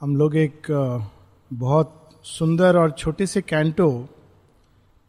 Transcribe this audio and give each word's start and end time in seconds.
हम 0.00 0.14
लोग 0.16 0.36
एक 0.36 0.66
बहुत 1.50 2.20
सुंदर 2.24 2.76
और 2.76 2.90
छोटे 2.90 3.26
से 3.26 3.40
canto 3.42 3.88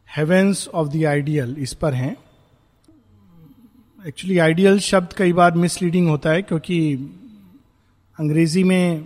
heavens 0.10 0.68
of 0.68 0.88
the 0.88 1.04
ideal 1.06 1.56
इस 1.60 1.74
पर 1.74 1.94
हैं। 1.94 2.16
एक्चुअली 4.00 4.38
आइडियल 4.38 4.80
शब्द 4.80 5.14
कई 5.14 5.34
बार 5.34 5.54
मिसलीडिंग 5.54 6.08
होता 6.08 6.30
है, 6.30 6.42
क्योंकि 6.42 6.94
अंग्रेज़ी 8.20 8.64
में 8.64 9.06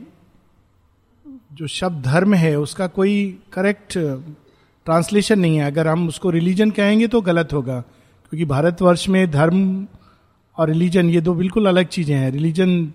जो 1.53 1.67
शब्द 1.67 2.03
धर्म 2.05 2.33
है, 2.33 2.55
उसका 2.55 2.87
कोई 2.89 3.15
करेक्ट 3.53 3.97
ट्रांसलेशन 3.97 5.39
नहीं 5.39 5.57
है। 5.57 5.67
अगर 5.67 5.87
हम 5.87 6.07
उसको 6.07 6.29
रिलीजन 6.29 6.71
कहेंगे 6.71 7.07
तो 7.07 7.21
गलत 7.21 7.53
होगा, 7.53 7.79
क्योंकि 7.79 8.45
भारतवर्ष 8.47 9.07
में 9.09 9.29
धर्म 9.31 9.87
और 10.57 10.69
रिलीजन 10.69 11.09
ये 11.09 11.21
दो 11.21 11.33
बिल्कुल 11.35 11.67
अलग 11.67 11.87
चीज़ें 11.89 12.15
हैं। 12.15 12.31
रिलीजन 12.31 12.85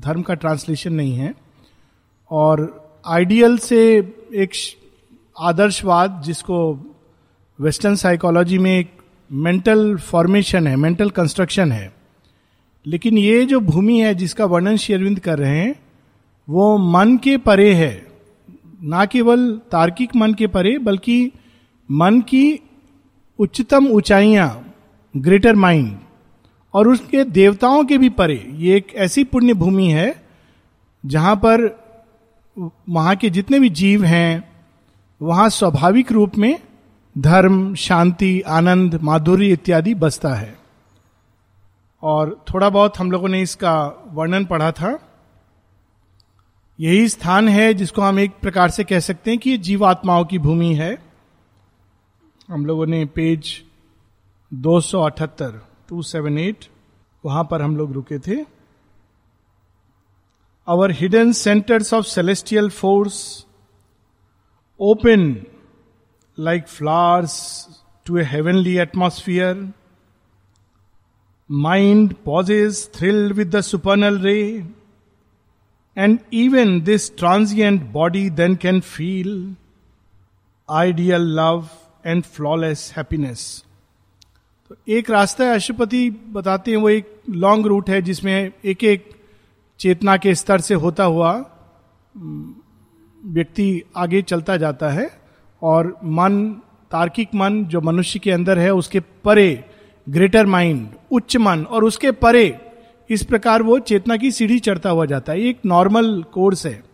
धर्म 0.00 0.22
का 0.22 0.34
ट्रांसलेशन 0.36 0.92
नहीं 0.94 1.14
है। 1.14 1.34
और 2.30 2.80
आइडियल 3.06 3.58
से 3.58 3.98
एक 4.34 4.50
आदर्शवाद 5.40 6.22
जिसको 6.24 6.80
वेस्टर्न 7.60 7.94
साइकोलॉजी 7.94 8.58
में 8.58 8.78
एक 8.78 8.90
मेंटल 9.32 9.96
फॉर्मेशन 9.96 10.66
है, 10.66 10.76
मेंटल 10.76 11.10
कंस्ट्रक्शन 11.10 11.72
है। 11.72 11.94
लेकिन 12.86 13.18
ये 13.18 13.46
जो 13.46 13.60
भूमि 13.60 14.00
है 14.00 14.14
जिसका 14.14 14.44
वर्णन 14.44 14.76
शेरविंद 14.76 15.20
कर 15.20 15.38
रहे 15.38 15.58
हैं, 15.58 15.80
वो 16.48 16.78
मन 16.78 17.16
के 17.16 17.36
परे 17.36 17.74
है। 17.74 18.06
ना 18.82 19.04
केवल 19.04 19.60
तार्किक 19.72 20.16
मन 20.16 20.34
के 20.34 20.46
परे, 20.46 20.78
बल्कि 20.78 21.32
मन 21.90 22.20
की 22.20 22.60
उच्चतम 23.38 23.86
ऊंचाइयाँ, 23.86 24.74
ग्रेटर 25.16 25.54
माइंड, 25.54 25.96
और 26.74 26.88
उसके 26.88 27.24
देवताओं 27.24 27.84
के 27.84 27.98
भी 27.98 28.08
परे। 28.08 28.50
ये 28.54 28.76
एक 28.76 28.86
ऐसी 28.94 29.24
पुण्य 29.24 29.54
भूमि 29.54 29.86
है 29.86 30.24
जहाँ 31.06 31.36
पर 31.36 31.79
वहाँ 32.88 33.16
के 33.16 33.30
जितने 33.30 33.60
भी 33.60 33.70
जीव 33.70 34.04
हैं, 34.04 34.50
वहाँ 35.22 35.48
स्वाभाविक 35.48 36.12
रूप 36.12 36.38
में 36.38 36.60
धर्म, 37.18 37.74
शांति, 37.74 38.40
आनंद, 38.40 38.94
माधुर्य 38.94 39.46
इत्यादि 39.46 39.94
बसता 39.94 40.34
है। 40.34 40.58
और 42.02 42.44
थोड़ा 42.54 42.70
बहुत 42.70 42.98
हम 42.98 43.10
लोगों 43.10 43.28
ने 43.28 43.42
इसका 43.42 44.04
वर्णन 44.06 44.44
पढ़ा 44.44 44.72
था। 44.72 44.98
यही 46.80 47.08
स्थान 47.08 47.48
है 47.48 47.74
जिसको 47.74 48.02
हम 48.02 48.18
एक 48.18 48.32
प्रकार 48.42 48.70
से 48.70 48.84
कह 48.84 49.00
सकते 49.00 49.30
हैं 49.30 49.40
कि 49.40 49.58
जीवात्माओं 49.58 50.24
की 50.24 50.38
भूमि 50.38 50.74
है। 50.74 50.98
हम 52.48 52.66
लोगों 52.66 52.86
ने 52.86 53.04
पेज 53.04 53.64
278 54.54 55.60
278 55.88 56.68
वहाँ 57.24 57.48
पर 57.50 57.62
हम 57.62 57.76
लोग 57.76 57.92
रुके 57.92 58.18
थे। 58.18 58.59
Our 60.66 60.88
hidden 60.90 61.32
centers 61.32 61.92
of 61.92 62.06
celestial 62.06 62.70
force 62.70 63.46
open 64.78 65.46
like 66.36 66.68
flowers 66.68 67.82
to 68.04 68.18
a 68.18 68.24
heavenly 68.24 68.78
atmosphere. 68.80 69.68
Mind 71.48 72.22
pauses, 72.24 72.86
thrilled 72.86 73.32
with 73.32 73.50
the 73.50 73.62
supernal 73.62 74.18
ray, 74.18 74.64
and 75.96 76.20
even 76.30 76.84
this 76.84 77.10
transient 77.10 77.92
body 77.92 78.28
then 78.28 78.56
can 78.56 78.80
feel 78.80 79.56
ideal 80.68 81.20
love 81.20 81.72
and 82.04 82.24
flawless 82.24 82.90
happiness. 82.90 83.64
तो 84.68 84.76
एक 84.88 85.10
रास्ता 85.10 85.44
है 85.44 85.54
अशुपति 85.54 86.10
बताते 86.34 86.70
हैं 86.70 86.78
वो 86.78 86.88
एक 86.88 87.22
long 87.28 87.66
route 87.66 87.88
है 87.90 88.00
जिसमें 88.02 88.52
एक 88.64 88.84
एक 88.84 89.19
चेतना 89.80 90.16
के 90.16 90.34
स्तर 90.34 90.60
से 90.60 90.74
होता 90.74 91.04
हुआ 91.04 91.32
व्यक्ति 93.26 93.82
आगे 93.96 94.22
चलता 94.22 94.56
जाता 94.56 94.88
है 94.88 95.10
और 95.62 95.98
मन, 96.04 96.50
तार्किक 96.90 97.28
मन 97.34 97.64
जो 97.64 97.80
मनुष्य 97.80 98.18
के 98.18 98.30
अंदर 98.30 98.58
है, 98.58 98.74
उसके 98.74 99.00
परे 99.00 99.64
ग्रेटर 100.08 100.46
माइंड 100.46 100.88
उच्च 101.10 101.36
मन 101.36 101.64
और 101.64 101.84
उसके 101.84 102.10
परे, 102.10 102.60
इस 103.10 103.24
प्रकार 103.24 103.62
वो 103.62 103.78
चेतना 103.78 104.16
की 104.16 104.30
सीढ़ी 104.30 104.58
चढ़ता 104.58 104.90
हुआ 104.90 105.06
जाता 105.06 105.32
है। 105.32 105.40
एक 105.40 105.58
नॉर्मल 105.66 106.24
कोर्स 106.32 106.66
है। 106.66 106.84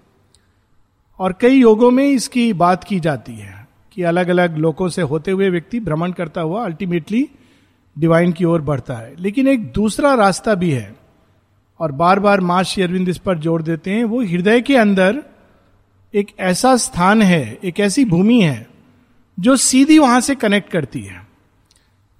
और 1.18 1.34
कई 1.40 1.54
योगों 1.54 1.90
में 1.90 2.08
इसकी 2.08 2.52
बात 2.52 2.84
की 2.84 3.00
जाती 3.00 3.32
है 3.32 3.68
कि 3.92 4.02
अलग 4.02 4.28
अलग 4.28 4.56
लोगों 4.56 4.88
से 4.88 5.02
होते 5.02 5.30
हुए 5.30 5.50
व्यक्ति 5.50 5.80
भ्रमण 5.80 6.12
करता 6.12 6.40
हुआ 6.40 6.64
अल्टीमेटली 6.64 7.28
डिवाइन 7.98 8.32
की 8.32 8.44
ओर 8.44 8.62
बढ़ता 8.62 8.94
है। 8.94 9.14
लेकिन 9.18 9.48
एक 9.48 9.72
दूसरा 9.72 10.14
रास्ता 10.14 10.54
भी 10.54 10.70
है। 10.70 11.05
और 11.80 11.92
बार 11.92 12.20
बार 12.20 12.40
माँ 12.40 12.62
श्री 12.62 12.82
अरविंद 12.82 13.08
इस 13.08 13.18
पर 13.18 13.38
ज़ोर 13.38 13.62
देते 13.62 13.90
हैं, 13.90 14.04
वो 14.04 14.20
हृदय 14.22 14.60
के 14.60 14.76
अंदर 14.76 15.22
एक 16.14 16.26
ऐसा 16.40 16.76
स्थान 16.76 17.22
है, 17.22 17.58
एक 17.64 17.80
ऐसी 17.80 18.04
भूमि 18.04 18.40
है, 18.40 18.66
जो 19.38 19.56
सीधी 19.58 19.98
वहाँ 19.98 20.20
से 20.20 20.34
कनेक्ट 20.34 20.70
करती 20.70 21.00
है। 21.00 21.20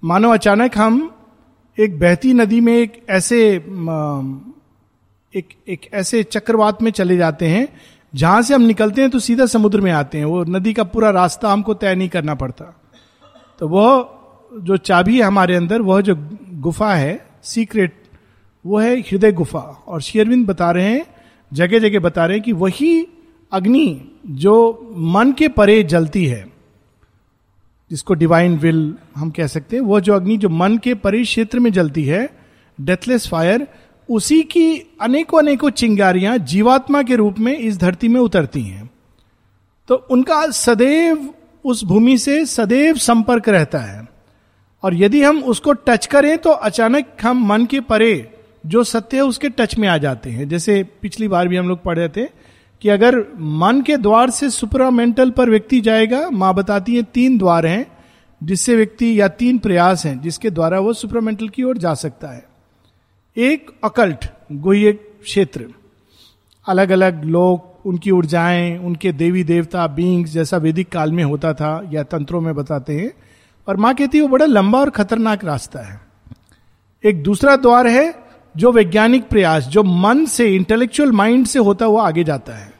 मानो 0.03 0.29
अचानक 0.29 0.77
हम 0.77 0.99
एक 1.77 1.99
बहती 1.99 2.33
नदी 2.33 2.59
में 2.61 2.73
एक 2.73 3.05
ऐसे 3.09 3.39
एक 5.33 5.49
एक 5.67 5.89
ऐसे 5.93 6.21
चक्रवात 6.23 6.81
में 6.81 6.91
चले 6.91 7.17
जाते 7.17 7.47
हैं, 7.47 7.67
जहाँ 8.13 8.41
से 8.41 8.53
हम 8.53 8.61
निकलते 8.61 9.01
हैं 9.01 9.09
तो 9.11 9.19
सीधा 9.19 9.45
समुद्र 9.45 9.81
में 9.81 9.91
आते 9.91 10.17
हैं, 10.17 10.25
वो 10.25 10.43
नदी 10.45 10.73
का 10.73 10.83
पूरा 10.83 11.09
रास्ता 11.11 11.51
हमको 11.51 11.73
तय 11.73 11.95
नहीं 11.95 12.09
करना 12.09 12.35
पड़ता। 12.35 12.65
तो 13.59 13.67
वह 13.67 14.59
जो 14.61 14.77
चाबी 14.79 15.17
है 15.17 15.23
हमारे 15.23 15.55
अंदर, 15.55 15.81
वह 15.81 16.01
जो 16.01 16.15
गुफा 16.59 16.93
है 16.95 17.25
सीक्रेट 17.43 18.01
वो 18.67 18.79
है 18.79 18.99
हृदय 18.99 19.31
गुफा। 19.31 19.59
और 19.59 20.01
शेयरविंद 20.01 20.47
बता 20.47 20.71
रहे 20.71 20.85
हैं, 20.85 21.05
जगह 21.53 21.79
जगह 21.79 21.99
बता 21.99 22.25
रहे 22.25 22.37
हैं 22.37 22.43
कि 22.43 22.51
वही 22.51 23.07
अग्नि 23.51 24.11
जो 24.25 24.55
मन 24.97 25.31
के 25.31 25.47
परे 25.47 25.83
जलती 25.83 26.25
है, 26.25 26.45
जिसको 27.91 28.13
डिवाइन 28.13 28.57
विल 28.57 28.95
हम 29.15 29.29
कह 29.29 29.47
सकते 29.47 29.75
हैं, 29.75 29.83
वो 29.83 29.99
जो 29.99 30.13
अग्नि 30.13 30.37
जो 30.37 30.49
मन 30.49 30.77
के 30.77 30.93
परे 30.93 31.23
क्षेत्र 31.23 31.59
में 31.59 31.71
जलती 31.71 32.03
है 32.03 32.29
डेथलेस 32.81 33.27
फायर 33.27 33.67
उसी 34.09 34.41
की 34.43 34.79
अनेकों 35.01 35.39
अनेकों 35.39 35.69
चिंगारियाँ 35.69 36.37
जीवात्मा 36.37 37.03
के 37.03 37.15
रूप 37.15 37.39
में 37.39 37.57
इस 37.57 37.77
धरती 37.77 38.07
में 38.07 38.19
उतरती 38.21 38.61
हैं। 38.61 38.89
तो 39.87 39.95
उनका 39.95 40.45
सदैव 40.47 41.33
उस 41.65 41.83
भूमि 41.83 42.17
से 42.17 42.45
सदैव 42.45 42.95
संपर्क 42.95 43.49
रहता 43.49 43.79
है। 43.79 44.07
और 44.83 44.95
यदि 44.95 45.23
हम 45.23 45.43
उसको 45.43 45.73
टच 45.73 46.05
करें 46.05 46.37
तो 46.37 46.49
अचानक 46.49 47.05
हम 47.21 47.45
मन 47.47 47.65
के 47.65 47.79
परे 47.79 48.36
जो 48.67 48.83
सत्य 48.83 49.17
है, 49.17 49.23
उसके 49.23 49.49
टच 49.49 49.77
में 49.77 49.87
आ 49.87 49.97
जाते 49.97 50.29
हैं। 50.29 50.49
जैसे 50.49 50.83
पिछली 51.01 51.27
बार 51.27 51.47
भी 51.47 51.57
हम 51.57 51.67
लोग 51.67 51.83
पढ़ 51.83 51.97
रहे 51.97 52.09
थे 52.09 52.25
कि 52.81 52.89
अगर 52.89 53.19
मन 53.39 53.81
के 53.81 53.97
द्वार 53.97 54.29
से 54.29 54.49
सुपरामेंटल 54.49 55.29
पर 55.29 55.49
व्यक्ति 55.49 55.81
जाएगा, 55.81 56.29
माँ 56.29 56.53
बताती 56.53 56.95
है 56.95 57.03
तीन 57.03 57.37
द्वार 57.37 57.65
हैं, 57.65 57.97
जिससे 58.43 58.75
व्यक्ति 58.75 59.21
या 59.21 59.27
तीन 59.27 59.57
प्रयास 59.57 60.05
हैं, 60.05 60.21
जिसके 60.21 60.49
द्वारा 60.49 60.79
वो 60.79 60.93
सुपरामेंटल 60.93 61.49
की 61.49 61.63
ओर 61.63 61.77
जा 61.77 61.93
सकता 61.93 62.27
है। 62.27 62.45
एक, 63.37 63.71
अकल्ट, 63.83 64.25
गुह्य 64.51 64.91
क्षेत्र। 64.93 65.65
अलग 66.67 66.89
अलग 66.89 67.23
लोग 67.23 67.87
उनकी 67.87 68.11
ऊर्जाएँ 68.11 68.77
उनके 68.77 69.11
देवी 69.11 69.43
देवता 69.43 69.87
बींग्स 69.87 70.29
जैसा 70.29 70.57
वैदिक 70.57 70.89
काल 70.89 71.11
में 71.11 71.23
होता 71.23 71.53
था 71.53 71.89
या 71.91 72.03
तंत्रों 72.03 72.41
में 72.41 72.55
बताते 72.55 72.97
हैं। 72.97 73.13
और 73.67 73.77
माँ 73.77 73.95
कहती 73.95 74.17
है, 74.17 74.21
वो 74.21 74.27
बड़ा 74.27 74.45
लंबा 74.45 74.79
और 74.79 74.89
खतरनाक 74.89 75.45
रास्ता 75.45 75.79
है। 75.79 76.01
एक 77.05 77.23
दूसरा 77.23 77.55
द्वार 77.55 77.87
है 77.87 78.26
जो 78.57 78.71
वैज्ञानिक 78.71 79.27
प्रयास, 79.29 79.63
जो 79.63 79.83
मन 79.83 80.25
से 80.25 80.47
इंटेलेक्चुअल 80.55 81.11
माइंड 81.11 81.45
से 81.45 81.59
होता 81.59 81.85
हुआ 81.85 82.07
आगे 82.07 82.23
जाता 82.23 82.53
है। 82.53 82.73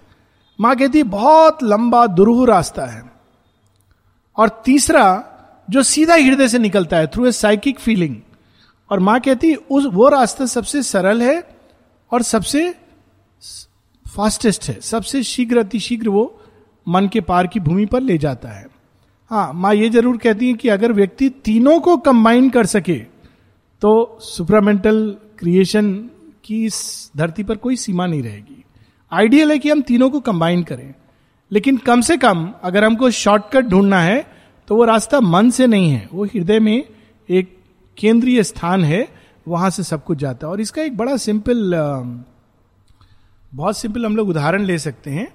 माँ 0.60 0.76
कहती, 0.76 1.04
बहुत 1.04 1.64
लंबा, 1.64 2.06
दुरूह 2.08 2.46
रास्ता 2.48 2.86
है। 2.86 3.04
और 4.38 4.50
तीसरा, 4.66 5.24
जो 5.70 5.84
सीधा 5.84 6.16
हृदय 6.16 6.48
से 6.48 6.60
निकलता 6.60 6.98
है 6.98 7.08
थ्रू 7.08 7.26
ए 7.26 7.32
साइकिक 7.32 7.80
फीलिंग 7.80 8.16
और 8.90 9.00
माँ 9.00 9.20
कहती, 9.20 9.54
उस, 9.56 9.86
वो 9.86 10.10
रास्ता 10.10 10.46
सबसे 10.46 10.84
सरल 10.84 11.22
है 11.22 11.44
और 12.12 12.22
सबसे 12.22 12.74
फास्टेस्ट 14.06 14.70
है। 14.70 14.80
सबसे 14.82 15.24
शीघ्र, 15.24 15.58
अतिशीघ्र 15.58 16.10
वो 16.10 16.42
मन 16.88 17.08
के 17.08 17.22
पार 17.22 17.48
की 17.48 17.60
भूमि 17.60 17.86
पर 17.86 18.02
ले 18.02 18.18
जाता 18.18 18.50
है। 18.50 18.66
हाँ 19.32 19.52
माँ 19.54 19.74
ये 19.74 19.90
ज़रूर 19.90 20.18
कहती 20.18 20.48
है 20.48 20.54
कि 20.54 20.70
अगर 20.70 20.92
व्यक्ति 20.92 21.30
तीनों 21.46 21.80
को 21.80 21.96
कंबाइन 21.98 22.50
कर 22.50 22.66
सके 22.66 22.98
तो 23.82 24.18
सुपरामेंटल 24.22 25.18
क्रिएशन 25.40 25.94
की 26.44 26.66
इस 26.66 27.12
धरती 27.18 27.44
पर 27.44 27.56
कोई 27.56 27.76
सीमा 27.76 28.06
नहीं 28.06 28.24
रहेगी। 28.24 28.64
आइडियल 29.12 29.52
है 29.52 29.60
कि 29.60 29.70
हम 29.70 29.82
तीनों 29.82 30.10
को 30.10 30.20
कंबाइन 30.20 30.64
करें। 30.64 30.94
लेकिन 31.52 31.78
कम 31.78 32.02
से 32.02 32.18
कम 32.18 32.54
अगर 32.64 32.84
हमको 32.84 33.10
शॉर्टकट 33.12 33.66
ढूंढना 33.66 34.02
है 34.02 34.26
तो 34.68 34.76
वो 34.76 34.86
रास्ता 34.86 35.20
मन 35.20 35.50
से 35.50 35.68
नहीं 35.68 35.90
है। 35.90 36.08
वो 36.14 36.26
हृदय 36.26 36.60
में 36.60 36.84
एक 37.30 37.58
केंद्रीय 37.98 38.44
स्थान 38.44 38.84
है, 38.84 39.08
वहाँ 39.48 39.70
से 39.70 39.84
सब 39.84 40.04
कुछ 40.04 40.18
जाता 40.18 40.48
है। 40.48 40.52
और 40.52 40.62
इसका 40.62 40.82
एक 40.82 40.98
बड़ा 40.98 41.18
सिंपल 41.18 41.74
बहुत 43.54 43.78
सिंपल 43.78 44.06
हम 44.06 44.16
लोग 44.16 44.30
उदाहरण 44.30 44.64
ले 44.64 44.78
सकते 44.80 45.12
हैं 45.12 45.34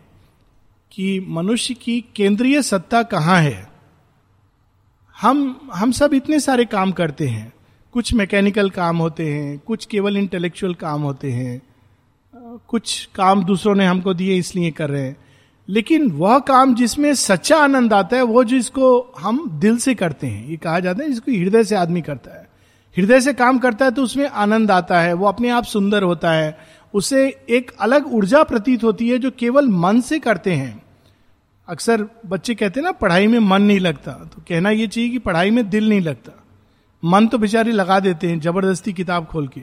कि 0.93 1.21
मनुष्य 1.29 1.75
की 1.75 2.01
केंद्रीय 2.17 2.63
सत्ता 2.63 3.03
कहाँ 3.03 3.41
है। 3.41 3.69
हम 5.21 5.71
हम 5.75 5.93
सब 5.93 6.15
इतने 6.15 6.41
सारे 6.41 6.65
काम 6.65 6.93
करते 6.93 7.29
हैं। 7.29 7.53
कुछ 7.95 8.13
मैकेनिकल 8.15 8.71
काम 8.71 8.97
होते 8.97 9.27
हैं, 9.29 9.59
कुछ 9.59 9.85
केवल 9.85 10.17
इंटेलेक्चुअल 10.17 10.75
काम 10.75 11.03
होते 11.03 11.31
हैं, 11.31 11.61
कुछ 12.69 13.09
काम 13.15 13.45
दूसरों 13.45 13.75
ने 13.75 13.87
हमको 13.87 14.15
दिए 14.15 14.37
इसलिए 14.37 14.71
कर 14.71 14.91
रहे 14.91 15.03
हैं। 15.03 15.17
लेकिन 15.69 16.11
वह 16.11 16.39
काम 16.39 16.75
जिसमें 16.75 17.15
सच्चा 17.15 17.57
आनंद 17.57 17.93
आता 17.93 18.17
है, 18.17 18.23
वो 18.23 18.45
जिसको 18.45 19.15
हम 19.21 19.49
दिल 19.61 19.77
से 19.77 19.95
करते 19.95 20.27
हैं, 20.27 20.49
ये 20.49 20.57
कहा 20.57 20.81
जाता 20.81 21.03
है, 21.03 21.09
जिसको 21.09 21.33
हृदय 21.33 21.65
से 21.65 21.77
आदमी 21.77 22.03
करता 22.03 22.39
है। 22.39 22.49
हृदय 22.97 23.21
से 23.21 23.33
काम 23.33 23.59
करता 23.59 23.85
है 23.85 23.91
तो 23.91 24.03
उसमें 24.03 24.27
आनंद 24.27 24.71
आता 24.71 25.01
है, 25.01 25.13
वो 25.13 25.27
अपने 25.27 25.51
आप 25.51 25.65
सुंदर 25.65 26.03
होता 26.03 26.33
है, 26.33 26.59
उसे 26.95 27.27
एक 27.51 27.71
अलग 27.81 28.13
ऊर्जा 28.15 28.43
प्रतीत 28.43 28.85
होती 28.85 29.09
है 29.09 29.19
जो 29.19 29.31
केवल 29.31 29.69
मन 29.69 30.01
से 30.01 30.19
करते 30.19 30.53
हैं। 30.53 30.83
अक्सर 31.69 32.07
बच्चे 32.27 32.55
कहते 32.55 32.81
हैं 32.81 32.85
ना, 32.85 32.93
पढ़ाई 32.93 33.27
में 33.27 33.39
मन 33.39 33.63
नहीं 33.63 33.81
लगता 33.81 34.13
तो 34.13 34.43
कहना 34.49 34.71
यह 34.71 34.87
चाहिए 34.87 35.11
कि 35.11 35.19
पढ़ाई 35.19 35.51
में 35.51 35.69
दिल 35.71 35.89
नहीं 35.89 36.01
लगता। 36.01 36.39
मन 37.03 37.27
तो 37.27 37.39
बेचारे 37.39 37.73
लगा 37.73 37.99
देते 38.01 38.29
हैं, 38.29 38.41
ज़बरदस्ती 38.41 38.93
किताब 38.93 39.27
खोल 39.27 39.49
के। 39.49 39.61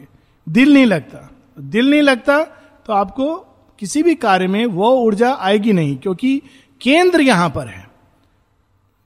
दिल 0.48 0.74
नहीं 0.74 0.86
लगता। 0.86 1.30
दिल 1.60 1.90
नहीं 1.90 2.02
लगता 2.02 2.42
तो 2.86 2.94
आपको 2.94 3.36
किसी 3.82 4.04
भी 4.04 4.16
कार्य 4.18 4.48
में 4.48 4.66
वो 4.68 4.90
ऊर्जा 4.98 5.34
आएगी 5.34 5.74
नहीं, 5.74 5.96
क्योंकि 5.98 6.42
केंद्र 6.82 7.22
यहाँ 7.22 7.50
पर 7.50 7.68
है। 7.68 7.88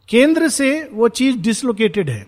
केंद्र 0.10 0.48
से 0.50 0.90
वो 0.94 1.08
चीज़ 1.10 1.38
डिसलोकेटेड 1.40 2.10
है। 2.10 2.26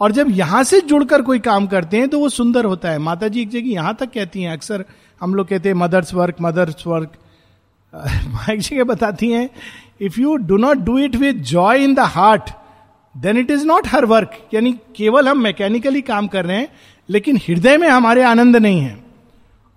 और 0.00 0.12
जब 0.12 0.26
यहाँ 0.30 0.62
से 0.64 0.80
जुड़कर 0.80 1.22
कोई 1.22 1.38
काम 1.40 1.66
करते 1.66 1.96
हैं 1.96 2.08
तो 2.08 2.18
वो 2.20 2.28
सुंदर 2.28 2.64
होता 2.64 2.90
है। 2.90 2.98
माता 3.00 3.28
जी 3.28 3.40
एक 3.42 3.48
जगह 3.48 3.68
यहाँ 3.68 3.94
तक 3.94 4.12
कहती 4.12 4.42
हैं, 4.42 4.52
अक्सर 4.52 4.84
हम 5.20 5.34
लोग 5.34 5.48
कहते 5.48 5.68
हैं 5.68 5.76
मदर्स 5.76 6.14
वर्क 6.14 6.36
मदर्स 6.40 6.86
वर्क 6.86 7.12
एक 8.50 8.60
जगह 8.60 8.84
बताती 8.84 9.30
हैं 9.30 9.48
if 10.00 10.20
you 10.20 10.36
do 10.38 10.56
not 10.56 10.78
do 10.78 10.98
it 10.98 11.16
with 11.16 11.42
joy 11.44 11.84
in 11.84 11.94
the 11.94 12.00
heart 12.08 12.50
then 13.18 13.36
it 13.36 13.50
is 13.50 13.66
not 13.66 13.86
her 13.86 14.04
work 14.04 14.48
यानी 14.54 14.72
केवल 14.96 15.28
हम 15.28 15.38
मैकेनिकली 15.38 16.00
काम 16.00 16.26
कर 16.26 16.44
रहे 16.44 16.56
हैं, 16.56 16.68
लेकिन 17.08 17.36
हृदय 17.36 17.76
में 17.76 17.88
हमारे 17.88 18.22
आनंद 18.22 18.56
नहीं 18.56 18.80
है। 18.80 19.04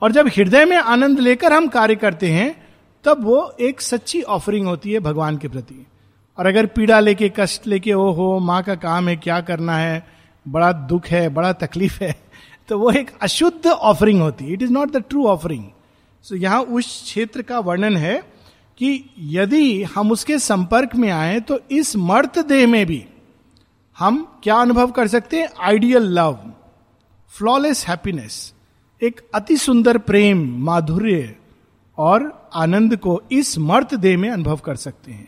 और 0.02 0.12
जब 0.12 0.28
हृदय 0.28 0.66
में 0.66 0.78
आनंद 0.78 1.20
लेकर 1.20 1.54
हम 1.54 1.68
कार्य 1.68 1.96
करते 1.96 2.32
हैं, 2.32 2.56
तब 3.06 3.24
वो 3.24 3.56
एक 3.62 3.82
सच्ची 3.82 4.22
ऑफरिंग 4.22 4.68
होती 4.68 4.92
है 4.92 5.00
भगवान 5.00 5.38
के 5.38 5.48
प्रति। 5.48 5.86
और 6.38 6.46
अगर 6.46 6.66
पीड़ा 6.66 7.00
लेके, 7.00 7.32
कष्ट 7.40 7.68
लेके 7.68 7.94
ओ 7.94 8.12
हो 8.12 8.40
माँ 8.40 8.64
का 8.64 8.76
काम 8.76 9.08
है, 9.10 9.16
क्या 9.16 9.42
करना 9.42 9.78
है, 9.78 10.08
बड़ा 10.48 10.72
दुख 10.72 11.08
है, 11.08 11.30
बड़ा 11.30 11.54
तकलीफ़ 11.54 12.04
है 12.04 12.16
तो 12.68 12.80
वो 12.80 12.92
एक 12.92 13.12
अशुद्ध 13.22 13.68
ऑफरिंग 13.68 14.22
होती 14.22 14.46
है। 14.46 14.54
It 14.54 14.62
is 14.62 14.72
not 14.72 14.92
the 14.92 15.04
true 15.10 15.26
offering 15.26 15.64
so 16.24 16.36
यहाँ 16.36 16.62
उस 16.62 17.02
क्षेत्र 17.04 17.42
का 17.42 17.60
वर्णन 17.60 17.98
है 17.98 18.24
कि 18.78 19.10
यदि 19.20 19.84
हम 19.84 20.12
उसके 20.12 20.40
संपर्क 20.40 20.96
में 20.96 21.10
आए 21.10 21.40
तो 21.40 21.60
इस 21.72 21.96
मर्त 21.96 22.40
देह 22.40 22.68
में 22.68 22.86
भी 22.86 23.06
हम 23.98 24.40
क्या 24.44 24.56
अनुभव 24.56 24.92
कर 24.92 25.08
सकते 25.08 25.40
हैं? 25.42 25.50
आइडियल 25.62 26.04
लव 26.10 26.38
फ्लॉलेस 27.34 27.86
हैप्पीनेस 27.88 28.54
एक 29.02 29.22
अति 29.36 29.58
सुंदर 29.58 29.98
प्रेम, 29.98 30.44
माधुर्य 30.66 31.36
और 31.98 32.50
आनंद 32.56 32.96
को 32.98 33.22
इस 33.32 33.58
मर्त 33.60 33.94
देह 33.96 34.18
में 34.18 34.30
अनुभव 34.30 34.58
कर 34.58 34.76
सकते 34.76 35.12
हैं। 35.12 35.28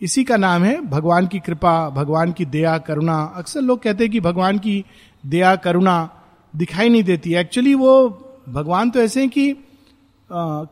इसी 0.00 0.24
का 0.24 0.36
नाम 0.36 0.62
है 0.64 0.80
भगवान 0.80 1.26
की 1.26 1.38
कृपा, 1.38 1.90
भगवान 1.90 2.32
की 2.32 2.44
दया, 2.44 2.76
करुणा। 2.78 3.22
अक्सर 3.36 3.60
लोग 3.60 3.82
कहते 3.82 4.04
हैं 4.04 4.12
कि 4.12 4.20
भगवान 4.20 4.58
की 4.58 4.84
दया, 5.24 5.54
करुणा 5.56 6.10
दिखाई 6.54 6.88
नहीं 6.88 7.02
देती। 7.02 7.34
एक्चुअली 7.34 7.74
वो 7.74 8.08
भगवान 8.48 8.90
तो 8.90 9.00
ऐसे 9.00 9.20
हैं 9.20 9.30
कि 9.30 9.56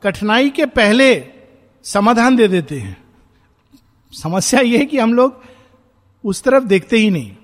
कठिनाई 0.02 0.50
के 0.50 0.66
पहले 0.66 1.24
समाधान 1.84 2.36
दे 2.36 2.48
देते 2.48 2.78
हैं। 2.78 2.96
समस्या 4.12 4.60
ये 4.60 4.78
है 4.78 4.84
कि 4.84 4.98
हम 4.98 5.14
लोग 5.14 5.40
उस 6.24 6.42
तरफ़ 6.42 6.64
देखते 6.64 6.96
ही 6.96 7.10
नहीं। 7.10 7.36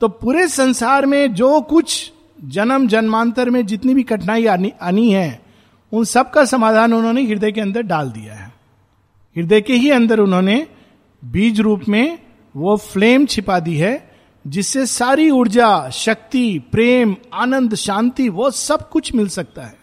तो 0.00 0.08
पूरे 0.08 0.48
संसार 0.48 1.06
में 1.06 1.34
जो 1.34 1.60
कुछ 1.60 2.12
जन्म 2.44 2.88
जन्मांतर 2.88 3.50
में 3.50 3.66
जितनी 3.66 3.94
भी 3.94 4.02
कठिनाई 4.02 4.46
आनी, 4.46 4.72
आनी 4.82 5.12
है 5.12 5.42
उन 5.92 6.04
सब 6.04 6.30
का 6.30 6.44
समाधान 6.44 6.92
उन्होंने 6.92 7.22
हृदय 7.22 7.52
के 7.52 7.60
अंदर 7.60 7.82
डाल 7.82 8.10
दिया 8.10 8.34
है। 8.34 8.52
हृदय 9.36 9.60
के 9.60 9.74
ही 9.74 9.90
अंदर 9.90 10.20
उन्होंने 10.20 10.66
बीज 11.24 11.60
रूप 11.60 11.82
में 11.88 12.18
वो 12.56 12.76
फ्लेम 12.76 13.26
छिपा 13.26 13.60
दी 13.60 13.76
है 13.76 14.14
जिससे 14.46 14.86
सारी 14.86 15.30
ऊर्जा 15.30 15.90
शक्ति 15.90 16.58
प्रेम 16.72 17.16
आनंद 17.34 17.74
शांति 17.74 18.28
वो 18.28 18.50
सब 18.50 18.88
कुछ 18.88 19.14
मिल 19.14 19.28
सकता 19.28 19.62
है। 19.62 19.78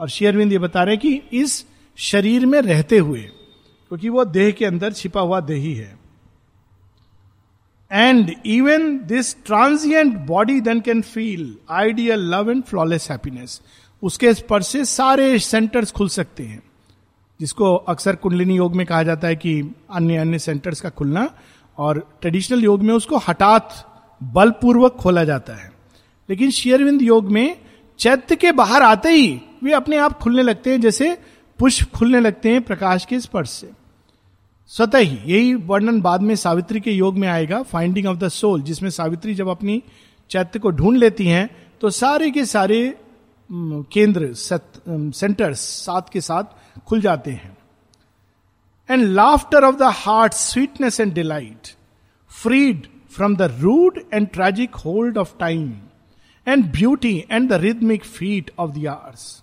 और 0.00 0.08
शेयरविंद 0.08 0.52
ये 0.52 0.58
बता 0.58 0.82
रहे 0.82 0.96
कि 0.96 1.22
इस 1.32 1.66
शरीर 1.96 2.46
में 2.46 2.60
रहते 2.60 2.98
हुए 2.98 3.20
क्योंकि 3.20 4.08
वो 4.08 4.24
देह 4.24 4.50
के 4.50 4.64
अंदर 4.64 4.92
छिपा 4.92 5.20
हुआ 5.20 5.40
देही 5.40 5.74
है। 5.74 5.97
And 7.92 8.34
even 8.46 8.98
this 8.98 9.44
transient 9.44 10.16
body 10.16 10.60
then 10.60 10.80
can 10.80 11.02
feel 11.02 11.56
ideal 11.70 12.20
love 12.20 12.50
and 12.50 12.64
flawless 12.64 13.10
happiness 13.10 13.60
उसके 14.02 14.34
स्पर्श 14.34 14.66
से 14.66 14.84
सारे 14.84 15.38
सेंटर्स 15.38 15.90
खुल 15.90 16.08
सकते 16.08 16.42
हैं। 16.42 16.62
जिसको 17.40 17.74
अक्सर 17.74 18.16
कुंडलिनी 18.16 18.56
योग 18.56 18.76
में 18.76 18.86
कहा 18.86 19.02
जाता 19.02 19.28
है 19.28 19.36
कि 19.36 19.74
अन्य 19.90 20.16
अन्य 20.16 20.38
सेंटर्स 20.38 20.80
का 20.80 20.88
खुलना 20.88 21.30
और 21.78 22.18
ट्रेडिशनल 22.20 22.64
योग 22.64 22.82
में 22.82 22.94
उसको 22.94 23.16
हठात 23.16 23.84
बलपूर्वक 24.22 24.92
खोला 24.92 25.24
जाता 25.24 25.52
है। 25.52 25.72
लेकिन 26.30 26.50
शेयरविंद 26.50 27.02
योग 27.02 27.30
में 27.30 27.56
चैत्य 27.98 28.36
के 28.36 28.52
बाहर 28.52 28.82
आते 28.82 29.08
ही 29.08 29.40
वे 29.62 29.72
अपने 29.72 29.96
आप 29.96 30.18
खुलने 30.18 30.42
लगते 30.42 30.70
हैं, 30.70 30.80
जैसे 30.80 31.18
पुष्प 31.58 31.90
खुलने 31.94 32.20
लगते 32.20 32.48
हैं 32.48 32.62
प्रकाश 32.62 33.04
के 33.04 33.20
स्पर्श 33.20 33.50
से। 33.50 33.70
स्वतः 34.70 34.98
ही, 34.98 35.18
यही 35.26 35.54
वर्णन 35.54 36.00
बाद 36.00 36.22
में 36.22 36.34
सावित्री 36.36 36.80
के 36.80 36.90
योग 36.90 37.18
में 37.18 37.28
आएगा 37.28 37.62
फाइंडिंग 37.62 38.06
ऑफ़ 38.06 38.16
द 38.18 38.28
सोल 38.28 38.62
जिसमें 38.62 38.90
सावित्री 38.90 39.34
जब 39.34 39.48
अपनी 39.48 39.82
चैत्य 40.30 40.58
को 40.58 40.70
ढूंढ 40.70 40.96
लेती 40.96 41.26
हैं 41.26 41.48
तो 41.80 41.90
सारे 41.90 42.30
के 42.30 42.44
सारे 42.44 42.98
केंद्र 43.52 44.32
सेंटर्स 44.34 45.60
साथ 45.60 46.10
के 46.12 46.20
साथ 46.20 46.80
खुल 46.86 47.00
जाते 47.00 47.30
हैं। 47.30 47.56
And 48.88 49.02
laughter 49.04 49.64
of 49.64 49.76
the 49.76 49.82
heart 49.82 50.32
sweetness 50.32 51.00
and 51.00 51.12
delight 51.14 51.68
freed 52.30 52.86
from 53.10 53.36
the 53.36 53.42
rude 53.60 54.00
and 54.14 54.28
tragic 54.28 54.74
hold 54.76 55.18
of 55.18 55.32
time 55.40 55.72
and 56.46 56.64
beauty 56.72 57.24
and 57.30 57.48
the 57.50 57.52
rhythmic 57.52 58.04
feet 58.04 58.50
of 58.58 58.70
the 58.70 58.86
hours 58.86 59.42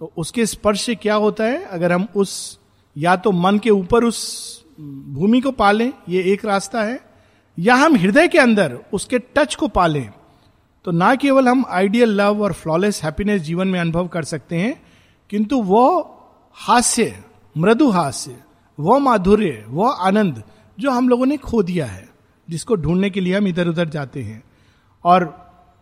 तो 0.00 0.12
उसके 0.16 0.46
स्पर्श 0.46 0.80
से 0.80 0.94
क्या 0.94 1.14
होता 1.14 1.44
है? 1.44 1.64
अगर 1.64 1.92
हम 1.92 2.06
उस 2.16 2.58
या 2.96 3.16
तो 3.16 3.32
मन 3.32 3.58
के 3.58 3.70
ऊपर 3.70 4.04
उस 4.04 4.64
भूमि 4.80 5.40
को 5.40 5.50
पालें, 5.52 5.92
ये 6.08 6.22
एक 6.32 6.44
रास्ता 6.44 6.82
है, 6.82 7.00
या 7.58 7.74
हम 7.74 7.96
हृदय 7.96 8.28
के 8.28 8.38
अंदर 8.38 8.78
उसके 8.92 9.18
टच 9.18 9.54
को 9.54 9.68
पालें 9.68 10.10
तो 10.84 10.90
ना 10.90 11.14
केवल 11.14 11.48
हम 11.48 11.64
आइडियल 11.68 12.10
लव 12.10 12.42
और 12.42 12.52
फ्लॉलेस 12.52 13.02
हैप्पीनेस 13.04 13.40
जीवन 13.42 13.68
में 13.68 13.78
अनुभव 13.80 14.06
कर 14.08 14.24
सकते 14.24 14.56
हैं, 14.56 14.80
किंतु 15.30 15.60
वो 15.62 15.86
हास्य, 16.56 17.14
मृदु 17.56 17.90
हास्य, 17.90 18.36
वो 18.78 18.98
माधुर्य, 18.98 19.64
वो 19.68 19.88
आनंद 19.88 20.42
जो 20.78 20.90
हम 20.90 21.08
लोगों 21.08 21.26
ने 21.26 21.36
खो 21.36 21.62
दिया 21.62 21.86
है, 21.86 22.08
जिसको 22.48 22.76
ढूँढने 22.76 23.10
के 23.10 23.20
लिए 23.20 23.36
हम 23.36 23.48
इधर 23.48 23.68
उधर 23.68 23.88
जाते 23.88 24.22
हैं। 24.22 24.42
और 25.04 25.24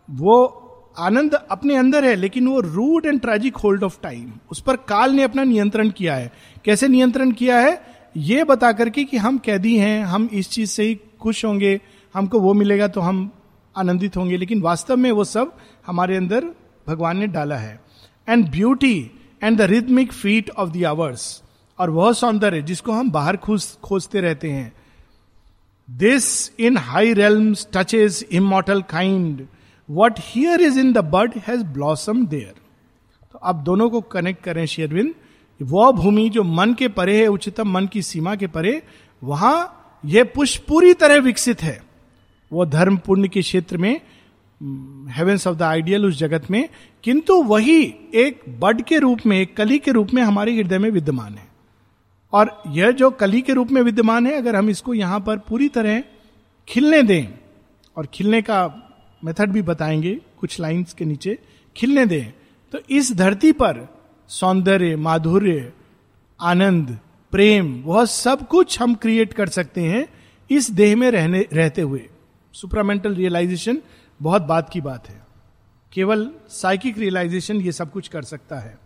वो 0.09 0.66
आनंद 0.97 1.33
अपने 1.33 1.75
अंदर 1.75 2.05
है, 2.05 2.15
लेकिन 2.15 2.47
वो 2.47 2.59
rude 2.59 3.05
and 3.05 3.19
tragic 3.21 3.57
hold 3.57 3.83
of 3.83 3.97
time. 4.03 4.31
उस 4.51 4.61
पर 4.61 4.75
काल 4.75 5.11
ने 5.11 5.23
अपना 5.23 5.43
नियंत्रण 5.43 5.89
किया 5.89 6.15
है। 6.15 6.31
कैसे 6.65 6.87
नियंत्रण 6.87 7.31
किया 7.31 7.59
है? 7.59 7.81
ये 8.17 8.43
बता 8.43 8.71
करके 8.71 9.03
कि 9.03 9.17
हम 9.17 9.37
कैदी 9.37 9.77
हैं, 9.77 10.03
हम 10.03 10.29
इस 10.33 10.49
चीज़ 10.49 10.69
से 10.69 10.83
ही 10.83 10.99
खुश 11.21 11.45
होंगे, 11.45 11.79
हमको 12.13 12.39
वो 12.39 12.53
मिलेगा 12.53 12.87
तो 12.87 13.01
हम 13.01 13.29
आनंदित 13.75 14.17
होंगे, 14.17 14.37
लेकिन 14.37 14.61
वास्तव 14.61 14.97
में 14.97 15.11
वो 15.11 15.23
सब 15.23 15.57
हमारे 15.87 16.15
अंदर 16.15 16.45
भगवान 16.87 17.17
ने 17.17 17.27
डाला 17.27 17.57
है। 17.57 17.79
And 18.27 18.49
beauty 18.51 19.11
and 19.43 19.57
the 19.57 19.61
rhythmic 19.61 20.13
feet 20.13 20.49
of 20.49 20.69
the 20.69 20.83
hours 20.83 21.43
और 21.79 21.89
वह 21.89 22.11
सौंदर्य 22.13 22.61
जिसको 22.61 22.91
हम 22.91 23.11
बाहर 23.11 23.37
खोज 23.37 23.65
खोजते 23.83 24.21
रहते 24.21 24.49
हैं। 24.49 24.73
This 25.89 26.51
in 26.59 26.77
high 26.77 27.13
realm 27.13 27.55
touches 27.73 28.25
immortal 28.31 28.81
kind 28.81 29.47
what 29.89 30.19
here 30.19 30.61
is 30.61 30.79
in 30.79 30.91
the 30.93 30.97
bud 31.07 31.33
has 31.47 31.63
blossom 31.63 32.25
there 32.25 32.53
तो 33.33 33.39
आप 33.39 33.55
दोनों 33.55 33.89
को 33.89 34.01
कनेक्ट 34.01 34.43
करें 34.43 34.65
शेयरविंद 34.65 35.13
वह 35.59 35.91
भूमि 35.91 36.29
जो 36.29 36.43
मन 36.43 36.73
के 36.73 36.87
परे 36.87 37.17
है, 37.17 37.27
उच्चतम 37.27 37.71
मन 37.71 37.85
की 37.87 38.01
सीमा 38.01 38.35
के 38.35 38.47
परे, 38.47 38.81
वहाँ 39.21 40.01
यह 40.03 40.23
पुष्प 40.35 40.65
पूरी 40.67 40.93
तरह 40.93 41.19
विकसित 41.19 41.61
है। 41.63 41.81
वो 42.51 42.65
धर्म 42.65 42.97
पुण्य 42.97 43.27
के 43.27 43.41
क्षेत्र 43.41 43.77
में 43.77 44.01
हेवेंस 45.11 45.47
ऑफ़ 45.47 45.55
द 45.57 45.61
आइडियल 45.61 46.05
उस 46.05 46.17
जगत 46.17 46.49
में, 46.51 46.67
किंतु 47.03 47.41
वही 47.43 47.81
एक 48.15 48.43
बड 48.59 48.81
के 48.81 48.99
रूप 48.99 49.25
में, 49.25 49.37
एक 49.39 49.55
कली 49.57 49.79
के 49.79 49.91
रूप 49.91 50.13
में 50.13 50.21
हमारे 50.23 50.55
हृदय 50.55 50.77
में 50.77 50.89
विद्यमान 50.91 51.33
है। 51.33 51.47
और 52.33 52.61
यह 52.67 52.91
जो 52.91 53.09
कली 53.11 53.41
के 53.41 53.53
रूप 53.53 53.71
में 53.71 53.81
विद्यमान 53.81 54.27
है, 54.27 54.33
अगर 54.33 54.55
हम 54.55 54.69
इसको 54.69 54.93
यहाँ 54.93 55.19
पर 55.19 55.37
पूरी 55.39 55.67
तरह 55.69 56.03
खिलने 56.67 57.01
दें, 57.03 57.27
और 57.97 58.05
खिलने 58.13 58.41
का 58.41 58.65
मेथड 59.23 59.49
भी 59.49 59.61
बताएँगे 59.61 60.19
कुछ 60.39 60.59
लाइंस 60.59 60.93
के 60.93 61.05
नीचे। 61.05 61.39
खिलने 61.77 62.05
दें। 62.05 62.33
तो 62.71 62.79
इस 62.89 63.13
धरती 63.13 63.51
पर 63.51 63.87
सौंदर्य, 64.27 64.95
माधुर्य, 64.95 65.73
आनंद, 66.41 66.99
प्रेम, 67.31 67.83
वह 67.85 68.05
सब 68.05 68.47
कुछ 68.47 68.81
हम 68.81 68.95
क्रिएट 68.95 69.33
कर 69.33 69.49
सकते 69.49 69.81
हैं 69.81 70.07
इस 70.51 70.71
देह 70.71 70.95
में 70.95 71.11
रहने, 71.11 71.47
रहते 71.53 71.81
हुए। 71.81 72.09
सुपरामेंटल 72.53 73.15
रियलाइजेशन 73.15 73.81
बहुत 74.21 74.41
बात 74.41 74.69
की 74.69 74.81
बात 74.81 75.09
है। 75.09 75.27
केवल 75.93 76.31
साइकिक 76.49 76.97
रियलाइजेशन 76.97 77.55
ये 77.55 77.71
सब 77.71 77.91
कुछ 77.91 78.07
कर 78.07 78.21
सकता 78.21 78.59
है। 78.59 78.77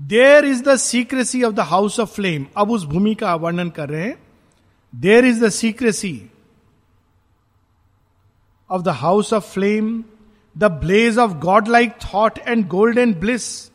There 0.00 0.44
is 0.44 0.62
the 0.62 0.76
secrecy 0.76 1.42
of 1.42 1.54
the 1.54 1.60
house 1.60 2.00
of 2.00 2.10
flame 2.14 2.46
अब 2.56 2.70
उस 2.70 2.84
भूमि 2.84 3.14
का 3.14 3.34
वर्णन 3.34 3.68
कर 3.68 3.88
रहे 3.88 4.02
हैं। 4.02 4.18
There 4.94 5.24
is 5.24 5.44
the 5.44 5.48
secrecy 5.48 6.26
the 8.70 8.88
house 8.88 9.32
of 9.32 9.44
flame 9.44 10.04
the 10.58 10.64
blaze 10.64 11.18
of 11.18 11.32
God 11.32 11.68
like 11.68 11.92
thought 12.14 12.38
and 12.38 12.68
golden 12.68 13.14
bliss 13.14 13.70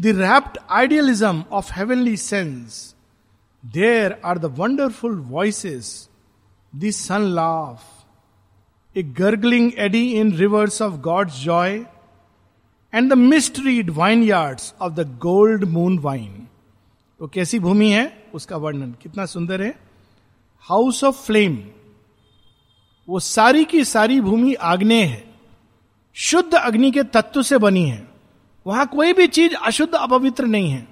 the 0.00 0.06
rapt 0.06 0.58
idealism 0.70 1.44
of 1.52 1.72
heavenly 1.72 2.16
sense 2.16 2.94
there 3.66 4.20
are 4.24 4.38
the 4.38 4.44
wonderful 4.44 5.18
voices 5.18 6.08
the 6.76 6.90
sun 6.90 7.22
laugh 7.22 7.82
a 8.96 9.02
gurgling 9.02 9.72
eddy 9.78 10.12
in 10.12 10.32
rivers 10.32 10.82
of 10.82 10.94
God's 11.00 11.42
joy 11.42 11.84
and 12.94 13.10
the 13.10 13.18
mysteried 13.18 13.90
vineyards 14.22 14.74
of 14.80 14.92
the 14.92 15.18
gold 15.18 15.64
moon 15.64 15.98
wine 15.98 16.48
तो 17.18 17.26
कैसी 17.26 17.58
भूमि 17.58 17.90
है? 17.90 18.22
उसका 18.34 18.56
वर्णन 18.56 18.94
कितना 19.02 19.26
सुंदर 19.26 19.62
है। 19.62 19.78
House 20.60 21.04
of 21.04 21.26
flame 21.26 21.58
वो 23.08 23.20
सारी 23.20 23.64
की 23.64 23.84
सारी 23.84 24.20
भूमि 24.20 24.54
आग्नेय 24.54 25.04
है। 25.04 25.34
शुद्ध 26.14 26.54
अग्नि 26.54 26.90
के 26.90 27.02
तत्व 27.02 27.42
से 27.42 27.58
बनी 27.58 27.88
है। 27.88 28.08
वहाँ 28.66 28.86
कोई 28.86 29.12
भी 29.12 29.26
चीज़ 29.26 29.54
अशुद्ध 29.54 29.94
अपवित्र 29.94 30.44
नहीं 30.44 30.70
है। 30.70 30.88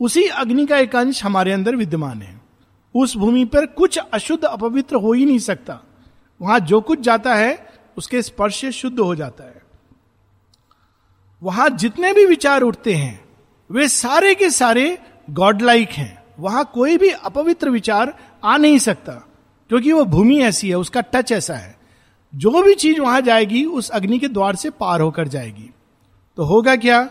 उसी 0.00 0.24
अग्नि 0.24 0.66
का 0.66 0.78
एक 0.78 0.96
अंश 0.96 1.24
हमारे 1.24 1.52
अंदर 1.52 1.76
विद्यमान 1.76 2.22
है। 2.22 2.40
उस 2.94 3.16
भूमि 3.16 3.44
पर 3.44 3.66
कुछ 3.66 3.98
अशुद्ध 3.98 4.44
अपवित्र 4.44 4.96
हो 4.96 5.12
ही 5.12 5.24
नहीं 5.24 5.38
सकता। 5.38 5.80
वहाँ 6.42 6.60
जो 6.60 6.80
कुछ 6.80 7.00
जाता 7.00 7.34
है, 7.34 7.72
उसके 7.96 8.22
स्पर्श 8.22 8.60
से 8.60 8.72
शुद्ध 8.72 9.00
हो 9.00 9.14
जाता 9.14 9.44
है। 9.44 9.62
वहाँ 11.42 11.70
जितने 11.70 12.14
भी 12.14 12.26
विचार 12.26 12.62
उठते 12.62 12.94
हैं, 12.94 13.24
वे 13.70 13.88
सारे 13.88 14.34
के 14.34 14.50
सारे 14.50 14.98
गॉडलाइक 15.30 15.90
हैं। 15.90 16.24
वहाँ 16.38 16.70
कोई 16.74 16.96
भी 16.96 17.10
अपवित्र 17.10 17.70
विचार 17.70 18.18
आ 18.44 18.56
नहीं 18.56 18.78
सकता। 18.78 19.28
क्योंकि 19.72 19.92
वो 19.92 20.04
भूमि 20.04 20.40
ऐसी 20.40 20.68
है, 20.68 20.74
उसका 20.74 21.00
टच 21.00 21.32
ऐसा 21.32 21.54
है। 21.54 21.78
जो 22.34 22.62
भी 22.62 22.74
चीज़ 22.74 23.00
वहाँ 23.00 23.20
जाएगी, 23.20 23.64
उस 23.64 23.90
अग्नि 23.90 24.18
के 24.18 24.28
द्वार 24.28 24.56
से 24.56 24.70
पार 24.70 25.00
होकर 25.00 25.28
जाएगी। 25.28 25.70
तो 26.36 26.44
होगा 26.44 26.76
क्या? 26.76 27.10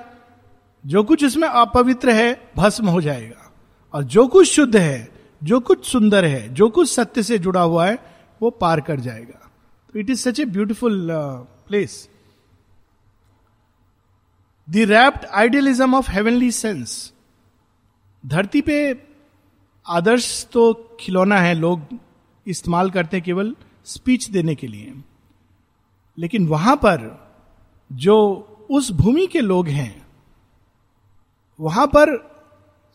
जो 0.85 1.03
कुछ 1.03 1.25
उसमें 1.25 1.47
अपवित्र 1.47 2.09
है, 2.09 2.51
भस्म 2.57 2.87
हो 2.87 3.01
जाएगा। 3.01 3.51
और 3.93 4.03
जो 4.03 4.27
कुछ 4.27 4.47
शुद्ध 4.47 4.75
है, 4.75 5.09
जो 5.43 5.59
कुछ 5.59 5.85
सुंदर 5.85 6.25
है, 6.25 6.53
जो 6.53 6.69
कुछ 6.69 6.89
सत्य 6.89 7.23
से 7.23 7.37
जुड़ा 7.37 7.61
हुआ 7.61 7.87
है, 7.87 7.97
वो 8.41 8.49
पार 8.49 8.81
कर 8.81 8.99
जाएगा। 8.99 9.51
तो 9.93 9.99
it 9.99 10.09
is 10.09 10.29
such 10.29 10.39
a 10.39 10.45
beautiful 10.45 11.07
place 11.67 12.09
the 14.69 14.77
rapt 14.77 15.25
idealism 15.25 15.95
of 15.95 16.11
heavenly 16.11 16.51
sense 16.51 17.13
धरती 18.25 18.61
पे 18.61 19.03
आदर्श 19.87 20.47
तो 20.51 20.97
खिलौना 20.99 21.37
है, 21.37 21.53
लोग 21.53 21.81
इस्तेमाल 22.47 22.89
करते 22.89 23.17
हैं 23.17 23.23
केवल 23.23 23.55
स्पीच 23.85 24.29
देने 24.29 24.55
के 24.55 24.67
लिए। 24.67 24.93
लेकिन 26.17 26.47
वहाँ 26.47 26.75
पर 26.75 27.29
जो 27.91 28.17
उस 28.71 28.91
भूमि 28.91 29.27
के 29.27 29.41
लोग 29.41 29.67
हैं, 29.67 30.07
वहाँ 31.59 31.87
पर 31.87 32.31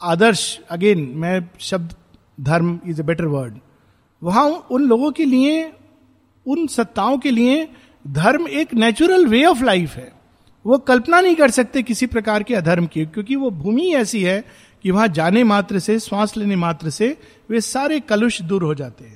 आदर्श, 0.03 0.61
अगेन, 0.71 1.13
मैं 1.15 1.51
शब्द, 1.61 1.95
धर्म 2.41 2.81
इज़ 2.87 3.01
ए 3.01 3.05
बेटर 3.05 3.25
वर्ड 3.25 3.59
वहाँ 4.23 4.45
उन 4.71 4.83
लोगों 4.83 5.13
के 5.13 5.25
लिए, 5.25 5.73
उन 6.47 6.67
सत्ताओं 6.67 7.19
के 7.19 7.31
लिए 7.31 7.69
धर्म 8.07 8.49
एक 8.49 8.75
नेचुरल 8.75 9.27
वे 9.27 9.45
ऑफ़ 9.45 9.65
लाइफ 9.65 9.95
है। 9.95 10.13
वो 10.67 10.79
कल्पना 10.79 11.21
नहीं 11.21 11.35
कर 11.35 11.51
सकते 11.51 11.83
किसी 11.83 12.07
प्रकार 12.07 12.43
के 12.43 12.55
अधर्म 12.55 12.87
की, 12.87 13.07
क्योंकि 13.07 13.37
वो 13.37 13.51
भूमि 13.51 13.95
ऐसी 13.95 14.23
है 14.23 14.45
कि 14.83 14.91
वहाँ 14.91 15.09
जाने 15.09 15.45
मात्र 15.45 15.79
से, 15.79 15.99
श्वास 15.99 16.37
लेने 16.37 16.57
मात्र 16.57 16.91
से 16.91 17.19
वे 17.51 17.61
सारे 17.61 18.01
कलुष 18.01 18.43
दूर 18.43 18.63
हो 18.63 18.75
जाते 18.75 19.05
हैं। 19.05 19.16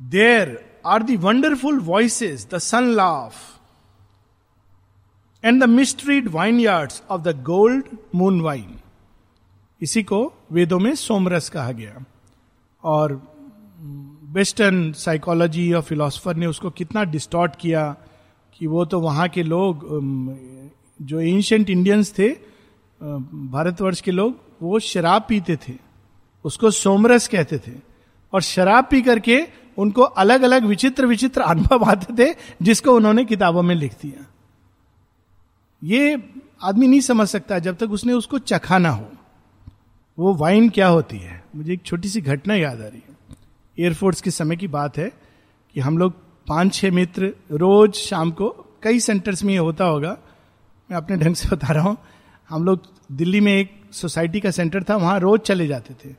There 0.00 0.58
are 0.86 1.02
the 1.02 1.16
wonderful 1.16 1.78
voices 1.80 2.48
the 2.54 2.58
sun 2.58 2.84
laugh 2.84 3.34
and 5.44 5.64
the 5.64 5.68
mysteried 5.68 6.30
yards 6.60 7.02
of 7.10 7.22
the 7.22 7.42
gold 7.42 7.84
moon 8.14 8.40
wine 8.40 8.76
इसी 9.80 10.02
को 10.02 10.32
वेदों 10.52 10.78
में 10.78 10.94
सोमरस 10.94 11.48
कहा 11.48 11.72
गया। 11.72 12.04
और 12.84 13.12
वेस्टर्न 14.22 14.92
साइकोलॉजी 14.92 15.72
और 15.72 15.82
फिलोसफर 15.82 16.36
ने 16.36 16.46
उसको 16.46 16.70
कितना 16.70 17.04
डिस्टॉर्ट 17.04 17.56
किया 17.56 17.96
कि 18.54 18.66
वो 18.66 18.84
तो 18.84 19.00
वहाँ 19.00 19.28
के 19.28 19.42
लोग 19.42 19.84
जो 21.02 21.20
एंशंट 21.20 21.70
इंडियंस 21.70 22.12
थे 22.18 22.28
भारतवर्ष 23.52 24.00
के 24.00 24.10
लोग, 24.10 24.40
वो 24.62 24.78
शराब 24.78 25.26
पीते 25.28 25.56
थे। 25.56 25.74
उसको 26.44 26.70
सोमरस 26.70 27.28
कहते 27.28 27.58
थे। 27.58 27.72
और 28.32 28.42
शराब 28.42 28.88
पी 28.90 29.02
करके 29.02 29.38
उनको 29.78 30.02
अलग 30.02 30.42
अलग 30.42 30.64
विचित्र 30.64 31.06
विचित्र 31.06 31.40
अनुभव 31.40 31.84
आते 31.84 32.14
थे, 32.14 32.34
जिसको 32.62 32.94
उन्होंने 32.96 33.24
किताबों 33.24 33.62
में 33.62 33.74
लिख 33.74 33.92
दिया। 34.02 34.26
ये 35.82 36.22
आदमी 36.62 36.86
नहीं 36.88 37.00
समझ 37.00 37.28
सकता 37.28 37.58
जब 37.58 37.76
तक 37.76 37.90
उसने 37.90 38.12
उसको 38.12 38.38
चखा 38.38 38.78
ना 38.78 38.90
हो। 38.90 39.08
वो 40.18 40.34
वाइन 40.34 40.68
क्या 40.68 40.86
होती 40.88 41.18
है? 41.18 41.42
मुझे 41.56 41.72
एक 41.72 41.82
छोटी 41.82 42.08
सी 42.08 42.20
घटना 42.20 42.54
याद 42.54 42.80
आ 42.80 42.86
रही 42.86 43.02
है। 43.08 43.36
एयरफोर्स 43.78 44.20
के 44.20 44.30
समय 44.30 44.56
की 44.56 44.68
बात 44.68 44.96
है 44.98 45.12
कि 45.76 45.80
हम 45.80 45.98
लोग 45.98 46.12
पाँच 46.46 46.74
छह 46.74 46.90
मित्र 46.90 47.32
रोज 47.52 47.94
शाम 47.94 48.30
को, 48.30 48.48
कई 48.82 49.00
सेंटर्स 49.00 49.42
में 49.44 49.52
ये 49.52 49.58
होता 49.58 49.84
होगा, 49.84 50.16
मैं 50.90 50.96
अपने 50.96 51.16
ढंग 51.16 51.34
से 51.34 51.48
बता 51.48 51.72
रहा 51.72 51.88
हूँ, 51.88 51.96
हम 52.48 52.64
लोग 52.64 52.82
दिल्ली 53.12 53.40
में 53.40 53.52
एक 53.52 53.70
सोसाइटी 53.92 54.40
का 54.40 54.50
सेंटर 54.50 54.82
था, 54.82 54.96
वहाँ 54.96 55.18
रोज 55.20 55.40
चले 55.40 55.66
जाते 55.66 55.94
थे। 55.94 56.14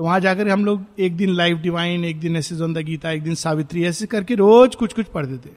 तो 0.00 0.04
वहाँ 0.04 0.20
जाकर 0.20 0.48
हम 0.48 0.64
लोग 0.64 0.84
एक 0.98 1.16
दिन 1.16 1.30
लाइव 1.30 1.58
डिवाइन, 1.58 2.04
एक 2.04 2.20
दिन 2.20 2.36
ऐसे 2.36 2.56
जोंदा 2.56 2.80
गीता, 2.80 3.10
एक 3.10 3.22
दिन 3.22 3.34
सावित्री, 3.34 3.84
ऐसे 3.84 4.06
करके 4.06 4.34
रोज 4.34 4.74
कुछ 4.74 4.92
कुछ 4.92 5.06
पढ़ते 5.06 5.48
थे 5.48 5.52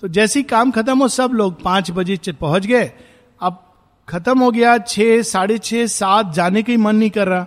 तो 0.00 0.08
जैसे 0.08 0.38
ही 0.38 0.42
काम 0.42 0.70
खत्म 0.70 0.98
हो, 0.98 1.08
सब 1.08 1.30
लोग 1.30 1.62
पाँच 1.62 1.90
बजे 1.90 2.32
पहुँच 2.32 2.66
गए। 2.66 2.92
अब 3.40 3.74
खत्म 4.08 4.38
हो 4.38 4.50
गया, 4.50 4.78
छह, 4.78 5.22
साढ़े 5.22 5.58
छह, 5.58 5.86
सात, 5.86 6.32
जाने 6.32 6.62
का 6.62 6.72
ही 6.72 6.76
मन 6.76 6.96
नहीं 6.96 7.10
कर 7.10 7.28
रहा। 7.28 7.46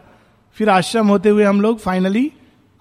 फिर 0.53 0.69
आश्रम 0.69 1.07
होते 1.07 1.29
हुए 1.29 1.43
हम 1.43 1.61
लोग 1.61 1.79
फाइनली 1.79 2.31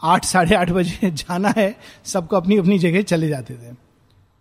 आठ, 0.03 0.25
साढ़े 0.25 0.57
आठ 0.57 0.71
बजे 0.71 1.11
जाना 1.11 1.55
है, 1.57 1.77
सबको 2.05 2.37
अपनी 2.37 2.57
अपनी 2.57 2.79
जगह 2.79 3.03
चले 3.03 3.29
जाते 3.29 3.55
थे। 3.55 3.75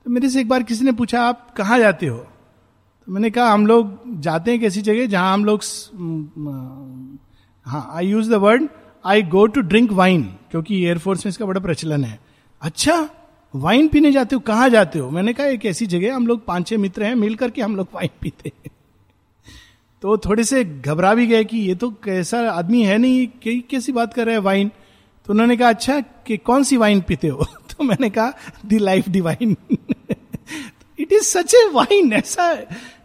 तो 0.05 0.09
मेरे 0.09 0.29
से 0.29 0.41
एक 0.41 0.49
बार 0.49 0.63
किसी 0.63 0.85
ने 0.85 0.91
पूछा, 0.91 1.21
आप 1.21 1.53
कहाँ 1.53 1.79
जाते 1.79 2.05
हो? 2.07 2.17
तो 2.17 3.11
मैंने 3.11 3.29
कहा, 3.29 3.51
हम 3.51 3.67
लोग 3.67 4.01
जाते 4.21 4.51
हैं 4.51 4.59
किसी 4.59 4.81
जगह 4.81 5.05
जहाँ 5.05 5.33
हम 5.33 5.45
लोग 5.45 5.61
हाँ 7.65 7.89
I 7.93 8.07
use 8.07 8.31
the 8.31 8.33
word 8.33 8.67
I 9.05 9.21
go 9.21 9.45
to 9.47 9.61
drink 9.61 9.91
wine 9.91 10.23
क्योंकि 10.51 10.83
एयरफोर्स 10.85 11.25
में 11.25 11.29
इसका 11.29 11.45
बड़ा 11.45 11.59
प्रचलन 11.59 12.03
है। 12.03 12.19
अच्छा 12.61 13.09
वाइन 13.55 13.87
पीने 13.87 14.11
जाते 14.11 14.35
हो, 14.35 14.39
कहाँ 14.39 14.69
जाते 14.69 14.99
हो? 14.99 15.09
मैंने 15.09 15.33
कहा, 15.33 15.47
एक 15.47 15.65
ऐसी 15.65 15.85
जगह, 15.85 16.15
हम 16.15 16.27
लोग 16.27 16.45
पाँच 16.45 16.67
छह 16.67 16.77
मित्र 16.77 17.03
हैं, 17.03 17.15
मिल 17.15 17.35
करके 17.35 17.61
हम 17.61 17.75
लोग 17.75 17.87
वाइन 17.93 18.09
पीते 18.21 18.51
हैं। 18.55 18.71
तो 20.01 20.17
थोड़े 20.17 20.43
से 20.43 20.63
घबरा 20.63 21.13
भी 21.13 21.27
गए 21.27 21.43
कि 21.43 21.57
ये 21.57 21.75
तो 21.75 21.89
कैसा 22.03 22.39
आदमी 22.51 22.83
है 22.83 22.97
नहीं 22.97 23.61
कैसी 23.61 23.91
बात 23.91 24.13
कर 24.13 24.25
रहे 24.25 24.35
हैं 24.35 24.41
वाइन 24.41 24.71
तो 25.27 25.33
उन्होंने 25.33 25.57
कहा 25.57 25.69
अच्छा 25.69 25.99
कि 25.99 26.37
कौन 26.37 26.63
सी 26.63 26.77
वाइन 26.77 27.01
पीते 27.01 27.27
हो? 27.27 27.45
तो 27.69 27.83
मैंने 27.83 28.09
कहा 28.09 28.33
the 28.65 28.77
life 28.79 29.09
divine 29.09 29.55
it 30.99 31.11
is 31.13 31.23
such 31.23 31.53
a 31.55 31.69
wine 31.73 32.13
ऐसा 32.13 32.53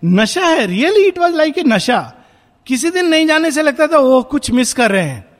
नशा 0.04 0.46
है 0.46 0.66
really 0.66 1.06
it 1.06 1.18
was 1.18 1.34
like 1.34 1.58
a 1.58 1.62
नशा। 1.62 2.00
किसी 2.66 2.90
दिन 2.90 3.06
नहीं 3.06 3.26
जाने 3.26 3.50
से 3.50 3.62
लगता 3.62 3.86
था 3.86 3.98
वो 3.98 4.22
कुछ 4.22 4.50
मिस 4.50 4.72
कर 4.74 4.90
रहे 4.90 5.02
हैं। 5.02 5.31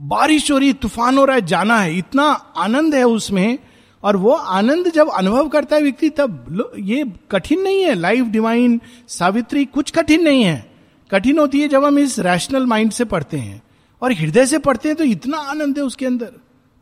बारिश 0.00 0.50
हो 0.50 0.58
रही, 0.58 0.72
तूफ़ान 0.72 1.18
हो 1.18 1.24
रहा 1.24 1.36
है, 1.36 1.46
जाना 1.46 1.78
है। 1.80 1.98
इतना 1.98 2.24
आनंद 2.56 2.94
है 2.94 3.04
उसमें, 3.04 3.58
और 4.02 4.16
वो 4.16 4.30
आनंद 4.30 4.90
जब 4.92 5.08
अनुभव 5.08 5.48
करता 5.48 5.76
है 5.76 5.82
व्यक्ति, 5.82 6.08
तब 6.08 6.74
ये 6.78 7.04
कठिन 7.30 7.60
नहीं 7.60 7.82
है। 7.82 7.94
लाइफ 7.94 8.26
डिवाइन 8.26 8.80
सावित्री, 9.08 9.64
कुछ 9.64 9.90
कठिन 9.90 10.22
नहीं 10.22 10.44
है। 10.44 10.70
कठिन 11.10 11.38
होती 11.38 11.60
है 11.60 11.68
जब 11.68 11.84
हम 11.84 11.98
इस 11.98 12.18
रैशनल 12.18 12.66
माइंड 12.66 12.90
से 12.90 13.04
पढ़ते 13.04 13.36
हैं। 13.36 13.62
और 14.02 14.12
हृदय 14.12 14.46
से 14.46 14.58
पढ़ते 14.58 14.88
हैं 14.88 14.96
तो 14.96 15.04
इतना 15.04 15.38
आनंद 15.38 15.78
है 15.78 15.84
उसके 15.84 16.06
अंदर। 16.06 16.32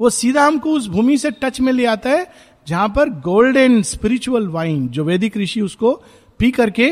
वो 0.01 0.11
सीधा 0.11 0.47
हमको 0.47 0.71
उस 0.71 0.87
भूमि 0.89 1.17
से 1.19 1.31
टच 1.31 1.61
में 1.61 1.73
ले 1.73 1.85
आता 1.85 2.11
है, 2.11 2.27
जहाँ 2.69 2.89
पर 2.89 3.09
गोल्डन 3.09 3.83
स्पिरिचुअल 3.83 4.47
वाइन 4.49 4.89
जो 4.89 5.05
वैदिक 5.05 5.37
ऋषि 5.37 5.61
उसको 5.61 5.93
पी 6.39 6.51
करके 6.51 6.91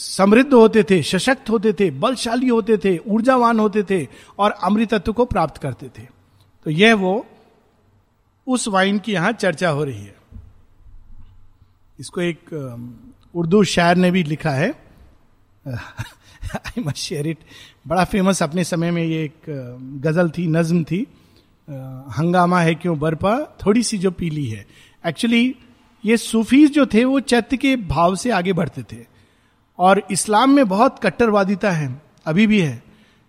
समृद्ध 0.00 0.52
होते 0.54 0.82
थे, 0.82 1.02
सशक्त 1.02 1.50
होते 1.50 1.72
थे, 1.72 1.90
बलशाली 1.90 2.48
होते 2.48 2.76
थे, 2.76 2.96
ऊर्जावान 2.98 3.58
होते 3.60 3.82
थे 3.82 4.06
और 4.38 4.50
अमृतत्व 4.50 5.12
को 5.12 5.24
प्राप्त 5.24 5.58
करते 5.58 5.88
थे। 5.88 6.02
तो 6.66 6.70
यह 6.70 6.94
वो 6.94 7.26
उस 8.46 8.68
वाइन 8.68 8.98
की 8.98 9.12
यहाँ 9.12 9.32
चर्चा 9.32 9.68
हो 9.68 9.84
रही 9.84 10.04
है। 10.04 10.16
इसको 12.00 12.20
एक 12.20 12.52
उर्दू 13.34 13.62
शायर 13.64 13.96
ने 13.96 14.10
भी 14.10 14.22
लिखा 14.22 14.50
है। 14.50 14.70
आई 15.66 16.82
मस्ट 16.82 16.96
शेयर 16.96 17.26
इट 17.26 17.38
बड़ा 17.86 18.04
फ़ेमस 18.04 18.42
अपने 18.42 18.64
समय 18.64 18.90
में 18.90 19.02
ये 19.04 19.24
एक 19.24 19.34
गज़ल 20.02 20.30
थी, 20.30 20.46
नज्म 20.46 20.84
थी। 20.84 21.06
हंगामा 22.18 22.60
है 22.60 22.74
क्यों 22.74 22.98
बर्पा? 22.98 23.38
थोड़ी 23.66 23.82
सी 23.82 23.98
जो 23.98 24.10
पीली 24.10 24.46
है। 24.46 24.66
एक्चुअली 25.06 25.54
ये 26.04 26.16
सूफीज 26.16 26.72
जो 26.72 26.86
थे, 26.86 27.04
वो 27.04 27.20
चैत्य 27.20 27.56
के 27.56 27.76
भाव 27.76 28.14
से 28.16 28.30
आगे 28.30 28.52
बढ़ते 28.52 28.82
थे। 28.82 29.09
और 29.80 30.02
इस्लाम 30.10 30.50
में 30.50 30.68
बहुत 30.68 30.98
कट्टरवादिता 31.02 31.70
है, 31.70 32.02
अभी 32.26 32.46
भी 32.46 32.60
है। 32.60 32.82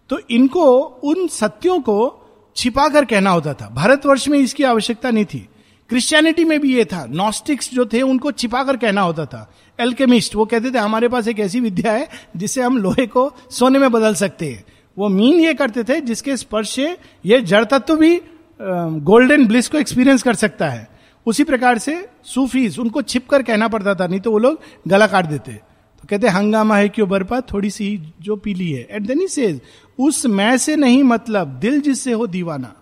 तो 0.10 0.20
इनको, 0.32 0.80
उन 0.80 1.28
सत्यों 1.28 1.80
को 1.80 2.18
छिपा 2.56 2.88
कर 2.90 3.06
कहना 3.06 3.30
होता 3.30 3.54
था। 3.54 3.70
भारतवर्ष 3.70 4.28
में 4.28 4.38
इसकी 4.40 4.64
आवश्यकता 4.64 5.12
नहीं 5.12 5.26
थी। 5.26 5.48
क्रिश्चियनिटी 5.90 6.46
में 6.46 6.60
भी 6.60 6.74
ये 6.76 6.86
था। 6.86 7.06
नॉस्टिक्स 7.10 7.70
जो 7.74 7.86
थे, 7.86 8.02
उनको 8.02 8.32
छिपा 8.32 8.64
कर 8.64 8.78
कहना 8.78 9.02
होता 9.02 9.26
था। 9.26 9.52
एल्केमिस्ट 9.80 10.36
वो 10.36 10.46
कहते 10.46 10.72
थे, 10.72 10.78
हमारे 10.78 11.08
पास 11.08 11.28
एक 11.28 11.40
ऐसी 11.40 11.60
विद्या 11.60 11.92
है 11.92 12.10
जिससे 12.38 12.62
हम 12.62 12.78
लोहे 12.78 13.06
को 13.08 13.32
सोने 13.52 13.80
में 13.80 13.92
बदल 13.92 14.14
सकते 14.14 14.52
हैं। 14.52 14.64
वो 14.98 15.10
मीन 15.10 15.40
ये 15.40 15.54
करते 15.54 15.84
थे, 15.84 16.00
जिसके 16.02 16.38
स्पर्श 16.38 16.70
से 16.70 16.98
ये 17.26 17.42
जड़ 17.42 17.64
तत्व 17.66 17.96
भी 17.96 18.22
गोल्डन 18.60 19.48
ब्लिस 19.48 19.68
को 19.68 19.78
एक्सपीरियंस 19.78 20.24
कर 20.24 20.36
सकता 20.36 20.70
है। 20.70 20.88
उसी 21.26 21.44
प्रकार 21.44 21.78
से 21.78 22.10
सूफीज 22.26 22.80
उनको 22.80 23.02
छिप 23.02 23.30
कर 23.30 23.44
कहना 23.44 23.68
पड़ता 23.68 23.96
था, 23.96 24.08
नहीं 24.08 24.20
तो 24.20 24.32
वो 24.32 24.38
लोग 24.38 24.60
गला 24.88 25.08
काट 25.08 25.26
देते। 25.26 25.60
तो 26.02 26.08
कहते 26.08 26.28
हंगामा 26.28 26.78
है 26.78 26.90
क्यों 26.90 27.10
बरपा 27.10 27.42
थोड़ी 27.42 27.70
सी 27.70 27.98
जो 28.22 28.36
पीली 28.36 28.72
है। 28.72 28.88
एट 28.92 29.02
देन 29.02 29.20
ही 29.20 29.28
सेज 29.28 29.62
उस 30.00 30.26
मैं 30.26 30.58
से 30.58 30.76
नहीं 30.76 31.04
मतलब 31.04 31.48
दिल 31.48 31.82
जिससे 31.82 32.12
हो 32.12 32.28
दीवाना। 32.28 32.74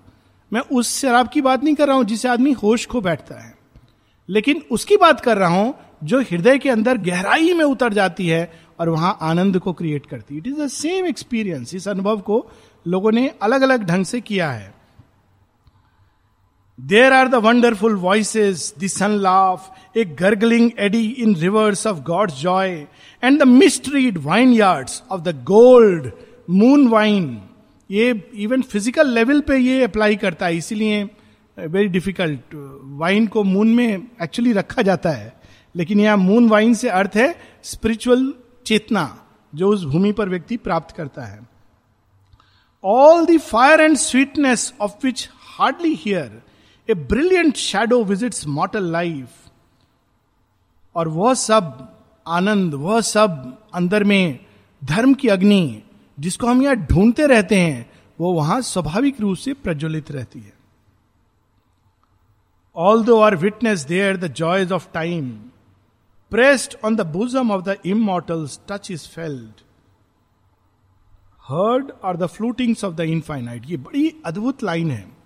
मैं 0.52 0.62
उस 0.62 1.00
शराब 1.00 1.30
की 1.30 1.42
बात 1.42 1.64
नहीं 1.64 1.76
कर 1.76 1.88
रहा 1.88 1.96
हूँ, 1.96 2.06
जिसे 2.06 2.28
आदमी 2.28 2.52
होश 2.52 2.86
खो 2.86 3.02
बैठता 3.02 3.40
है। 3.42 3.54
लेकिन 4.30 4.62
उसकी 4.72 4.98
बात 4.98 5.20
कर 5.20 5.38
रहा 5.38 5.50
हूँ, 5.50 5.74
जो 6.04 6.20
हृदय 6.22 6.58
के 6.58 6.70
अंदर 6.70 6.98
गहराई 6.98 7.54
में 7.54 7.64
उतर 7.66 7.94
जाती 7.94 8.28
है 8.28 8.52
और 8.80 8.90
वहाँ 8.90 9.18
आनंद 9.22 9.60
को 9.60 9.74
क्रिएट 9.74 10.06
करती 10.06 10.38
it 10.38 10.48
is 10.48 10.62
the 10.62 10.68
same 10.68 11.06
experience 11.06 11.74
इस 11.76 11.88
अनुभव 11.88 12.20
को 12.20 12.46
लोगों 12.88 13.12
ने 13.12 13.28
अलग 13.42 13.62
अलग 13.62 13.84
ढंग 13.84 14.06
से 14.06 14.22
किया 14.22 14.52
है। 14.52 14.79
There 16.88 17.14
are 17.14 17.28
the 17.28 17.36
wonderful 17.44 17.96
voices 17.98 18.74
the 18.80 18.88
sun 18.88 19.12
laugh 19.22 19.98
a 19.98 20.04
gurgling 20.20 20.70
eddy 20.80 21.06
in 21.20 21.36
rivers 21.36 21.86
of 21.88 22.00
God's 22.04 22.42
joy 22.42 22.70
and 23.24 23.40
the 23.40 23.48
mysteried 23.48 24.18
vineyards 24.54 25.02
of 25.12 25.22
the 25.22 25.36
gold 25.46 26.12
moon 26.50 26.88
wine 26.88 27.40
ये 27.90 28.10
इवन 28.36 28.62
फ़िज़िकल 28.62 29.08
लेवल 29.10 29.42
पे 29.42 29.58
ये 29.58 29.84
अप्लाई 29.84 30.16
करता 30.16 30.46
है, 30.46 30.58
इसीलिए 30.58 31.04
वेरी 31.58 31.88
डिफ़िकल्ट 31.88 32.56
वाइन 33.00 33.28
को 33.28 33.44
moon 33.44 33.74
में 33.76 34.08
actually 34.24 34.54
रखा 34.54 34.82
जाता 34.82 35.10
है। 35.10 35.34
लेकिन 35.76 36.00
यहाँ 36.00 36.18
मून 36.18 36.48
वाइन 36.50 36.74
से 36.74 36.90
अर्थ 36.90 37.16
है 37.16 37.34
स्पिरिचुअल 37.64 38.34
चेतना, 38.66 39.18
जो 39.54 39.70
उस 39.70 39.84
भूमि 39.86 40.12
पर 40.12 40.30
व्यक्ति 40.30 40.58
प्राप्त 40.58 40.96
करता 40.96 41.26
है। 41.26 41.40
All 42.84 43.26
the 43.26 43.38
fire 43.40 43.82
and 43.82 43.98
sweetness 43.98 44.74
of 44.82 45.06
which 45.06 45.28
hardly 45.58 45.94
here 45.96 46.42
a 46.90 46.94
brilliant 46.94 47.56
shadow 47.56 48.04
visits 48.04 48.46
mortal 48.48 48.92
life 48.92 49.30
और 50.96 51.08
वह 51.08 51.34
सब 51.34 51.88
आनंद, 52.26 52.74
वह 52.74 53.02
सब 53.02 53.58
अंदर 53.74 54.04
में 54.04 54.40
धर्म 54.82 55.14
की 55.14 55.28
अग्नि 55.28 55.82
जिसको 56.18 56.48
हम 56.48 56.62
यहाँ 56.62 56.76
ढूंढते 56.76 57.26
रहते 57.28 57.56
हैं, 57.56 57.90
वो 58.20 58.34
वहाँ 58.34 58.62
स्वाभाविक 58.62 59.20
रूप 59.22 59.38
से 59.38 59.54
प्रज्वलित 59.56 60.12
रहती 60.12 60.40
है। 60.40 60.54
Although 63.04 63.20
are 63.20 63.36
witness 63.36 63.86
there 63.86 64.18
the 64.18 64.28
joys 64.34 64.72
of 64.72 64.88
time 64.94 65.30
pressed 66.32 66.76
on 66.86 66.96
the 66.96 67.06
bosom 67.14 67.52
of 67.52 67.64
the 67.64 67.76
immortal's 67.86 68.60
touch 68.70 68.92
is 68.92 69.08
felt 69.08 69.62
heard 71.44 71.92
are 72.06 72.18
the 72.18 72.26
flutings 72.28 72.84
of 72.84 72.94
the 72.96 73.10
infinite 73.10 73.70
ये 73.70 73.78
बड़ी 73.78 74.14
अद्भुत 74.26 74.64
लाइन 74.64 74.92
है। 74.92 75.19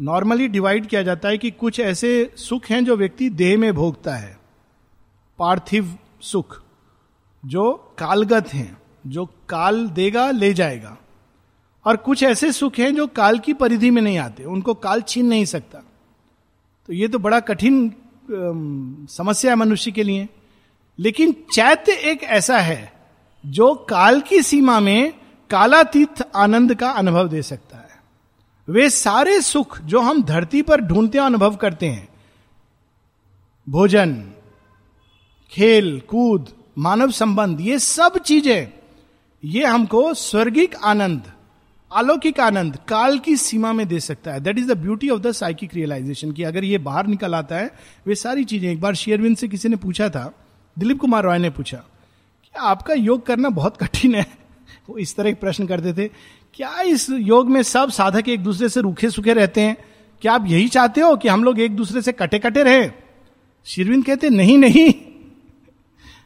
नॉर्मली 0.00 0.48
डिवाइड 0.48 0.86
किया 0.86 1.02
जाता 1.02 1.28
है 1.28 1.38
कि 1.38 1.50
कुछ 1.50 1.80
ऐसे 1.80 2.32
सुख 2.36 2.66
हैं 2.66 2.84
जो 2.84 2.96
व्यक्ति 2.96 3.28
देह 3.28 3.58
में 3.58 3.74
भोगता 3.74 4.16
है। 4.16 4.38
पार्थिव 5.38 5.98
सुख, 6.20 6.62
जो 7.46 7.94
कालगत 7.98 8.48
हैं, 8.54 8.78
जो 9.06 9.26
काल 9.26 9.88
देगा, 9.88 10.30
ले 10.30 10.54
जाएगा। 10.54 10.98
और 11.84 11.96
कुछ 11.96 12.22
ऐसे 12.22 12.52
सुख 12.52 12.78
हैं 12.78 12.94
जो 12.94 13.06
काल 13.06 13.38
की 13.38 13.52
परिधि 13.52 13.90
में 13.90 14.02
नहीं 14.02 14.18
आते, 14.18 14.44
उनको 14.44 14.74
काल 14.74 15.02
छीन 15.02 15.26
नहीं 15.26 15.44
सकता। 15.44 15.78
तो 16.86 16.92
ये 16.92 17.08
तो 17.08 17.18
बड़ा 17.18 17.40
कठिन 17.40 17.94
समस्या 19.10 19.50
है 19.50 19.56
मनुष्य 19.56 19.90
के 19.90 20.02
लिए। 20.02 20.28
लेकिन 20.98 21.32
चैत्य 21.32 21.92
एक 21.92 22.22
ऐसा 22.22 22.58
है, 22.58 22.92
जो 23.46 23.74
काल 23.74 24.20
की 24.20 24.42
सीमा 24.42 24.80
में 24.80 25.12
कालातीत 25.50 26.22
आनंद 26.36 26.74
का 26.74 26.90
अनुभव 26.90 27.28
दे 27.28 27.42
सकता 27.42 27.76
है। 27.76 27.89
वे 28.70 28.90
सारे 28.90 29.40
सुख 29.40 29.80
जो 29.80 30.00
हम 30.00 30.22
धरती 30.22 30.62
पर 30.62 30.80
ढूंढते 30.80 31.18
अनुभव 31.18 31.56
करते 31.56 31.86
हैं। 31.86 32.08
भोजन, 33.68 34.32
खेल, 35.50 36.00
कूद, 36.00 36.48
मानव 36.78 37.10
संबंध, 37.10 37.60
ये 37.60 37.78
सब 37.78 38.18
चीज़ें, 38.18 38.72
ये 39.44 39.66
हमको 39.66 40.14
स्वर्गिक 40.14 40.76
आनंद, 40.76 41.32
अलौकिक 41.96 42.40
आनंद, 42.40 42.78
काल 42.88 43.18
की 43.18 43.36
सीमा 43.36 43.72
में 43.72 43.88
दे 43.88 44.00
सकता 44.00 44.32
है। 44.32 44.40
That 44.40 44.58
is 44.58 44.72
the 44.72 44.78
beauty 44.78 45.10
of 45.10 45.20
the 45.20 45.32
psychic 45.32 45.74
realization 45.74 46.32
की 46.32 46.42
अगर 46.42 46.64
ये 46.64 46.78
बाहर 46.78 47.06
निकल 47.06 47.34
आता 47.34 47.56
है, 47.56 47.70
वे 48.06 48.14
सारी 48.14 48.44
चीज़ें, 48.44 48.72
एक 48.72 48.80
बार 48.80 48.94
शेयरविंद 48.94 49.36
से 49.36 49.48
किसी 49.48 49.68
ने 49.68 49.76
पूछा 49.76 50.08
था, 50.08 50.32
दिलीप 50.78 51.00
कुमार 51.00 51.24
रॉय 51.24 51.38
ने 51.38 51.50
पूछा 51.50 51.76
कि 52.44 52.58
आपका 52.58 52.94
योग 52.94 53.26
करना 53.26 53.48
बहुत 53.48 53.76
कठिन 53.76 54.14
है? 54.14 54.26
वो 54.90 54.98
इस 54.98 55.16
तरह 55.16 55.34
प्रश्न 55.34 55.66
करते 55.66 55.92
थे। 55.92 56.10
क्या 56.54 56.80
इस 56.80 57.06
योग 57.10 57.50
में 57.50 57.62
सब 57.62 57.90
साधक 57.90 58.28
एक 58.28 58.42
दूसरे 58.42 58.68
से 58.68 58.80
रूखे 58.80 59.10
सूखे 59.10 59.32
रहते 59.32 59.60
हैं? 59.60 59.76
क्या 60.22 60.32
आप 60.32 60.44
यही 60.46 60.68
चाहते 60.68 61.00
हो 61.00 61.16
कि 61.16 61.28
हम 61.28 61.44
लोग 61.44 61.60
एक 61.60 61.76
दूसरे 61.76 62.02
से 62.02 62.12
कटे 62.12 62.38
कटे 62.38 62.62
रहे? 62.62 62.90
शिरविंद 63.66 64.04
कहते, 64.04 64.30
नहीं 64.30 64.58
नहीं। 64.58 64.92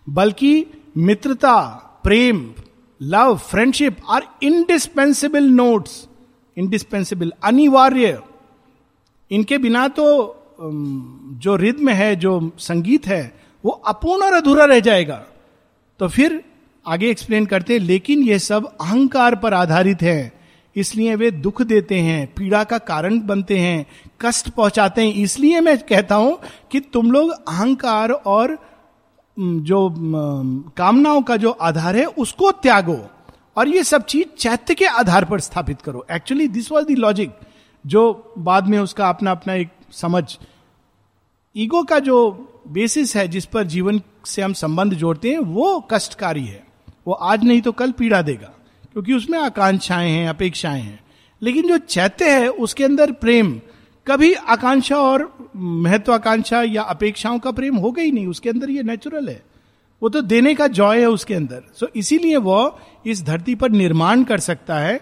बल्कि 0.09 0.67
मित्रता, 0.97 1.57
प्रेम, 2.05 2.55
love, 3.03 3.37
friendship 3.37 3.97
are 4.11 4.23
indispensable 4.43 5.45
notes, 5.45 6.09
indispensable, 6.57 7.33
अनिवार्य। 7.45 8.23
इनके 9.31 9.59
बिना 9.59 9.89
तो 9.89 10.07
जो 10.61 11.57
रिद्म 11.57 11.89
है, 11.89 12.17
जो 12.17 12.51
संगीत 12.59 13.07
है, 13.07 13.41
वो 13.65 13.71
अपूर्ण 13.71 14.23
और 14.23 14.33
अधूरा 14.33 14.65
रह 14.65 14.81
जाएगा। 14.81 15.25
तो 15.99 16.09
फिर 16.09 16.43
आगे 16.87 17.11
एक्सप्लेन 17.11 17.47
करते 17.47 17.73
हैं, 17.73 17.81
लेकिन 17.81 18.23
ये 18.23 18.39
सब 18.39 18.67
अहंकार 18.81 19.35
पर 19.35 19.55
आधारित 19.55 20.03
है। 20.03 20.33
इसलिए 20.77 21.15
वे 21.15 21.31
दुख 21.31 21.63
देते 21.63 21.99
हैं, 21.99 22.27
पीड़ा 22.35 22.63
का 22.65 22.79
कारण 22.79 23.21
बनते 23.21 23.59
हैं, 23.59 23.87
कष्ट 24.21 24.49
पहुंचाते 24.49 25.03
हैं। 25.03 25.15
इसलिए 25.15 25.61
मैं 25.61 25.77
कहता 25.79 26.15
हूँ 26.15 26.39
कि 26.71 26.81
तुम 26.81 27.11
लोग 27.13 27.31
अहंकार 27.31 28.11
और 28.11 28.57
जो 29.37 29.89
कामनाओं 30.77 31.23
का 31.23 31.37
जो 31.37 31.51
आधार 31.51 31.97
है, 31.97 32.05
उसको 32.07 32.51
त्यागो 32.53 32.99
और 33.57 33.69
ये 33.69 33.85
सब 33.85 34.05
चीज़ 34.05 34.27
चैत्य 34.39 34.75
के 34.75 34.87
आधार 34.87 35.25
पर 35.25 35.41
स्थापित 35.41 35.83
करो। 35.83 36.05
Actually 36.11 36.49
this 36.49 36.71
was 36.73 36.87
the 36.87 36.99
logic 36.99 37.33
जो 37.85 38.35
बाद 38.39 38.69
में 38.69 38.79
उसका 38.79 39.09
अपना 39.09 39.31
अपना 39.31 39.55
एक 39.55 39.69
समझ। 39.93 40.25
ईगो 41.57 41.83
का 41.83 41.99
जो 41.99 42.17
बेसिस 42.69 43.17
है, 43.17 43.27
जिस 43.29 43.45
पर 43.45 43.65
जीवन 43.65 44.01
से 44.27 44.43
हम 44.43 44.53
संबंध 44.53 44.95
जोड़ते 44.95 45.31
हैं, 45.31 45.39
वो 45.39 45.81
कष्टकारी 45.91 46.45
है। 46.45 46.63
वो 47.07 47.13
आज 47.13 47.45
नहीं 47.45 47.61
तो 47.63 47.73
कल 47.73 47.93
पीड़ा 47.93 48.23
देगा 48.23 48.53
क्योंकि 48.93 49.13
उसमें 49.13 49.39
आकांक्षाएँ 49.39 50.11
हैं 50.11 50.29
अपेक्षाएँ 50.29 50.83
हैं। 50.83 51.01
लेकिन 51.43 51.69
जो 51.69 51.79
चैत्य 51.79 52.31
है 52.31 52.49
उसके 52.49 52.85
अंदर 52.85 53.13
प्रेम। 53.13 53.61
कभी 54.07 54.33
आकांक्षा 54.35 54.97
और 54.97 55.51
महत्वाकांक्षा 55.57 56.63
या 56.63 56.83
अपेक्षाओं 56.83 57.39
का 57.39 57.51
प्रेम 57.51 57.77
होगा 57.77 58.03
ही 58.03 58.13
नहीं 58.13 58.27
उसके 58.27 58.51
अंदर 58.51 58.71
ये 58.71 58.83
नेचुरल 58.83 59.29
है। 59.29 59.43
वो 60.03 60.09
तो 60.09 60.21
देने 60.21 60.55
का 60.55 60.67
जॉय 60.67 61.01
है 61.01 61.07
उसके 61.07 61.35
अंदर। 61.35 61.63
सो 61.75 61.87
so, 61.87 61.93
इसीलिए 61.97 62.37
वो 62.37 62.79
इस 63.07 63.23
धरती 63.25 63.55
पर 63.55 63.71
निर्माण 63.71 64.25
कर 64.25 64.41
सकता 64.41 64.79
है 64.79 65.01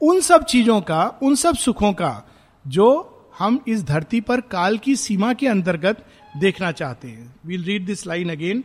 उन 0.00 0.20
सब 0.20 0.44
चीज़ों 0.44 0.80
का 0.80 1.18
उन 1.22 1.34
सब 1.34 1.56
सुखों 1.56 1.92
का 1.92 2.28
जो 2.66 3.08
हम 3.38 3.58
इस 3.68 3.84
धरती 3.84 4.20
पर 4.20 4.40
काल 4.40 4.78
की 4.78 4.96
सीमा 4.96 5.32
के 5.32 5.46
अंतर्गत 5.46 6.04
देखना 6.36 6.72
चाहते 6.72 7.08
हैं। 7.08 7.34
We'll 7.46 7.64
read 7.64 7.86
this 7.86 8.06
line 8.06 8.30
again 8.30 8.64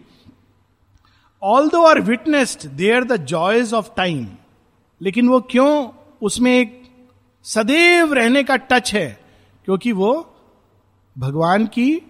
although 1.69 1.81
are 1.83 1.99
witnessed 2.01 2.81
are 2.91 3.03
the 3.03 3.15
joys 3.25 3.73
of 3.73 3.89
time 3.97 4.27
लेकिन 5.01 5.27
वो 5.29 5.39
क्यों? 5.41 5.89
उसमें 6.21 6.51
एक 6.51 6.83
सदैव 7.45 8.13
रहने 8.13 8.43
का 8.43 8.55
टच 8.55 8.93
है, 8.93 9.19
क्योंकि 9.67 9.91
वो 9.91 10.35
भगवान 11.15 11.65
की 11.65 12.01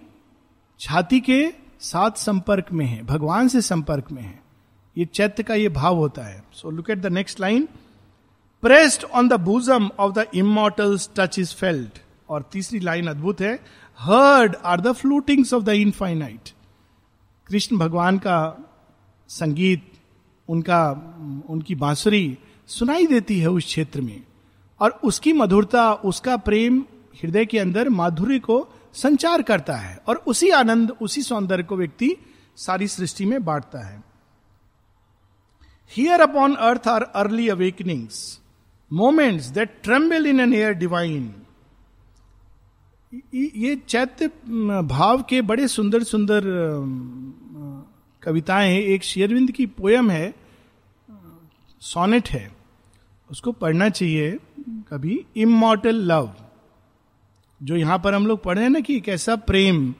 छाती 0.80 1.20
के 1.20 1.52
साथ 1.80 2.10
संपर्क 2.10 2.72
में 2.72 2.84
है, 2.86 3.02
भगवान 3.02 3.48
से 3.48 3.60
संपर्क 3.62 4.10
में 4.12 4.22
है। 4.22 4.38
ये 4.96 5.04
चैत्य 5.04 5.42
का 5.42 5.54
ये 5.54 5.68
भाव 5.68 5.96
होता 5.96 6.22
है। 6.22 6.42
So 6.52 6.70
look 6.70 6.90
at 6.90 6.98
the 6.98 7.06
next 7.06 7.40
line 7.40 7.68
pressed 8.62 9.04
on 9.04 9.28
the 9.28 9.40
bosom 9.40 9.90
of 9.98 10.12
the 10.12 10.26
immortal's 10.34 11.08
touch 11.16 11.38
is 11.38 11.54
felt 11.54 11.98
और 12.28 12.48
तीसरी 12.52 12.80
लाइन 12.80 13.08
अद्भुत 13.08 13.40
है। 13.40 13.54
Heard 13.98 14.56
are 14.64 14.80
the 14.80 14.92
flutings 14.92 15.54
of 15.54 15.64
the 15.64 15.68
infinite 15.68 16.50
Krishna 17.46 17.76
भगवान 17.76 18.18
का 18.18 18.38
संगीत, 19.28 19.92
उनका, 20.48 20.90
उनकी 21.48 21.74
बांसुरी 21.74 22.38
सुनाई 22.66 23.06
देती 23.06 23.38
है 23.38 23.50
उस 23.50 23.64
क्षेत्र 23.64 24.00
में। 24.00 24.22
और 24.80 24.90
उसकी 25.04 25.32
मधुरता, 25.32 25.92
उसका 25.92 26.36
प्रेम 26.36 26.84
हृदय 27.22 27.46
के 27.46 27.58
अंदर 27.58 27.88
माधुर्य 27.88 28.38
को 28.38 28.68
संचार 28.94 29.42
करता 29.42 29.76
है 29.76 29.96
और 30.06 30.16
उसी 30.16 30.50
आनंद, 30.50 30.90
उसी 30.90 31.22
सौंदर्य 31.22 31.62
को 31.62 31.76
व्यक्ति 31.76 32.16
सारी 32.56 32.88
सृष्टि 32.88 33.24
में 33.24 33.44
बांटता 33.44 33.86
है। 33.86 34.02
Here 35.90 36.20
upon 36.20 36.54
earth 36.54 36.88
are 36.88 37.02
early 37.02 37.48
awakenings 37.48 38.40
moments 38.92 39.46
that 39.46 39.80
tremble 39.82 40.26
in 40.26 40.40
an 40.40 40.54
air 40.54 40.72
divine 40.72 41.34
ये 43.34 43.76
चैत्य 43.88 44.26
भाव 44.82 45.22
के 45.22 45.42
बड़े 45.42 45.68
सुंदर 45.68 46.02
सुंदर 46.02 46.42
कविताएँ 48.22 48.70
हैं, 48.70 48.80
एक 48.80 49.04
शेरविंद 49.04 49.50
की 49.52 49.66
पोयम 49.66 50.10
है 50.10 50.34
सोनेट 51.82 52.28
है। 52.28 52.50
उसको 53.30 53.52
पढ़ना 53.52 53.88
चाहिए 53.88 54.38
कभी 54.88 55.24
इमोटल 55.36 55.96
लव 55.96 56.30
जो 57.60 57.76
यहाँ 57.76 57.98
पर 57.98 58.14
हम 58.14 58.26
लोग 58.26 58.42
पढ़े 58.42 58.62
हैं 58.62 58.70
ना 58.70 58.80
कि 58.80 58.96
एक 58.96 59.08
ऐसा 59.08 59.36
प्रेम 59.36 59.94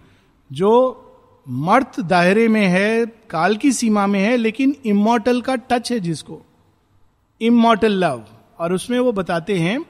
जो 0.52 0.70
मर्त 1.48 2.00
दायरे 2.00 2.48
में 2.48 2.66
है, 2.66 3.06
काल 3.06 3.56
की 3.56 3.72
सीमा 3.72 4.06
में 4.06 4.20
है, 4.20 4.36
लेकिन 4.36 4.76
इमोटल 4.86 5.40
का 5.40 5.54
टच 5.56 5.92
है 5.92 6.00
जिसको। 6.00 6.40
इमोटल 7.40 7.92
लव 7.92 8.24
और 8.58 8.72
उसमें 8.72 8.98
वो 8.98 9.12
बताते 9.12 9.58
हैं 9.58 9.80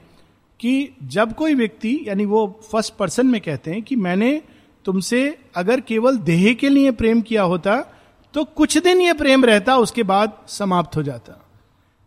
कि 0.61 0.97
जब 1.03 1.35
कोई 1.35 1.55
व्यक्ति, 1.55 1.99
यानी 2.07 2.25
वो 2.25 2.61
फ़र्स्ट 2.73 2.95
पर्सन 2.95 3.27
में 3.27 3.41
कहते 3.41 3.71
हैं 3.71 3.83
कि 3.83 3.97
मैंने 3.97 4.43
तुमसे 4.85 5.39
अगर 5.55 5.81
केवल 5.81 6.17
देह 6.19 6.53
के 6.55 6.69
लिए 6.69 6.91
प्रेम 6.91 7.21
किया 7.21 7.43
होता 7.43 7.95
तो 8.35 8.45
कुछ 8.45 8.79
दिन 8.79 9.01
ये 9.01 9.13
प्रेम 9.13 9.45
रहता, 9.45 9.77
उसके 9.77 10.03
बाद 10.03 10.33
समाप्त 10.49 10.97
हो 10.97 11.03
जाता। 11.03 11.45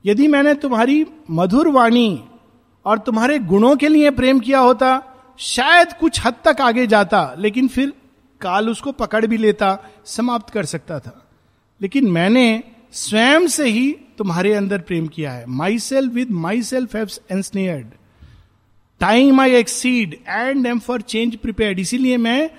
यदि 0.06 0.28
मैंने 0.28 0.54
तुम्हारी 0.54 1.06
मधुर 1.32 1.68
वाणी 1.68 2.24
और 2.86 3.00
तुम्हारे 3.00 3.40
गुणों 3.40 3.76
के 3.76 3.88
लिए 3.88 4.10
प्रेम 4.10 4.40
किया 4.40 4.60
होता, 4.60 5.04
शायद 5.38 5.94
कुछ 5.94 6.26
हद 6.26 6.36
तक 6.46 6.62
आगे 6.62 6.88
जाता, 6.88 7.36
लेकिन 7.38 7.68
फिर 7.68 7.94
काल 8.42 8.70
उसको 8.70 8.92
पकड़ 8.92 9.26
भी 9.26 9.38
लेता, 9.38 9.78
समाप्त 10.06 10.50
कर 10.50 10.66
सकता 10.66 11.00
था। 11.00 11.28
लेकिन 11.82 12.08
मैंने 12.12 12.64
स्वयं 12.92 13.48
से 13.48 13.70
ही 13.70 13.92
तुम्हारे 14.18 14.54
अंदर 14.54 14.80
प्रेम 14.80 15.08
किया 15.08 15.32
है। 15.32 15.46
Myself 15.80 16.14
with 16.14 16.32
myself 16.62 16.96
ensnared 17.32 17.88
time 19.00 19.42
I 19.42 19.56
exceed 19.56 20.18
and 20.28 20.66
am 20.66 20.80
for 20.80 21.02
change 21.02 21.36
prepared 21.36 21.80
इसीलिए 21.80 22.18
मैं 22.18 22.50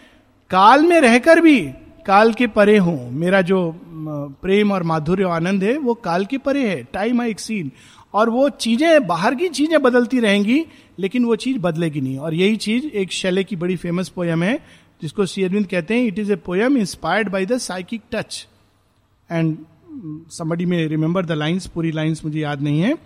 काल 0.51 0.87
में 0.87 1.01
रहकर 1.01 1.40
भी 1.40 1.72
काल 2.07 2.33
के 2.33 2.47
परे 2.47 2.77
हूँ, 2.79 3.11
मेरा 3.11 3.41
जो 3.41 3.59
प्रेम 4.43 4.73
और 4.73 4.83
माधुर्य 4.83 5.25
आनंद 5.25 5.65
है, 5.65 5.77
वो 5.79 5.95
काल 5.95 6.25
के 6.27 6.38
परे 6.38 6.69
है 6.69 6.83
टाइम 6.85 7.21
आई 7.21 7.31
एक्सीड 7.31 7.71
और 8.15 8.31
वो 8.31 8.49
चीज़ें, 8.51 9.07
बाहर 9.07 9.35
की 9.35 9.49
चीज़ें 9.49 9.81
बदलती 9.83 10.21
रहेंगी, 10.21 10.65
लेकिन 10.99 11.25
वो 11.25 11.37
चीज़ 11.37 11.59
बदलेगी 11.59 12.01
नहीं। 12.01 12.19
और 12.19 12.35
यही 12.35 12.57
चीज़ 12.57 12.87
एक 12.87 13.12
शैले 13.12 13.45
की 13.45 13.57
बड़ी 13.57 13.77
फ़ेमस 13.77 14.09
पोयम 14.09 14.43
है, 14.43 14.59
जिसको 15.03 15.27
श्री 15.27 15.45
अरविंद 15.45 15.67
कहते 15.67 15.95
हैं 15.95 16.07
it 16.07 16.19
is 16.19 16.33
a 16.33 16.37
poem 16.37 16.77
inspired 16.77 17.29
by 17.29 17.47
the 17.47 17.59
psychic 17.59 18.03
touch 18.12 18.47
and 19.31 19.57
somebody 20.31 20.67
में 20.67 20.87
रिमेंबर 20.88 21.27
द 21.27 21.33
लाइन्स 21.33 21.67
पूरी 21.67 21.91
लाइन्स 21.93 22.25
मुझे 22.25 22.41
याद 22.41 22.62
नहीं 22.62 22.81
है। 22.81 22.97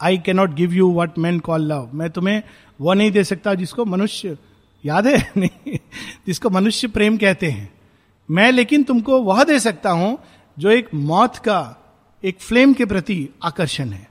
I 0.00 0.18
cannot 0.18 0.54
give 0.54 0.72
you 0.72 0.92
what 0.92 1.18
man 1.18 1.38
call 1.40 1.72
love 1.72 1.90
मैं 1.94 2.10
तुम्हें 2.10 2.42
वो 2.80 2.94
नहीं 2.94 3.10
दे 3.10 3.24
सकता 3.24 3.54
जिसको 3.54 3.84
मनुष्य, 3.84 4.36
याद 4.84 5.06
है? 5.06 5.18
नहीं, 5.36 5.78
जिसको 6.26 6.50
मनुष्य 6.50 6.88
प्रेम 6.88 7.16
कहते 7.16 7.46
हैं। 7.46 7.77
मैं 8.28 8.50
लेकिन 8.52 8.82
तुमको 8.82 9.20
वह 9.22 9.42
दे 9.44 9.58
सकता 9.60 9.90
हूँ 9.90 10.16
जो 10.56 10.70
एक 10.70 10.88
मौत 10.94 11.36
का, 11.38 11.76
एक 12.22 12.40
फ्लेम 12.40 12.72
के 12.72 12.84
प्रति 12.86 13.28
आकर्षण 13.44 13.88
है। 13.88 14.06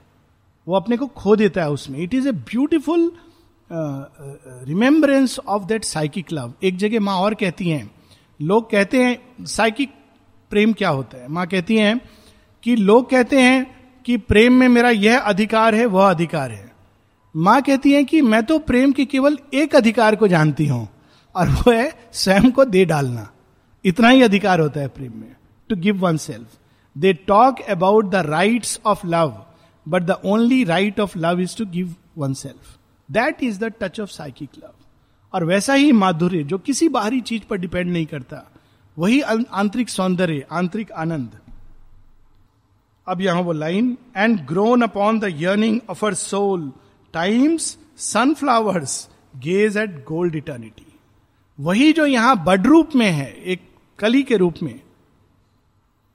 वो 0.66 0.76
अपने 0.76 0.96
को 0.96 1.06
खो 1.08 1.36
देता 1.36 1.62
है 1.62 1.70
उसमें। 1.70 1.98
It 2.00 2.14
is 2.14 2.28
a 2.28 2.32
beautiful 2.32 3.10
remembrance 3.70 5.38
of 5.38 5.64
that 5.64 5.84
psychic 5.84 6.32
love 6.32 6.52
एक 6.62 6.76
जगह 6.76 7.00
माँ 7.00 7.16
और 7.16 7.34
कहती 7.34 7.68
हैं, 7.68 7.90
लोग 8.40 8.70
कहते 8.70 9.02
हैं, 9.02 9.44
साइकिक 9.46 9.90
प्रेम 10.50 10.72
क्या 10.72 10.88
होता 10.90 11.18
है? 11.18 11.28
माँ 11.28 11.46
कहती 11.46 11.76
हैं 11.76 12.00
कि 12.62 12.76
लोग 12.76 13.10
कहते 13.10 13.40
हैं 13.40 13.66
कि 14.06 14.16
प्रेम 14.18 14.52
में 14.52 14.68
मेरा 14.68 14.90
यह 14.90 15.18
अधिकार 15.20 15.74
है, 15.74 15.86
वह 15.86 16.10
अधिकार 16.10 16.50
है। 16.50 16.72
माँ 17.34 17.60
कहती 17.62 17.92
है 17.92 18.04
कि 18.04 18.20
मैं 18.22 18.42
तो 18.42 18.58
प्रेम 18.60 18.92
के 18.92 19.04
केवल 19.04 19.38
एक 19.54 19.76
अधिकार 19.76 20.16
को 20.16 20.28
जानती 20.28 20.66
हूँ, 20.66 20.88
और 21.34 21.48
वो 21.48 21.72
है 21.72 21.92
स्वयं 22.12 22.50
को 22.50 22.64
दे 22.64 22.84
डालना। 22.84 23.28
इतना 23.88 24.08
ही 24.08 24.22
अधिकार 24.22 24.60
होता 24.60 24.80
है 24.80 24.88
प्रेम 24.88 25.12
में 25.20 25.34
to 25.70 25.76
give 25.76 25.98
oneself 26.16 26.58
they 26.96 27.12
talk 27.26 27.60
about 27.70 28.10
the 28.10 28.24
rights 28.26 28.80
of 28.86 29.06
love 29.06 29.36
but 29.86 30.02
the 30.02 30.20
only 30.26 30.62
right 30.64 31.00
of 31.00 31.18
love 31.18 31.40
is 31.40 31.56
to 31.58 31.66
give 31.72 31.94
oneself 32.34 32.76
that 33.08 33.42
is 33.42 33.60
the 33.60 33.72
touch 33.80 34.00
of 34.00 34.10
psychic 34.10 34.50
love 34.56 34.74
और 35.34 35.44
वैसा 35.44 35.74
ही 35.74 35.90
माधुर्य, 35.92 36.42
जो 36.44 36.58
किसी 36.58 36.88
बाहरी 36.88 37.20
चीज़ 37.20 37.42
पर 37.50 37.56
डिपेंड 37.56 37.90
नहीं 37.92 38.06
करता, 38.06 38.44
वही 38.96 39.20
आंतरिक 39.22 39.88
सौंदर्य, 39.88 40.44
आंतरिक 40.52 40.92
आनंद। 40.92 41.38
अब 43.06 43.20
यहाँ 43.20 43.42
वो 43.42 43.52
line 43.52 43.96
and 44.16 44.40
grown 44.46 44.82
upon 44.82 45.18
the 45.20 45.32
yearning 45.40 45.80
of 45.90 46.04
our 46.06 46.14
soul 46.14 46.70
time's 47.14 47.76
sunflowers 47.98 49.08
gaze 49.36 49.76
at 49.76 50.04
gold 50.04 50.36
eternity 50.36 50.86
वही 51.58 51.92
जो 51.92 52.06
यहाँ 52.06 52.44
बड 52.44 52.66
रूप 52.66 52.94
में 52.96 53.10
है, 53.10 53.30
एक 53.32 53.60
कली 53.98 54.22
के 54.22 54.36
रूप 54.36 54.54
में। 54.62 54.80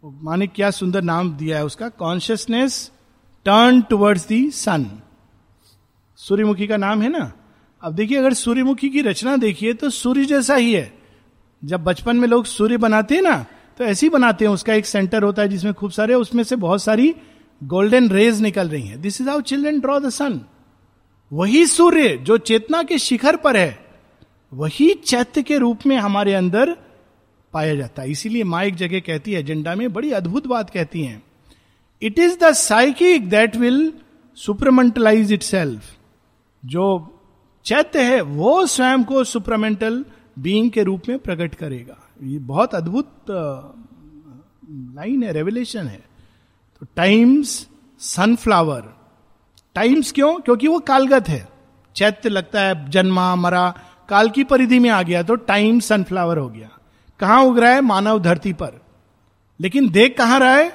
माने 0.04 0.48
क्या 0.48 0.70
सुंदर 0.72 1.02
नाम 1.02 1.32
दिया 1.34 1.58
है 1.58 1.66
उसका? 1.66 1.90
Consciousness 1.90 2.92
turn 3.46 3.82
towards 3.82 4.28
the 4.28 4.50
sun 4.52 4.86
सूर्यमुखी 6.20 6.68
का 6.68 6.78
नाम 6.78 7.02
है 7.02 7.10
ना? 7.10 7.32
अब 7.84 7.94
देखिए, 7.94 8.18
अगर 8.18 8.34
सूर्यमुखी 8.34 8.90
की 8.90 9.02
रचना 9.02 9.36
देखिए 9.38 9.74
तो 9.74 9.90
सूर्य 9.90 10.26
जैसा 10.26 10.56
ही 10.56 10.74
है। 10.74 10.94
जब 11.64 11.84
बचपन 11.84 12.18
में 12.18 12.28
लोग 12.28 12.46
सूर्य 12.46 12.78
बनाते 12.78 13.16
हैं 13.16 13.22
ना 13.22 13.46
तो 13.80 13.84
ऐसे 13.84 14.06
ही 14.06 14.10
बनाते 14.10 14.46
हैं। 14.46 14.52
उसका 14.52 14.74
एक 14.74 14.86
सेंटर 14.86 15.24
होता 15.24 15.42
है 15.42 15.48
जिसमें 15.48 15.74
खूब 15.74 15.92
सारे, 15.92 16.14
उसमें 16.14 16.44
से 16.44 16.56
बहुत 16.56 16.84
सारी 16.84 17.14
गोल्डन 17.62 18.10
रेज 18.10 18.42
निकल 18.42 18.70
रही 18.70 18.88
हैं। 18.88 19.02
This 19.02 19.22
is 19.22 19.30
how 19.30 19.42
children 19.42 19.80
draw 19.80 20.00
the 20.00 20.10
sun 20.10 20.40
वही 21.32 21.66
सूर्य 21.66 22.18
जो 22.18 22.38
चेतना 22.40 22.82
के 22.84 22.98
शिखर 23.00 23.36
पर 23.36 23.58
है, 23.58 23.80
वही 24.52 24.94
चैत्य 24.96 25.44
के 25.44 25.58
रूप 25.58 25.86
में 25.86 25.96
हमारे 25.98 26.34
अंदर 26.34 26.76
पाया 27.54 27.76
जाता 27.76 28.02
है। 28.02 28.12
इसीलिए 28.12 28.44
माँ 28.44 28.64
एक 28.64 28.76
जगह 28.76 29.00
कहती 29.00 29.34
है, 29.34 29.40
एजेंडा 29.40 29.76
में 29.76 29.94
बड़ी 29.94 30.12
अद्भुत 30.12 30.48
बात 30.48 30.70
कहती 30.70 31.04
हैं। 31.04 31.24
It 32.02 32.20
is 32.20 32.38
the 32.40 32.52
psychic 32.52 33.30
that 33.30 33.56
will 33.56 33.94
supermentalize 34.36 35.34
it 35.34 35.44
जो 36.66 37.10
चैत्य 37.66 38.04
है, 38.04 38.22
वो 38.22 38.66
स्वयं 38.66 39.04
को 39.04 39.24
सुपरमेंटल 39.24 40.06
बीइंग 40.40 40.72
के 40.72 40.84
रूप 40.84 41.02
में 41.10 41.20
प्रकट 41.20 41.56
करेगा। 41.56 41.98
ये 42.24 42.40
बहुत 42.40 42.76
अद्भुत 42.76 43.12
लाइन 44.96 45.24
है 45.24 45.32
रेवलेशन 45.32 45.88
है। 45.88 46.04
तो 46.80 46.86
टाइम्स 46.96 47.68
सनफ्लावर 48.00 48.94
टाइम्स 49.76 50.12
क्यों? 50.12 50.40
क्योंकि 50.40 50.68
वो 50.68 50.80
कालगत 50.80 51.30
है। 51.30 51.48
चैत्य 51.96 52.30
लगता 52.30 52.62
है, 52.62 52.90
जन्मा, 52.90 53.36
मरा, 53.36 53.74
काल 54.10 54.30
की 54.30 54.44
परिधि 54.44 54.80
में 54.80 54.90
आ 54.90 55.02
गया 55.02 55.24
तो 55.24 55.36
टाइम 55.36 55.80
सनफ्लावर 55.80 56.38
हो 56.38 56.50
गया। 56.50 56.73
कहाँ 57.24 57.44
उग 57.44 57.60
रहा 57.60 57.72
है? 57.72 57.82
मानव 57.82 58.20
धरती 58.20 58.54
पर। 58.54 58.74
लेकिन 59.60 59.90
देख 59.90 60.18
कहाँ 60.18 60.40
रहा 60.40 60.56
है? 60.56 60.72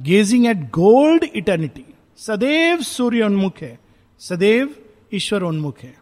गेजिंग 0.00 0.46
एट 0.46 0.56
गोल्ड 0.70 1.24
इटर्निटी 1.24 1.84
सदैव 2.16 2.82
सूर्य 2.82 3.22
उन्मुख 3.22 3.58
है। 3.60 3.78
सदैव 4.20 4.74
ईश्वर 5.14 5.42
उन्मुख 5.42 5.78
है। 5.78 5.94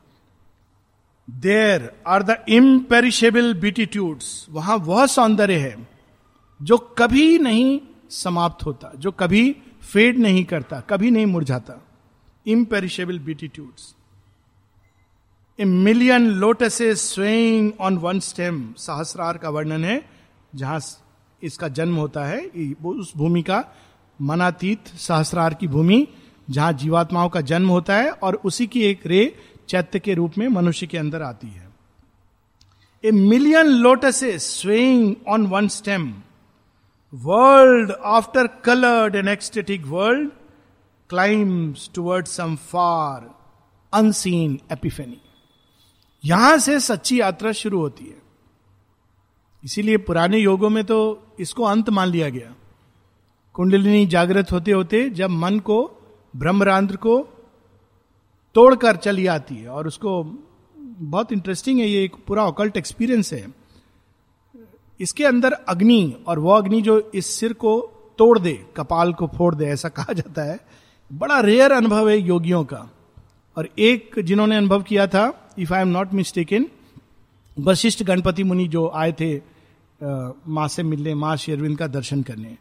There 1.30 1.90
are 2.06 2.22
the 2.22 2.44
imperishable 2.48 3.54
beatitudes 3.54 4.46
वहाँ 4.50 4.76
वह 4.76 5.06
सौंदर्य 5.06 5.56
है, 5.56 5.76
जो 6.62 6.78
कभी 6.98 7.38
नहीं 7.38 7.80
समाप्त 8.10 8.66
होता, 8.66 8.92
जो 8.96 9.10
कभी 9.12 9.56
फेड 9.92 10.18
नहीं 10.18 10.44
करता, 10.44 10.80
कभी 10.80 11.10
नहीं 11.10 11.26
मुरझाता। 11.26 11.80
Imperishable 12.46 13.18
beatitudes 13.18 13.94
a 15.60 15.64
million 15.64 16.26
lotus 16.40 16.78
swaying 16.98 17.72
on 17.80 17.96
one 17.98 18.20
stem 18.20 18.62
सहस्रार 18.78 19.38
का 19.38 19.50
वर्णन 19.50 19.84
है, 19.84 20.02
जहाँ 20.54 20.80
इसका 21.42 21.68
जन्म 21.68 21.96
होता 21.96 22.24
है 22.24 22.38
उस 22.84 23.12
भूमि 23.16 23.42
का 23.42 23.62
मनातीत 24.18 24.88
सहस्रार 24.98 25.54
की 25.54 25.68
भूमि, 25.68 26.06
जहाँ 26.48 26.72
जीवात्माओं 26.72 27.28
का 27.28 27.40
जन्म 27.40 27.68
होता 27.68 27.96
है 27.96 28.10
और 28.12 28.40
उसी 28.44 28.66
की 28.66 28.84
एक 28.84 29.06
रे 29.06 29.22
चैत्य 29.68 29.98
के 29.98 30.14
रूप 30.14 30.38
में 30.38 30.48
मनुष्य 30.48 30.86
के 30.86 30.98
अंदर 30.98 31.22
आती 31.22 31.48
है। 31.48 31.68
A 33.04 33.10
million 33.10 33.66
lotus 33.84 34.24
swaying 34.48 35.14
on 35.28 35.46
one 35.46 35.68
stem 35.68 36.12
world 37.12 37.92
after 38.16 38.46
coloured 38.64 39.16
an 39.16 39.28
ecstatic 39.28 39.86
world 39.86 40.30
climbs 41.10 41.90
toward 41.94 42.26
some 42.28 42.56
far 42.70 43.34
unseen 43.92 44.58
epiphany 44.72 45.20
यहाँ 46.24 46.58
से 46.58 46.78
सच्ची 46.80 47.20
यात्रा 47.20 47.52
शुरू 47.52 47.80
होती 47.80 48.04
है। 48.04 48.16
इसीलिए 49.64 49.96
पुराने 49.96 50.38
योगों 50.38 50.70
में 50.70 50.84
तो 50.84 51.22
इसको 51.40 51.64
अंत 51.64 51.90
मान 51.90 52.08
लिया 52.08 52.28
गया। 52.28 52.54
कुंडलिनी 53.54 54.06
जागृत 54.06 54.52
होते 54.52 54.72
होते 54.72 55.08
जब 55.10 55.30
मन 55.30 55.58
को, 55.58 55.82
ब्रह्मरांध्र 56.34 56.96
को 56.96 57.18
तोड़कर 58.54 58.96
चली 58.96 59.26
आती 59.26 59.54
है 59.54 59.68
और 59.68 59.86
उसको 59.86 60.22
बहुत 61.00 61.32
इंटरेस्टिंग 61.32 61.78
है, 61.80 61.86
ये 61.86 62.04
एक 62.04 62.14
पूरा 62.26 62.44
ऑकल्ट 62.44 62.76
एक्सपीरियंस 62.76 63.32
है। 63.32 63.46
इसके 65.00 65.24
अंदर 65.24 65.52
अग्नि 65.52 66.24
और 66.26 66.38
वो 66.38 66.50
अग्नि 66.50 66.80
जो 66.82 66.98
इस 67.14 67.26
सिर 67.26 67.52
को 67.52 67.80
तोड़ 68.18 68.38
दे, 68.38 68.52
कपाल 68.76 69.12
को 69.12 69.26
फोड़ 69.26 69.54
दे, 69.54 69.64
ऐसा 69.64 69.88
कहा 69.88 70.12
जाता 70.12 70.42
है। 70.42 70.58
बड़ा 71.10 71.40
रेयर 71.40 71.72
अनुभव 71.72 72.08
है 72.08 72.18
योगियों 72.18 72.64
का। 72.64 72.88
और 73.56 73.68
एक 73.78 74.18
जिन्होंने 74.20 74.56
अनुभव 74.56 74.82
किया 74.82 75.06
था 75.06 75.54
if 75.58 75.74
I 75.74 75.82
am 75.82 75.88
not 75.88 76.12
mistaken 76.14 76.66
Vashishtha 77.56 78.02
Ganapati 78.02 78.44
Muni 78.44 78.66
जो 78.68 78.86
आए 78.88 79.12
थे 79.12 79.34
माँ 80.00 80.66
से 80.68 80.82
मिलने, 80.82 81.14
माँ 81.14 81.36
शेरविंद 81.36 81.78
का 81.78 81.86
दर्शन 81.88 82.22
करने। 82.22 82.56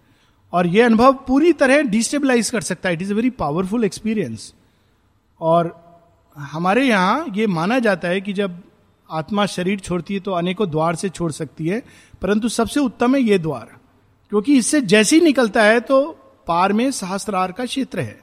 और 0.54 0.68
यह 0.68 0.86
अनुभव 0.86 1.14
पूरी 1.28 1.52
तरह 1.54 1.82
डिस्टेबलाइज 1.90 2.50
कर 2.50 2.62
सकता 2.62 2.90
है। 2.90 2.96
It 2.96 3.02
is 3.02 3.12
a 3.14 3.16
very 3.16 3.30
powerful 3.30 3.84
experience 3.84 4.54
और 5.42 5.74
हमारे 6.36 6.88
यहाँ 6.88 7.26
ये 7.36 7.48
माना 7.48 7.80
जाता 7.80 8.08
है 8.08 8.22
कि 8.22 8.34
जब 8.34 8.62
आत्मा 9.10 9.46
शरीर 9.46 9.80
छोड़ती 9.80 10.14
है 10.14 10.20
तो 10.20 10.32
अनेकों 10.32 10.70
द्वार 10.72 10.96
से 10.96 11.10
छोड़ 11.10 11.32
सकती 11.32 11.68
है, 11.68 11.82
परंतु 12.22 12.50
सबसे 12.50 12.80
उत्तम 12.80 13.16
है 13.16 13.22
ये 13.22 13.38
द्वार। 13.40 13.68
क्योंकि 14.32 14.58
इससे 14.58 14.82
जैसे 14.84 15.16
ही 15.16 15.22
निकलता 15.22 15.64
है 15.64 15.80
तो 15.82 16.06
पार 16.48 16.74
में 16.74 16.90
सहस्त्रार 16.92 17.52
का 17.52 17.66
क्षेत्र 17.66 18.00
है। 18.00 18.20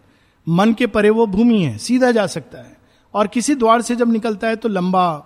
मन 0.48 0.72
के 0.72 0.86
परे 0.86 1.10
वो 1.10 1.26
भूमि 1.26 1.62
है, 1.62 1.78
सीधा 1.78 2.10
जा 2.10 2.26
सकता 2.26 2.58
है। 2.58 2.76
और 3.14 3.26
किसी 3.26 3.54
द्वार 3.54 3.82
से 3.82 3.96
जब 3.96 4.12
निकलता 4.12 4.48
है 4.48 4.56
तो 4.56 4.68
लंबा 4.68 5.16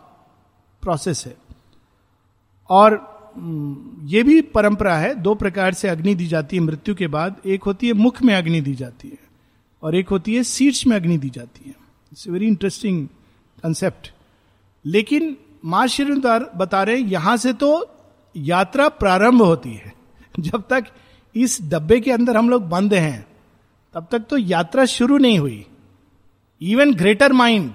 प्रोसेस 0.83 1.27
है। 1.27 1.37
और 2.71 3.11
ये 4.05 4.23
भी 4.23 4.41
परंपरा 4.41 4.97
है, 4.99 5.15
दो 5.15 5.35
प्रकार 5.35 5.75
से 5.75 5.89
अग्नि 5.89 6.15
दी 6.15 6.27
जाती 6.27 6.57
है 6.57 6.63
मृत्यु 6.63 6.95
के 6.95 7.07
बाद। 7.07 7.37
एक 7.47 7.63
होती 7.63 7.87
है 7.87 7.93
मुख 7.93 8.23
में 8.23 8.35
अग्नि 8.35 8.61
दी 8.61 8.75
जाती 8.75 9.09
है, 9.09 9.19
और 9.83 9.95
एक 9.95 10.09
होती 10.09 10.35
है 10.35 10.43
शीर्ष 10.43 10.87
में 10.87 10.97
अग्नि 10.97 11.19
दी 11.19 11.31
जाती 11.31 11.69
है। 11.69 11.75
इट्स 12.13 12.29
वेरी 12.29 12.47
इंटरेस्टिंग 12.47 13.07
कंसेप्ट 13.63 14.13
लेकिन 14.85 15.37
माँ 15.65 15.87
श्रीदार 15.87 16.51
बता 16.57 16.83
रहे 16.83 16.97
यहाँ 16.97 17.37
से 17.37 17.53
तो 17.53 17.71
यात्रा 18.37 18.89
प्रारंभ 18.89 19.43
होती 19.43 19.73
है। 19.75 19.93
जब 20.41 20.63
तक 20.71 20.85
इस 21.37 21.59
डब्बे 21.63 22.01
के 22.01 22.13
अंदर 22.13 22.37
हम 22.37 22.51
लोग 22.51 22.69
बंद 22.69 22.95
हैं 22.95 23.27
तब 23.95 24.07
तक 24.11 24.27
तो 24.31 24.39
यात्रा 24.39 24.85
शुरू 24.85 25.19
नहीं 25.19 25.39
हुई। 25.39 25.67
इवन 26.61 26.95
ग्रेटर 26.95 27.33
माइंड 27.33 27.75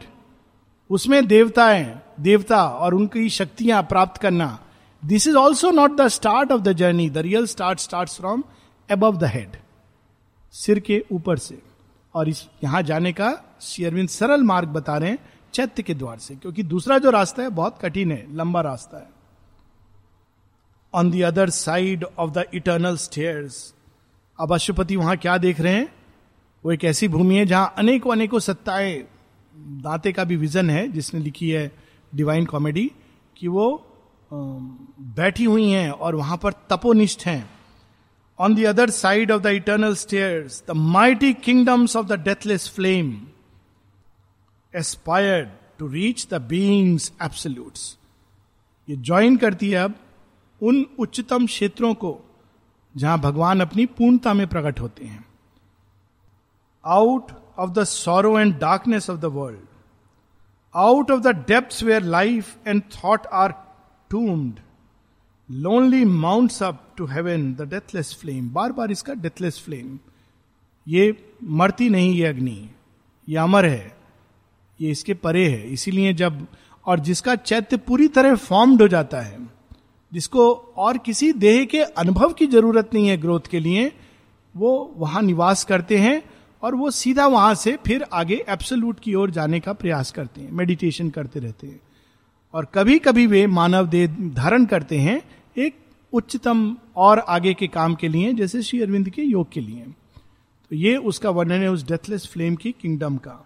उसमें 0.90 1.26
देवताएँ, 1.28 2.02
देवता 2.20 2.64
और 2.64 2.94
उनकी 2.94 3.30
शक्तियाँ 3.30 3.82
प्राप्त 3.84 4.22
करना 4.22 4.48
this 5.04 5.28
is 5.28 5.36
also 5.36 5.72
not 5.72 5.98
the 5.98 6.08
start 6.08 6.52
of 6.52 6.62
the 6.62 6.74
journey 6.74 7.10
the 7.10 7.18
real 7.18 7.46
start 7.46 7.80
start 7.80 8.10
from 8.10 8.44
above 8.90 9.18
the 9.18 9.24
head 9.24 9.58
सिर 10.54 10.80
के 10.80 11.04
ऊपर 11.12 11.38
से। 11.38 11.62
और 12.16 12.30
इस, 12.30 12.48
यहाँ 12.64 12.82
जाने 12.82 13.12
का 13.14 13.32
शेयरविंद 13.62 14.10
सरल 14.10 14.44
मार्ग 14.44 14.70
बता 14.70 14.98
रहे 14.98 15.10
हैं 15.10 15.20
चैत्य 15.54 15.84
के 15.84 15.94
द्वार 15.94 16.18
से, 16.18 16.36
क्योंकि 16.36 16.64
दूसरा 16.64 16.98
जो 16.98 17.10
रास्ता 17.10 17.44
है 17.44 17.50
बहुत 17.50 17.78
कठिन 17.82 18.12
है, 18.12 18.26
लंबा 18.36 18.62
रास्ता 18.62 18.98
है। 18.98 19.10
On 20.94 21.12
the 21.12 21.22
other 21.24 21.50
side 21.50 22.06
of 22.20 22.32
the 22.32 22.46
eternal 22.54 22.98
stairs 22.98 23.74
अब 24.40 24.54
अशुपति 24.54 24.96
वहाँ 24.96 25.18
क्या 25.18 25.38
देख 25.38 25.60
रहे 25.60 25.74
हैं? 25.74 25.95
वो 26.66 26.72
एक 26.72 26.84
ऐसी 26.84 27.08
भूमि 27.08 27.36
है 27.36 27.46
जहाँ 27.46 27.74
अनेकों 27.78 28.12
अनेकों 28.12 28.40
सत्ताएँ, 28.40 29.04
दाते 29.56 30.12
का 30.12 30.24
भी 30.24 30.36
विजन 30.36 30.70
है, 30.70 30.88
जिसने 30.92 31.20
लिखी 31.20 31.50
है 31.50 31.72
डिवाइन 32.16 32.46
कॉमेडी 32.46 32.92
कि 33.38 33.48
वो 33.48 33.66
बैठी 34.32 35.44
हुई 35.44 35.70
हैं 35.70 35.90
और 35.90 36.16
वहाँ 36.16 36.38
पर 36.38 36.54
तपोनिष्ठ 36.70 37.26
हैं। 37.26 37.50
On 38.40 38.56
the 38.56 38.64
other 38.66 38.90
side 38.90 39.32
of 39.32 39.42
the 39.42 39.48
eternal 39.56 39.94
stairs 39.96 40.64
the 40.68 40.72
mighty 40.72 41.34
kingdoms 41.34 41.96
of 41.96 42.08
the 42.08 42.20
deathless 42.20 42.68
flame 42.70 43.14
aspired 44.74 45.50
to 45.80 45.88
reach 45.88 46.28
the 46.32 46.42
being's 46.42 47.12
absolutes 47.24 47.98
ये 48.88 48.96
ज्वाइन 48.96 49.38
करती 49.38 49.70
है 49.70 49.84
अब 49.84 49.96
उन 50.62 50.86
उच्चतम 51.00 51.46
क्षेत्रों 51.46 51.94
को, 51.94 52.20
जहाँ 52.96 53.20
भगवान 53.20 53.62
अपनी 53.62 53.86
पूर्णता 53.86 54.34
में 54.34 54.48
प्रकट 54.48 54.80
होते 54.80 55.06
हैं। 55.06 55.24
Out 56.86 57.32
of 57.60 57.72
the 57.72 57.84
sorrow 57.86 58.40
and 58.40 58.58
darkness 58.60 59.10
of 59.10 59.20
the 59.20 59.26
world 59.34 59.60
out 60.76 61.12
of 61.12 61.22
the 61.22 61.36
depth 61.48 61.84
where 61.84 62.04
life 62.12 62.68
and 62.68 62.82
thought 62.94 63.28
are 63.34 63.52
tombed 64.10 64.60
lonely 65.50 66.04
mounts 66.06 66.62
up 66.64 66.82
to 66.98 67.06
heaven 67.06 67.54
the 67.54 67.70
deathless 67.70 68.18
flame 68.22 68.50
बार 68.50 68.72
बार 68.72 68.92
इसका 68.92 69.14
डेथलेस 69.20 69.62
फ्लेम 69.66 69.98
ये 70.88 71.16
मरती 71.60 71.90
नहीं 71.90 72.14
ये 72.14 72.28
अग्नि 72.28 72.58
ये 73.28 73.38
अमर 73.38 73.66
है 73.66 73.96
ये 74.80 74.92
इसके 74.92 75.14
परे 75.16 75.48
है 75.50 75.68
इसीलिए 75.70 76.14
जब 76.14 76.46
और 76.86 77.00
जिसका 77.00 77.36
चैत्य 77.36 77.78
पूरी 77.80 78.08
तरह 78.08 78.36
फॉर्म्ड 78.36 78.82
हो 78.82 78.88
जाता 78.88 79.22
है 79.22 79.38
जिसको 80.12 80.52
और 80.78 80.98
किसी 80.98 81.32
देह 81.36 81.64
के 81.66 81.82
अनुभव 81.98 82.34
की 82.34 82.48
ज़रूरत 82.48 82.94
नहीं 82.94 83.08
है 83.08 83.18
ग्रोथ 83.18 83.48
के 83.52 83.60
लिए 83.60 83.92
वो 84.56 84.72
वहाँ 84.98 85.22
निवास 85.22 85.64
करते 85.64 85.98
हैं 85.98 86.22
और 86.66 86.76
वो 86.76 86.90
सीधा 86.92 87.26
वहाँ 87.28 87.56
से 87.56 87.76
फिर 87.86 88.06
आगे 88.14 88.36
एब्सोल्यूट 88.50 89.00
की 89.00 89.14
ओर 89.16 89.32
जाने 89.32 89.60
का 89.60 89.74
प्रयास 89.74 90.12
करते 90.12 90.42
हैं 90.42 90.52
मेडिटेशन 90.52 91.10
करते 91.10 91.40
रहते 91.40 91.68
हैं। 91.68 91.80
और 92.54 92.66
कभी 92.74 92.98
कभी 93.00 93.26
वे 93.28 93.46
मानव 93.48 93.88
देह 93.88 94.16
धारण 94.36 94.66
करते 94.66 94.98
हैं 94.98 95.22
एक 95.58 95.76
उच्चतम 96.14 96.76
और 96.96 97.20
आगे 97.20 97.54
के 97.54 97.68
काम 97.68 97.96
के 97.96 98.08
लिए, 98.08 98.34
जैसे 98.34 98.62
श्री 98.62 98.82
अरविंद 98.82 99.10
के 99.10 99.22
योग 99.22 99.52
के 99.52 99.62
लिए। 99.62 99.86
तो 100.72 100.76
ये 100.76 100.96
उसका 100.98 101.30
वर्णन 101.30 101.62
है 101.62 101.72
उस 101.72 101.86
डेथलेस 101.88 102.28
फ्लेम 102.34 102.56
की 102.56 102.72
किंगडम 102.72 103.18
का। 103.18 103.42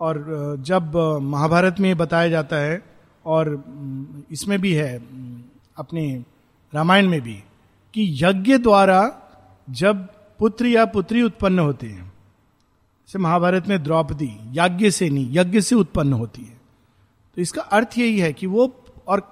और 0.00 0.56
जब 0.60 0.96
महाभारत 1.22 1.80
में 1.80 1.96
बताया 1.96 2.28
जाता 2.28 2.56
है 2.56 2.82
और 3.24 3.52
इसमें 4.30 4.58
भी 4.60 4.72
है 4.72 4.96
अपने 5.76 6.24
रामायण 6.72 7.08
में 7.08 7.20
भी, 7.20 7.34
कि 7.94 8.10
यज्ञ 8.22 8.58
द्वारा 8.58 9.00
जब 9.70 10.08
पुत्र 10.38 10.66
या 10.66 10.84
पुत्री 10.84 11.22
उत्पन्न 11.22 11.58
होते 11.58 11.86
हैं। 11.86 12.04
जैसे 13.08 13.18
महाभारत 13.18 13.68
में 13.68 13.82
द्रौपदी 13.82 14.30
यज्ञ 14.52 14.90
से 14.90 15.08
नहीं 15.10 15.28
यज्ञ 15.30 15.60
से 15.60 15.74
उत्पन्न 15.74 16.12
होती 16.12 16.42
है। 16.42 16.60
तो 17.36 17.42
इसका 17.42 17.62
अर्थ 17.62 17.98
यही 17.98 18.18
है 18.18 18.32
कि 18.32 18.46
वो, 18.46 18.84
और 19.08 19.22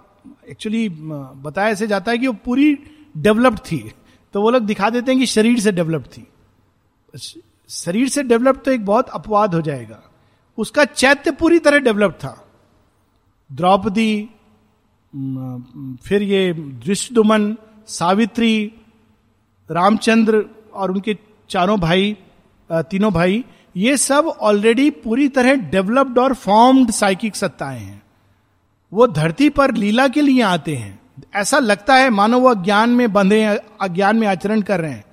एक्चुअली 0.49 0.89
बताया 0.89 1.69
ऐसे 1.69 1.87
जाता 1.87 2.11
है 2.11 2.19
कि 2.19 2.27
वो 2.27 2.33
पूरी 2.45 2.79
डेवलप्ड 3.17 3.59
थी। 3.59 3.79
तो 4.35 4.41
वो 4.43 4.51
लोग 4.51 4.63
दिखा 4.63 4.91
देते 4.91 5.13
हैं 5.13 5.21
कि 5.21 5.27
शरीर 5.27 5.61
से 5.61 5.73
डेवलप्ड 5.73 6.07
थी। 6.07 6.27
शरीर 7.69 8.09
से 8.09 8.23
डेवलप 8.23 8.63
तो 8.65 8.71
एक 8.71 8.85
बहुत 8.87 9.09
अपवाद 9.09 9.55
हो 9.55 9.61
जाएगा। 9.61 10.03
उसका 10.59 10.85
चैत्य 10.85 11.31
पूरी 11.31 11.59
तरह 11.59 11.79
डेवलप 11.79 12.19
था। 12.21 12.49
द्रौपदी 13.51 14.31
फिर 16.05 16.23
ये 16.23 16.53
दृष्टुमन 16.87 17.57
सावित्री, 17.89 18.73
रामचंद्र 19.71 20.45
और 20.75 20.91
उनके 20.91 21.17
चारों 21.51 21.81
भाई 21.81 22.17
तीनों 22.73 23.13
भाई, 23.13 23.45
ये 23.77 23.97
सब 23.97 24.27
ऑलरेडी 24.41 24.91
पूरी 24.91 25.29
तरह 25.29 25.55
डेवलप्ड 25.55 26.19
और 26.19 26.35
फॉर्म्ड 26.35 26.91
साइकिक 26.91 27.37
सत्ताएँ 27.37 27.81
हैं। 27.81 28.03
वो 28.93 29.07
धरती 29.07 29.49
पर 29.49 29.75
लीला 29.75 30.09
के 30.09 30.21
लिए 30.21 30.43
आते 30.43 30.77
हैं। 30.77 31.01
ऐसा 31.35 31.59
लगता 31.59 31.95
है 31.95 32.11
मानो 32.11 32.39
वो 32.39 32.49
अज्ञान 32.49 32.91
में 32.91 33.13
बंधे 33.13 33.45
अज्ञान 33.81 34.17
में 34.17 34.27
आचरण 34.27 34.61
कर 34.61 34.81
रहे 34.81 34.91
हैं। 34.91 35.05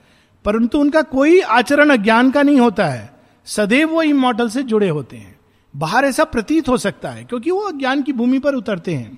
परंतु 0.45 0.80
उनका 0.80 1.02
कोई 1.02 1.39
आचरण 1.39 1.89
अज्ञान 1.89 2.32
का 2.32 2.43
नहीं 2.43 2.60
होता 2.60 2.86
है। 2.86 3.13
सदैव 3.45 3.89
वो 3.89 4.02
इमोटल 4.02 4.50
से 4.50 4.63
जुड़े 4.63 4.89
होते 4.89 5.17
हैं। 5.17 5.39
बाहर 5.76 6.06
ऐसा 6.06 6.24
प्रतीत 6.24 6.69
हो 6.69 6.78
सकता 6.78 7.10
है, 7.10 7.24
क्योंकि 7.24 7.52
वो 7.52 7.62
अज्ञान 7.62 8.02
की 8.02 8.13
भूमि 8.13 8.39
पर 8.39 8.56
उतरते 8.56 8.93
हैं। 8.93 9.17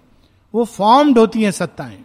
वो 0.54 0.66
फॉर्म्ड 0.66 1.18
होती 1.18 1.44
हैं 1.44 1.52
सत्ताएँ। 1.52 2.00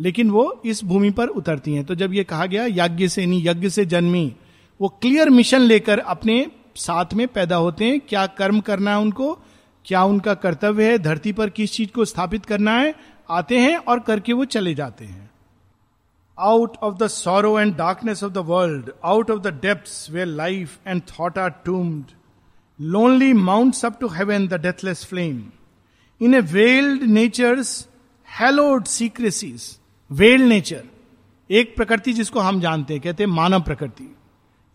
लेकिन 0.00 0.30
वो 0.30 0.62
इस 0.64 0.84
भूमि 0.84 1.10
पर 1.10 1.26
उतरती 1.26 1.74
हैं। 1.74 1.84
तो 1.84 1.94
जब 1.94 2.14
ये 2.14 2.24
कहा 2.24 2.46
गया, 2.46 2.66
यज्ञ 2.66 3.08
से 3.08 3.26
नहीं, 3.26 3.48
यज्ञ 3.48 3.68
से 3.68 3.86
जन्मी, 3.86 4.36
वो 4.80 4.88
क्लियर 4.88 5.30
मिशन 5.30 5.60
लेकर 5.60 5.98
अपने 5.98 6.50
साथ 6.76 7.14
में 7.14 7.28
पैदा 7.28 7.56
होते 7.56 7.84
हैं। 7.84 8.00
क्या 8.00 8.26
कर्म 8.26 8.60
करना 8.60 8.90
है 8.90 8.98
उनको? 8.98 9.38
क्या 9.84 10.04
उनका 10.04 10.34
कर्तव्य 10.34 10.90
है? 10.90 10.98
धरती 10.98 11.32
पर 11.32 11.50
किस 11.50 11.72
चीज़ 11.72 11.90
को 11.90 12.04
स्थापित 12.04 12.46
करना 12.46 12.72
है? 12.72 12.94
आते 13.30 13.58
हैं 13.58 13.76
और 13.76 14.00
करके 14.00 14.32
वो 14.32 14.44
चले 14.44 14.74
जाते 14.74 15.04
हैं। 15.04 15.30
Out 16.40 16.76
of 16.76 16.94
the 16.94 17.06
sorrow 17.06 17.60
and 17.60 17.76
darkness 17.76 18.24
of 18.24 18.32
the 18.32 18.38
world 18.38 18.90
out 19.04 19.30
of 19.30 19.40
the 19.40 19.46
depth 19.46 20.10
where 20.10 20.26
life 20.26 20.78
and 20.86 21.02
thought 21.02 21.38
are 21.38 21.50
tombed 21.50 22.04
lonely 22.80 23.32
mount 23.32 23.84
up 23.84 23.98
to 24.00 24.08
heaven 24.08 24.48
the 24.48 24.54
deathless 24.54 25.04
flame 25.04 25.44
in 26.22 26.34
a 26.34 26.40
veiled 26.40 27.02
nature's 27.02 27.88
hallowed 28.40 28.84
secrecies 28.84 29.78
veiled 30.14 30.42
nature, 30.42 30.84
एक 31.50 31.76
प्रकृति 31.76 32.12
जिसको 32.12 32.40
हम 32.40 32.60
जानते 32.60 32.94
हैं, 32.94 33.02
कहते 33.02 33.22
हैं 33.22 33.30
मानव 33.30 33.62
प्रकृति। 33.62 34.16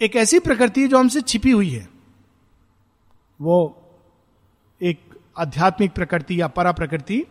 एक 0.02 0.16
ऐसी 0.16 0.40
प्रकृति 0.40 0.88
जो 0.88 0.98
हमसे 0.98 1.22
छिपी 1.22 1.52
हुई 1.52 1.70
है। 1.70 1.90
वो 3.42 3.84
एक 4.82 5.00
आध्यात्मिक 5.38 5.92
प्रकृति 5.92 6.42
या 6.42 6.48
परा 6.48 6.72
प्रकृति, 6.72 7.26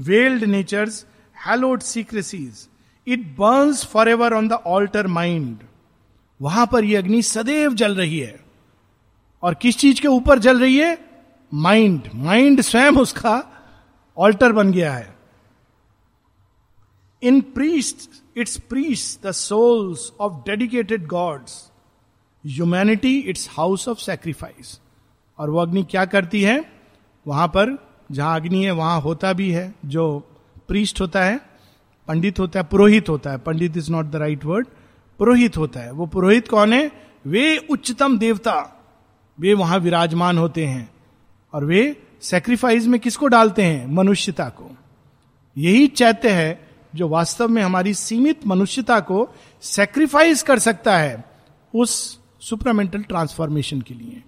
veiled 0.00 0.44
nature's 0.44 1.06
hallowed 1.46 1.80
secrecies 1.80 2.68
it 3.06 3.20
burns 3.20 3.84
forever 4.08 4.34
on 4.34 4.48
the 4.48 4.52
altar 4.52 5.06
mind 5.06 5.58
वहाँ 6.42 6.66
पर 6.66 6.84
यह 6.84 6.98
अग्नि 6.98 7.22
सदैव 7.22 7.74
जल 7.74 7.94
रही 7.94 8.18
है। 8.18 8.40
और 9.42 9.54
किस 9.54 9.78
चीज़ 9.78 10.00
के 10.00 10.08
ऊपर 10.08 10.38
जल 10.38 10.60
रही 10.60 10.76
है? 10.76 10.98
माइंड 11.54 12.02
माइंड 12.14 12.60
स्वयं 12.60 12.92
उसका 12.92 13.44
ऑल्टर 14.18 14.52
बन 14.52 14.72
गया 14.72 14.92
है। 14.92 15.17
In 17.22 17.40
priest 17.40 18.10
its 18.36 18.60
priest 18.60 19.26
the 19.26 19.32
souls 19.32 20.12
of 20.20 20.32
dedicated 20.32 21.06
gods 21.06 21.70
humanity 22.46 23.18
its 23.18 23.48
house 23.52 23.88
of 23.88 23.98
sacrifice 23.98 24.80
और 25.38 25.50
वो 25.50 25.58
अग्नि 25.58 25.82
क्या 25.82 26.04
करती 26.04 26.42
है? 26.42 26.72
वहाँ 27.26 27.48
पर 27.48 27.88
जहाँ 28.12 28.40
अग्नि 28.40 28.64
है, 28.64 28.70
वहाँ 28.70 29.00
होता 29.00 29.32
भी 29.32 29.50
है, 29.50 29.74
जो 29.84 30.18
प्रीस्ट 30.68 31.00
होता 31.00 31.24
है, 31.24 31.40
पंडित 32.08 32.38
होता 32.38 32.60
है, 32.60 32.66
पुरोहित 32.66 33.08
होता 33.08 33.30
है। 33.30 33.38
Pandit 33.38 33.76
is 33.76 33.90
not 33.90 34.04
the 34.04 34.16
right 34.16 34.44
word 34.44 34.66
पुरोहित 35.18 35.56
होता 35.56 35.80
है। 35.80 35.92
वो 35.92 36.06
पुरोहित 36.06 36.48
कौन 36.48 36.72
है? 36.72 36.92
वे 37.26 37.66
उच्चतम 37.70 38.18
देवता। 38.18 38.86
वे 39.40 39.54
वहाँ 39.54 39.78
विराजमान 39.78 40.38
होते 40.38 40.66
हैं। 40.66 40.90
और 41.52 41.64
वे 41.64 42.02
सेक्रीफाइस 42.20 42.86
में 42.86 43.00
किसको 43.00 43.26
डालते 43.26 43.62
हैं? 43.62 43.86
मनुष्यता 43.86 44.48
को। 44.48 44.76
यही 45.58 45.86
चैत्य 45.86 46.30
है 46.30 46.67
जो 46.98 47.08
वास्तव 47.08 47.48
में 47.48 47.62
हमारी 47.62 47.94
सीमित 47.94 48.46
मनुष्यता 48.46 49.00
को 49.00 49.34
सेक्रीफाइस 49.62 50.42
कर 50.42 50.58
सकता 50.58 50.98
है, 50.98 51.24
उस 51.74 52.20
सुपरामेंटल 52.40 53.02
ट्रांसफॉर्मेशन 53.02 53.80
के 53.80 53.94
लिए। 53.94 54.22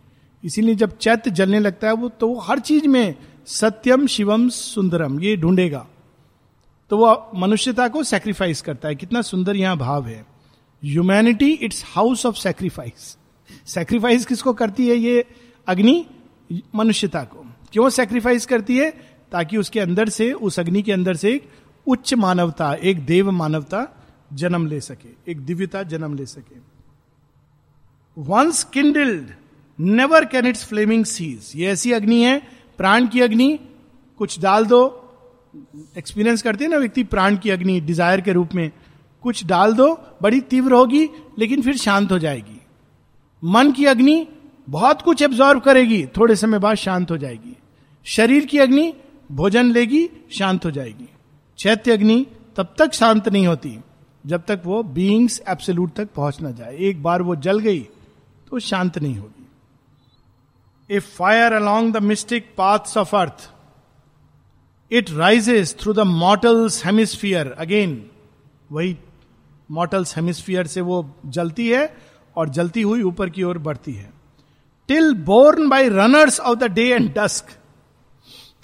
इसीलिए 0.44 0.74
जब 0.74 0.98
चैत्य 0.98 1.30
जलने 1.30 1.60
लगता 1.60 1.86
है, 1.86 1.94
वो 1.94 2.08
तो 2.08 2.28
वो 2.28 2.40
हर 2.40 2.58
चीज़ 2.58 2.88
में 2.88 3.14
सत्यम, 3.46 4.06
शिवम, 4.06 4.48
सुंदरम, 4.48 5.20
ये 5.20 5.36
ढूंढेगा। 5.36 5.86
तो 6.90 6.98
वो 6.98 7.30
मनुष्यता 7.36 7.88
को 7.88 8.02
सेक्रीफाइस 8.02 8.62
करता 8.62 8.88
है। 8.88 8.94
कितना 8.94 9.22
सुंदर 9.22 9.56
यहाँ 9.56 9.76
भाव 9.76 10.06
है। 10.06 10.26
Humanity 10.84 11.50
its 11.50 11.84
house 11.86 12.26
of 12.26 12.36
sacrifice 12.36 13.18
sacrifice 13.66 14.26
किसको 14.26 14.52
करती 14.52 14.88
है? 14.88 14.96
ये 14.96 15.24
अग्नि, 15.66 16.06
मनुष्यता 16.74 17.22
को। 17.22 17.46
क्यों 17.72 17.90
सेक्रीफाइस 17.90 18.46
करती 18.46 18.78
है? 18.78 18.90
ताकि 19.32 19.56
उसके 19.56 19.80
अंदर 19.80 20.08
से, 20.08 20.32
उस 20.32 20.60
अग्नि 20.60 20.82
के 20.82 20.92
अंदर 20.92 21.14
से 21.14 21.32
एक 21.32 21.50
उच्च 21.86 22.14
मानवता, 22.14 22.74
एक 22.74 23.04
देव 23.06 23.30
मानवता 23.30 23.86
जन्म 24.32 24.66
ले 24.66 24.80
सके, 24.80 25.08
एक 25.30 25.40
दिव्यता 25.40 25.82
जन्म 25.82 26.14
ले 26.14 26.26
सके। 26.26 26.58
Once 28.16 28.64
kindled 28.64 29.28
never 29.78 30.24
can 30.24 30.46
its 30.46 30.64
flaming 30.64 31.04
cease 31.04 31.52
ये 31.56 31.66
ऐसी 31.66 31.92
अग्नि 31.92 32.22
है, 32.22 32.38
प्राण 32.78 33.06
की 33.06 33.20
अग्नि, 33.20 33.58
कुछ 34.20 34.40
डाल 34.40 34.66
दो। 34.66 34.82
एक्सपीरियंस 35.98 36.42
करते 36.42 36.64
हैं 36.64 36.70
ना 36.70 36.76
व्यक्ति 36.76 37.04
प्राण 37.04 37.36
की 37.36 37.50
अग्नि 37.50 37.80
डिज़ायर 37.80 38.20
के 38.20 38.32
रूप 38.32 38.54
में। 38.54 38.70
कुछ 39.22 39.44
डाल 39.44 39.72
दो, 39.72 39.92
बड़ी 40.22 40.40
तीव्र 40.40 40.72
होगी, 40.72 41.08
लेकिन 41.38 41.62
फिर 41.62 41.76
शांत 41.76 42.12
हो 42.12 42.18
जाएगी। 42.18 42.60
मन 43.42 43.72
की 43.72 43.84
अग्नि 43.84 44.26
बहुत 44.68 45.02
कुछ 45.02 45.22
एब्जॉर्व 45.22 45.60
करेगी, 45.60 46.06
थोड़े 46.06 46.36
समय 46.36 46.58
बाद 46.58 46.76
शांत 46.76 47.10
हो 47.10 47.16
जाएगी। 47.16 47.56
शरीर 48.06 48.46
की 48.46 48.58
अग्नि, 48.58 48.92
भोजन 49.32 49.72
लेगी, 49.72 50.08
शांत 50.32 50.64
हो 50.64 50.70
जाएगी। 50.70 51.08
चैत्य 51.60 51.92
अग्नि 51.92 52.26
तब 52.56 52.74
तक 52.78 52.92
शांत 52.94 53.28
नहीं 53.28 53.46
होती, 53.46 53.78
जब 54.24 54.44
तक 54.46 54.62
वो 54.64 54.82
बींग्स 54.82 55.40
एब्सोल्यूट 55.48 55.92
तक 55.94 56.08
पहुँच 56.16 56.40
ना 56.40 56.50
जाए। 56.50 56.76
एक 56.78 57.02
बार 57.02 57.22
वो 57.22 57.36
जल 57.38 57.58
गई 57.58 57.80
तो 58.48 58.58
शांत 58.60 58.98
नहीं 58.98 59.16
होगी। 59.16 59.46
A 60.90 60.98
fire 60.98 61.52
along 61.52 61.94
the 61.94 62.02
mystic 62.02 62.48
paths 62.58 62.96
of 62.96 63.14
earth 63.16 63.48
it 64.90 65.10
rises 65.10 65.76
through 65.80 65.92
the 65.92 66.06
mortal's 66.06 66.84
hemisphere 66.86 67.50
again 67.58 68.02
वही 68.72 68.96
मॉटल्स 69.70 70.16
हेमिस्फियर 70.16 70.66
से 70.66 70.80
वो 70.80 71.04
जलती 71.28 71.68
है, 71.68 71.96
और 72.36 72.48
जलती 72.48 72.82
हुई 72.82 73.02
ऊपर 73.02 73.30
की 73.30 73.42
ओर 73.42 73.58
बढ़ती 73.60 73.92
है। 73.92 74.10
Till 74.88 75.14
borne 75.24 75.68
by 75.68 75.88
runners 75.90 76.40
of 76.40 76.58
the 76.58 76.72
day 76.72 76.88
and 76.88 77.12
dusk 77.14 77.56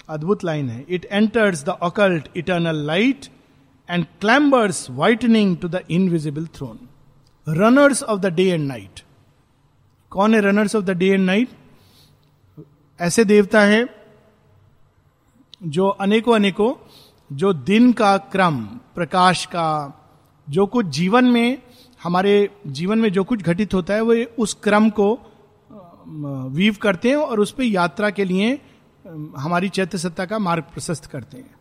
अद्भुत 0.09 0.43
लाइन 0.43 0.69
है। 0.69 0.85
It 0.89 1.05
enters 1.05 1.63
the 1.65 1.69
occult 1.69 2.27
eternal 2.37 2.85
light 2.87 3.25
and 3.89 4.05
clambers 4.21 4.89
whitening 4.91 5.57
to 5.57 5.67
the 5.67 5.83
invisible 5.91 6.45
throne 6.55 6.79
runners 7.47 8.03
of 8.03 8.19
the 8.19 8.33
day 8.33 8.43
and 8.43 8.67
night 8.67 9.01
कौन 10.11 10.35
है 10.35 10.41
runners 10.41 10.75
of 10.75 10.85
the 10.85 10.97
day 10.97 11.07
and 11.07 11.25
night 11.25 11.49
ऐसे 12.99 13.25
देवता 13.25 13.61
है 13.61 13.85
जो 15.63 15.87
अनेकों 15.87 16.35
अनेकों 16.35 16.73
जो 17.29 17.51
दिन 17.53 17.91
का 17.93 18.17
क्रम, 18.17 18.57
प्रकाश 18.95 19.45
का, 19.45 19.93
जो 20.47 20.65
कुछ 20.65 20.85
जीवन 20.85 21.25
में, 21.25 21.57
हमारे 22.03 22.49
जीवन 22.67 22.99
में 22.99 23.11
जो 23.11 23.23
कुछ 23.23 23.41
घटित 23.41 23.73
होता 23.73 23.93
है, 23.93 24.01
वो 24.01 24.13
उस 24.39 24.53
क्रम 24.63 24.89
को 24.89 25.07
वीव 26.49 26.75
करते 26.81 27.09
हैं 27.09 27.15
और 27.15 27.39
उस 27.39 27.51
पर 27.51 27.63
यात्रा 27.63 28.09
के 28.09 28.25
लिए 28.25 28.59
हमारी 29.37 29.69
चैत्य 29.69 29.97
सत्ता 29.97 30.25
का 30.25 30.39
मार्ग 30.39 30.63
प्रशस्त 30.63 31.05
करते 31.05 31.37
हैं। 31.37 31.55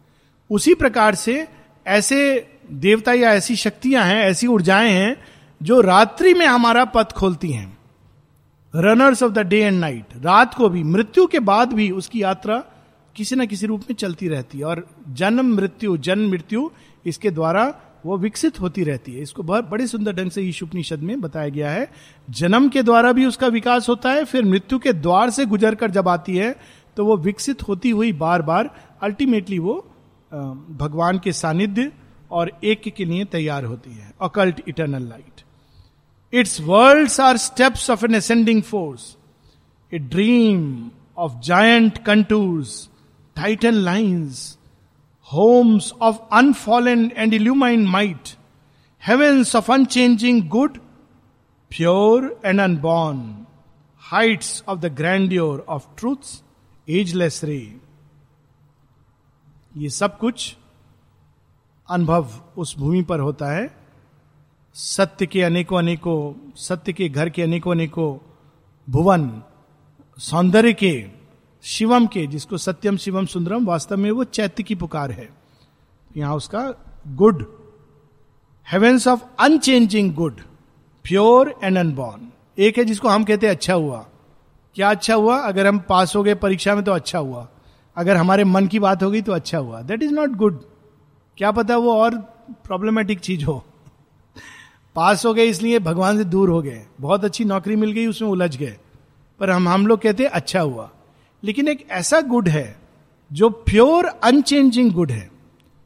उसी 0.51 0.75
प्रकार 0.75 1.15
से 1.15 1.49
ऐसे 1.87 2.49
देवता 2.73 3.13
या 3.13 3.33
ऐसी 3.33 3.57
शक्तियाँ 3.57 4.05
हैं, 4.05 4.25
ऐसी 4.25 4.47
ऊर्जाएँ 4.47 4.91
हैं, 4.91 5.17
जो 5.63 5.81
रात्रि 5.81 6.35
में 6.35 6.47
हमारा 6.47 6.85
पथ 6.85 7.13
खोलती 7.13 7.51
हैं। 7.51 7.79
Runners 8.77 9.23
of 9.23 9.33
the 9.33 9.39
day 9.39 9.61
and 9.61 9.81
night 9.81 10.05
रात 10.17 10.55
को 10.55 10.69
भी, 10.69 10.83
मृत्यु 10.83 11.27
के 11.27 11.39
बाद 11.39 11.73
भी 11.73 11.91
उसकी 11.91 12.23
यात्रा 12.23 12.65
किसी 13.17 13.37
न 13.37 13.47
किसी 13.47 13.67
रूप 13.67 13.81
में 13.81 13.95
चलती 13.95 14.29
रहती 14.29 14.59
है। 14.59 14.65
और 14.65 14.89
जन्म 15.09 15.55
मृत्यु 15.55 15.97
जन्म 15.97 16.31
मृत्यु, 16.31 16.71
इसके 17.07 17.31
द्वारा 17.31 17.75
वो 18.07 18.19
विकसित 18.19 18.61
होती 18.61 18.85
रहती 18.85 19.13
है। 19.13 19.23
इसको 19.23 19.43
बहुत 19.43 19.71
बड़े 19.71 19.87
सुंदर 19.87 20.13
ढंग 20.13 20.31
से 20.31 20.43
ईश 20.43 20.63
उपनिषद 20.63 20.99
में 20.99 21.21
बताया 21.21 21.49
गया 21.49 21.71
है। 21.71 21.93
जन्म 22.31 22.69
के 22.69 22.83
द्वारा 22.83 23.13
भी 23.13 23.27
उसका 23.27 23.47
विकास 23.47 23.89
होता 23.89 24.11
है, 24.11 24.25
फिर 24.25 24.45
मृत्यु 24.45 24.79
के 24.79 24.93
द्वार 24.93 25.31
से 25.31 25.47
गुजर 25.47 25.75
कर 25.75 25.91
जब 25.91 26.09
आती 26.09 26.37
है 26.37 26.57
तो 26.97 27.05
वो 27.05 27.17
विकसित 27.27 27.63
होती 27.69 27.91
हुई 27.91 28.13
बार 28.25 28.43
बार 28.43 28.71
अल्टीमेटली 29.03 29.59
वो 29.59 29.75
भगवान 30.33 31.19
के 31.25 31.33
सानिध्य 31.33 31.91
और 32.31 32.51
एक 32.65 32.93
के 32.97 33.05
लिए 33.05 33.25
तैयार 33.33 33.65
होती 33.65 33.91
है 33.91 34.13
occult 34.23 34.63
eternal 34.69 35.09
light 35.09 35.43
its 36.33 36.61
world 36.61 37.21
are 37.21 37.37
steps 37.47 37.89
of 37.91 38.05
an 38.05 38.17
ascending 38.17 38.63
force 38.63 39.17
a 39.93 39.99
dream 40.15 40.63
of 41.25 41.39
giant 41.45 42.05
contours 42.07 42.89
titan 43.37 43.75
lines 43.91 44.57
homes 45.29 45.93
of 46.01 46.19
unfallen 46.31 47.01
and 47.13 47.33
illumined 47.35 47.89
might, 47.89 48.37
heavens 49.03 49.55
of 49.55 49.69
unchanging 49.69 50.49
good, 50.49 50.81
pure 51.71 52.33
and 52.45 52.61
unborn, 52.61 53.47
heights 54.03 54.63
of 54.69 54.81
the 54.81 54.91
grandeur 54.91 55.65
of 55.67 55.89
truth's 55.97 56.43
ageless 56.91 57.45
रे 57.45 57.81
ये 59.77 59.91
सब 59.91 60.19
कुछ 60.19 60.57
अनुभव 61.91 62.29
उस 62.57 62.79
भूमि 62.79 63.03
पर 63.03 63.21
होता 63.21 63.47
है। 63.47 63.77
सत्य 64.75 65.27
के 65.27 65.43
अनेकों 65.43 65.79
अनेकों, 65.79 66.53
सत्य 66.57 66.93
के 66.93 67.09
घर 67.09 67.31
के 67.31 67.43
अनेकों 67.43 67.71
अनेकों 67.71 68.19
भुवन, 68.91 69.43
सौंदर्य 70.19 70.73
के, 70.73 71.11
शिवम 71.63 72.07
के, 72.07 72.27
जिसको 72.27 72.59
सत्यम, 72.59 72.97
शिवम, 72.97 73.27
सुंदरम, 73.27 73.67
वास्तव 73.67 73.97
में 73.97 74.11
वो 74.11 74.25
चैत्य 74.25 74.63
की 74.63 74.75
पुकार 74.75 75.11
है। 75.11 75.29
यहाँ 76.17 76.37
उसका 76.37 76.75
good 77.09 77.57
heavens 78.73 79.09
of 79.09 79.25
unchanging 79.41 80.15
good 80.15 80.41
pure 81.05 81.61
and 81.65 81.79
unborn 81.79 82.33
एक 82.59 82.79
है 82.79 82.85
जिसको 82.85 83.09
हम 83.09 83.25
कहते 83.25 83.47
हैं 83.47 83.55
अच्छा 83.55 83.75
हुआ। 83.75 84.07
क्या 84.77 84.91
अच्छा 84.91 85.15
हुआ? 85.15 85.39
अगर 85.39 85.67
हम 85.67 85.79
पास 85.79 86.17
हो 86.17 86.23
गए 86.23 86.35
परीक्षा 86.35 86.75
में 86.75 86.85
तो 86.85 86.93
अच्छा 86.93 87.19
हुआ। 87.19 87.49
अगर 87.97 88.17
हमारे 88.17 88.45
मन 88.45 88.67
की 88.67 88.79
बात 88.79 89.03
हो 89.03 89.11
गई 89.11 89.23
तो 89.23 89.33
अच्छा 89.33 89.59
हुआ। 89.59 89.83
दैट 89.83 90.03
इज़ 90.03 90.13
नॉट 90.13 90.31
गुड 90.31 90.61
क्या 91.39 91.51
पता 91.51 91.77
वो 91.77 91.95
और 91.95 92.19
प्रॉब्लमेटिक 92.51 93.21
चीज़ 93.21 93.45
हो। 93.45 93.65
पास 94.95 95.27
हो 95.27 95.35
गए 95.35 95.45
इसलिए 95.45 95.79
भगवान 95.79 96.19
से 96.19 96.25
दूर 96.25 96.51
हो 96.51 96.63
गए। 96.63 96.87
बहुत 97.01 97.25
अच्छी 97.25 97.45
नौकरी 97.45 97.77
मिल 97.77 97.93
गई, 97.93 98.07
उसमें 98.07 98.29
उलझ 98.29 98.57
गए। 98.57 98.77
पर 99.41 99.51
हम 99.51 99.69
हम 99.69 99.87
लोग 99.87 100.01
कहते 100.01 100.25
अच्छा 100.25 100.61
हुआ। 100.61 100.91
लेकिन 101.45 101.69
एक 101.69 101.87
ऐसा 101.91 102.21
गुड 102.21 102.49
है, 102.49 102.77
जो 103.33 103.51
प्योर 103.51 104.05
अनचेंजिंग 104.05 104.93
गुड 104.93 105.11
है। 105.11 105.31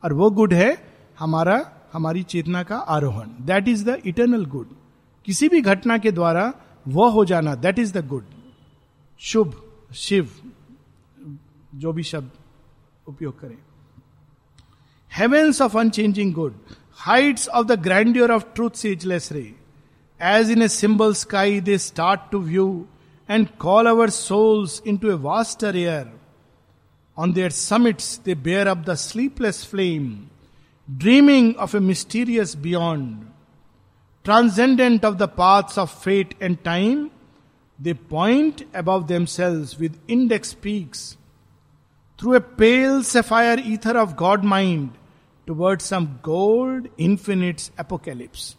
और 0.05 0.13
वो 0.13 0.31
गुड 0.31 0.53
है 0.53 0.79
हमारा, 1.19 1.71
हमारी 1.93 2.23
चेतना 2.23 2.63
का 2.63 2.77
आरोहण। 2.77 3.29
That 3.41 3.69
is 3.69 3.91
the 3.91 4.03
eternal 4.07 4.45
good 4.45 4.67
किसी 5.25 5.49
भी 5.49 5.61
घटना 5.61 5.99
के 5.99 6.13
द्वारा 6.13 6.53
वह 6.89 7.11
हो 7.11 7.25
जाना 7.25 7.55
दैट 7.55 7.79
इज़ 7.79 7.99
द 7.99 8.09
गुड 8.09 8.25
शुभ, 9.21 9.55
शिव, 9.95 10.29
जो 11.75 11.93
भी 11.93 12.03
शब्द 12.03 12.31
उपयोग 13.09 13.41
करें। 13.41 13.57
Heavens 15.13 15.61
of 15.63 15.77
unchanging 15.79 16.33
good 16.35 16.55
heights 16.99 17.49
of 17.49 17.67
the 17.67 17.79
grandeur 17.83 18.33
of 18.33 18.45
truth 18.55 18.77
ageless 18.77 19.33
ray 19.33 19.43
as 20.21 20.51
in 20.51 20.63
a 20.63 20.69
symbol 20.69 21.15
sky 21.15 21.61
they 21.61 21.77
start 21.79 22.31
to 22.33 22.41
view 22.41 22.67
and 23.29 23.47
call 23.59 23.87
our 23.87 24.11
souls 24.11 24.83
into 24.97 25.11
a 25.11 25.15
vaster 25.29 25.77
air 25.77 26.11
on 27.17 27.33
their 27.33 27.51
summits 27.51 28.19
they 28.25 28.35
bear 28.49 28.69
of 28.69 28.79
the 28.79 28.95
sleepless 29.05 29.65
flame 29.71 30.13
dreaming 30.89 31.55
of 31.57 31.77
a 31.77 31.81
mysterious 31.81 32.57
beyond 32.63 33.25
transcendent 34.25 35.05
of 35.05 35.15
the 35.17 35.29
path 35.37 35.79
of 35.79 35.99
fate 36.05 36.35
and 36.43 36.57
time 36.65 37.09
they 37.81 37.95
point 37.95 38.63
above 38.75 39.09
themselves 39.09 39.79
with 39.79 39.95
index 40.09 40.55
peaks 40.55 41.17
through 42.19 42.35
a 42.35 42.41
pale 42.41 43.03
sapphire 43.03 43.59
ether 43.75 43.97
of 43.99 44.17
God 44.17 44.49
mind 44.55 44.89
toward 45.47 45.81
some 45.81 46.05
gold 46.25 46.89
infinite's 47.01 47.71
apocalypse 47.81 48.57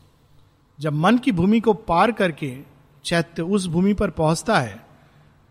जब 0.79 0.93
मन 0.93 1.17
की 1.17 1.31
भूमि 1.31 1.59
को 1.59 1.73
पार 1.73 2.11
करके 2.11 2.57
चैत्य 3.05 3.41
उस 3.41 3.67
भूमि 3.67 3.93
पर 3.93 4.09
पहुँचता 4.09 4.59
है, 4.59 4.79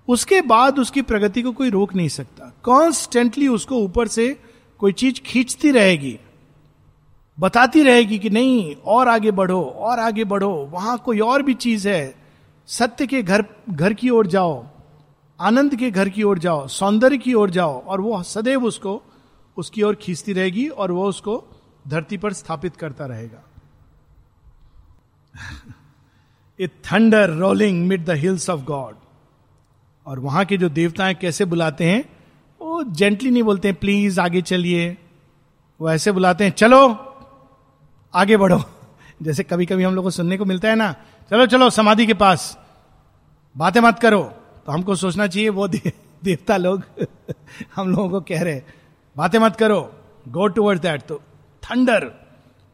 उसके 0.09 0.41
बाद 0.43 0.79
उसकी 0.79 1.03
प्रगति 1.03 1.43
को 1.43 1.53
कोई 1.53 1.71
रोक 1.71 1.95
नहीं 1.95 2.09
सकता। 2.09 2.53
कॉन्स्टेंटली 2.63 3.49
उसको 3.49 3.77
ऊपर 3.77 4.09
से 4.09 4.37
कोई 4.81 4.93
चीज़ 4.93 5.21
खींचती 5.21 5.71
रहेगी, 5.71 6.19
बताती 7.39 7.83
रहेगी 7.83 8.19
कि 8.19 8.31
नहीं, 8.31 8.75
और 8.75 9.09
आगे 9.09 9.31
बढ़ो, 9.31 9.63
और 9.63 9.99
आगे 9.99 10.25
बढ़ो, 10.25 10.53
वहाँ 10.73 10.99
कोई 10.99 11.21
और 11.21 11.43
भी 11.43 11.55
चीज़ 11.55 11.89
है 11.89 12.20
सत्य 12.71 13.07
के 13.07 13.23
घर 13.23 13.45
घर 13.71 13.93
की 13.93 14.11
ओर 14.11 14.27
जाओ, 14.27 14.67
आनंद 15.41 15.77
के 15.77 15.91
घर 15.91 16.09
की 16.09 16.23
ओर 16.23 16.39
जाओ, 16.39 16.67
सौंदर्य 16.67 17.19
की 17.19 17.35
ओर 17.35 17.51
जाओ, 17.51 17.85
और 17.85 18.01
वो 18.01 18.23
सदैव 18.23 18.65
उसको, 18.65 19.03
उसकी 19.57 19.83
ओर 19.83 19.95
खींचती 19.95 20.33
रहेगी, 20.33 20.69
और 20.69 20.93
वो 20.93 21.09
उसको 21.09 21.45
धरती 21.89 22.17
पर 22.17 22.33
स्थापित 22.33 22.77
करता 22.77 23.07
रहेगा। 23.07 23.43
A 26.61 26.67
thunder 26.67 27.31
rolling 27.31 27.87
mid 27.87 28.05
the 28.05 28.11
hills 28.11 28.51
of 28.51 28.61
God 28.61 28.97
और 30.07 30.19
वहाँ 30.19 30.45
के 30.45 30.57
जो 30.57 30.69
देवताएँ 30.69 31.15
कैसे 31.15 31.45
बुलाते 31.45 31.85
हैं, 31.85 32.05
वो 32.61 32.85
जेंटली 32.85 33.31
नहीं 33.31 33.43
बोलते 33.43 33.69
हैं 33.69 33.77
प्लीज़ 33.81 34.21
आगे 34.21 34.43
चलिए। 34.43 34.99
वो 35.81 35.91
ऐसे 35.91 36.13
बुलाते 36.13 36.45
हैं, 36.45 36.51
चलो, 36.51 36.89
आगे 38.15 38.37
बढ़ो। 38.37 38.63
जैसे 39.23 39.43
कभी 39.43 39.67
कभी 39.67 39.83
हम 39.83 39.95
लोग 39.95 40.05
को 40.05 40.11
सुनने 40.11 40.37
को 40.37 40.45
मिलता 40.45 40.69
है 40.69 40.77
ना, 40.77 40.93
चलो 41.31 41.47
चलो, 41.47 41.71
समाधि 41.71 42.07
के 42.07 42.15
पास। 42.15 42.60
बातें 43.57 43.81
मत 43.81 43.99
करो। 43.99 44.23
तो 44.67 44.73
हमको 44.73 44.95
सोचना 44.95 45.27
चाहिए 45.27 45.49
वो 45.49 45.69
दे, 45.69 45.93
देवता 46.25 46.57
लोग 46.57 46.83
हम 47.77 47.91
लोगों 47.91 48.09
को 48.09 48.21
कह 48.21 48.43
रहे 48.43 48.63
बातें 49.17 49.39
मत 49.39 49.57
करो। 49.57 49.93
गो 50.29 50.47
टूवर्ड 50.47 50.81
दैट 50.81 51.03
तो 51.03 51.23
थंडर 51.63 52.11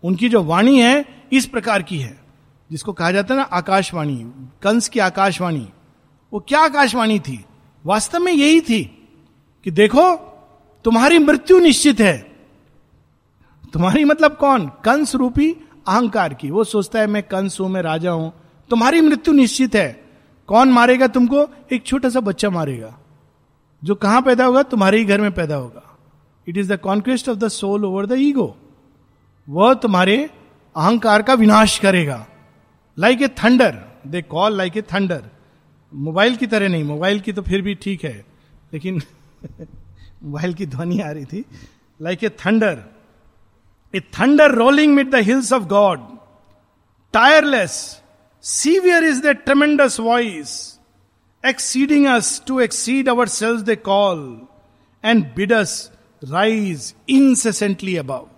उनकी 0.04 0.28
जो 0.28 0.42
वाणी 0.42 0.80
है 0.80 1.26
इस 1.32 1.46
प्रकार 1.46 1.82
की 1.82 1.98
है 1.98 2.20
जिसको 2.70 2.92
कहा 2.92 3.10
जाता 3.12 3.34
है 3.34 3.40
ना 3.40 3.46
आकाशवाणी। 3.52 4.32
कंस 4.62 4.88
की 4.88 5.00
आकाशवाणी। 5.00 5.68
वो 6.32 6.40
क्या 6.40 6.60
आकाशवाणी 6.60 7.18
थी? 7.20 7.44
वास्तव 7.86 8.18
में 8.18 8.32
यही 8.32 8.60
थी 8.60 8.82
कि 9.64 9.70
देखो 9.70 10.16
तुम्हारी 10.84 11.18
मृत्यु 11.18 11.58
निश्चित 11.58 12.00
है। 12.00 12.18
तुम्हारी 13.72 14.04
मतलब 14.04 14.36
कौन? 14.36 14.68
कंस 14.84 15.14
रूपी 15.14 15.56
अहंकार 15.88 16.34
की। 16.34 16.50
वो 16.50 16.64
सोचता 16.64 17.00
है 17.00 17.06
मैं 17.06 17.22
कंस 17.22 17.60
हूँ 17.60 17.68
मैं 17.68 17.82
राजा 17.82 18.10
हूँ। 18.10 18.32
तुम्हारी 18.70 19.00
मृत्यु 19.00 19.34
निश्चित 19.34 19.74
है। 19.74 20.05
कौन 20.48 20.72
मारेगा 20.72 21.06
तुमको? 21.08 21.46
एक 21.72 21.86
छोटा 21.86 22.08
सा 22.08 22.20
बच्चा 22.20 22.50
मारेगा, 22.50 22.96
जो 23.82 23.94
कहाँ 23.94 24.22
पैदा 24.22 24.44
होगा? 24.44 24.62
तुम्हारे 24.64 24.98
ही 24.98 25.04
घर 25.04 25.20
में 25.20 25.32
पैदा 25.32 25.54
होगा। 25.56 25.82
It 26.46 26.56
is 26.56 26.72
the 26.72 26.78
conquest 26.80 27.28
of 27.28 27.38
the 27.38 27.48
soul 27.50 27.84
over 27.84 28.06
the 28.06 28.12
ego 28.20 28.56
वह 29.48 29.74
तुम्हारे 29.76 30.16
अहंकार 30.76 31.22
का 31.22 31.34
विनाश 31.34 31.78
करेगा। 31.78 32.26
Like 32.98 33.22
a 33.22 33.28
thunder 33.38 33.82
they 34.06 34.22
call 34.24 34.56
like 34.56 34.76
a 34.76 34.82
thunder 34.84 35.22
mobile 35.92 36.36
की 36.36 36.46
तरह 36.46 36.68
नहीं, 36.68 36.84
मोबाइल 36.84 37.20
की 37.20 37.32
तो 37.32 37.42
फिर 37.42 37.62
भी 37.62 37.74
ठीक 37.74 38.04
है, 38.04 38.24
लेकिन 38.74 39.02
मोबाइल 40.22 40.54
की 40.54 40.66
ध्वनि 40.66 41.00
आ 41.00 41.10
रही 41.10 41.24
थी। 41.24 41.44
Like 42.00 42.24
a 42.24 42.28
thunder 42.40 42.82
a 43.94 44.00
thunder 44.14 44.54
rolling 44.54 44.94
mid 44.94 45.10
the 45.10 45.16
hills 45.24 45.52
of 45.52 45.64
God 45.68 46.00
tireless 47.14 47.76
severe 48.48 49.04
is 49.04 49.22
the 49.22 49.26
tremendous 49.26 50.00
voice 50.00 50.78
exceeding 51.46 52.06
us 52.06 52.42
to 52.46 52.60
exceed 52.60 53.08
ourselves 53.28 53.60
they 53.60 53.76
call 53.76 54.40
and 55.04 55.34
bid us 55.36 55.92
rise 56.24 56.94
incessantly 57.08 57.96
above 57.96 58.28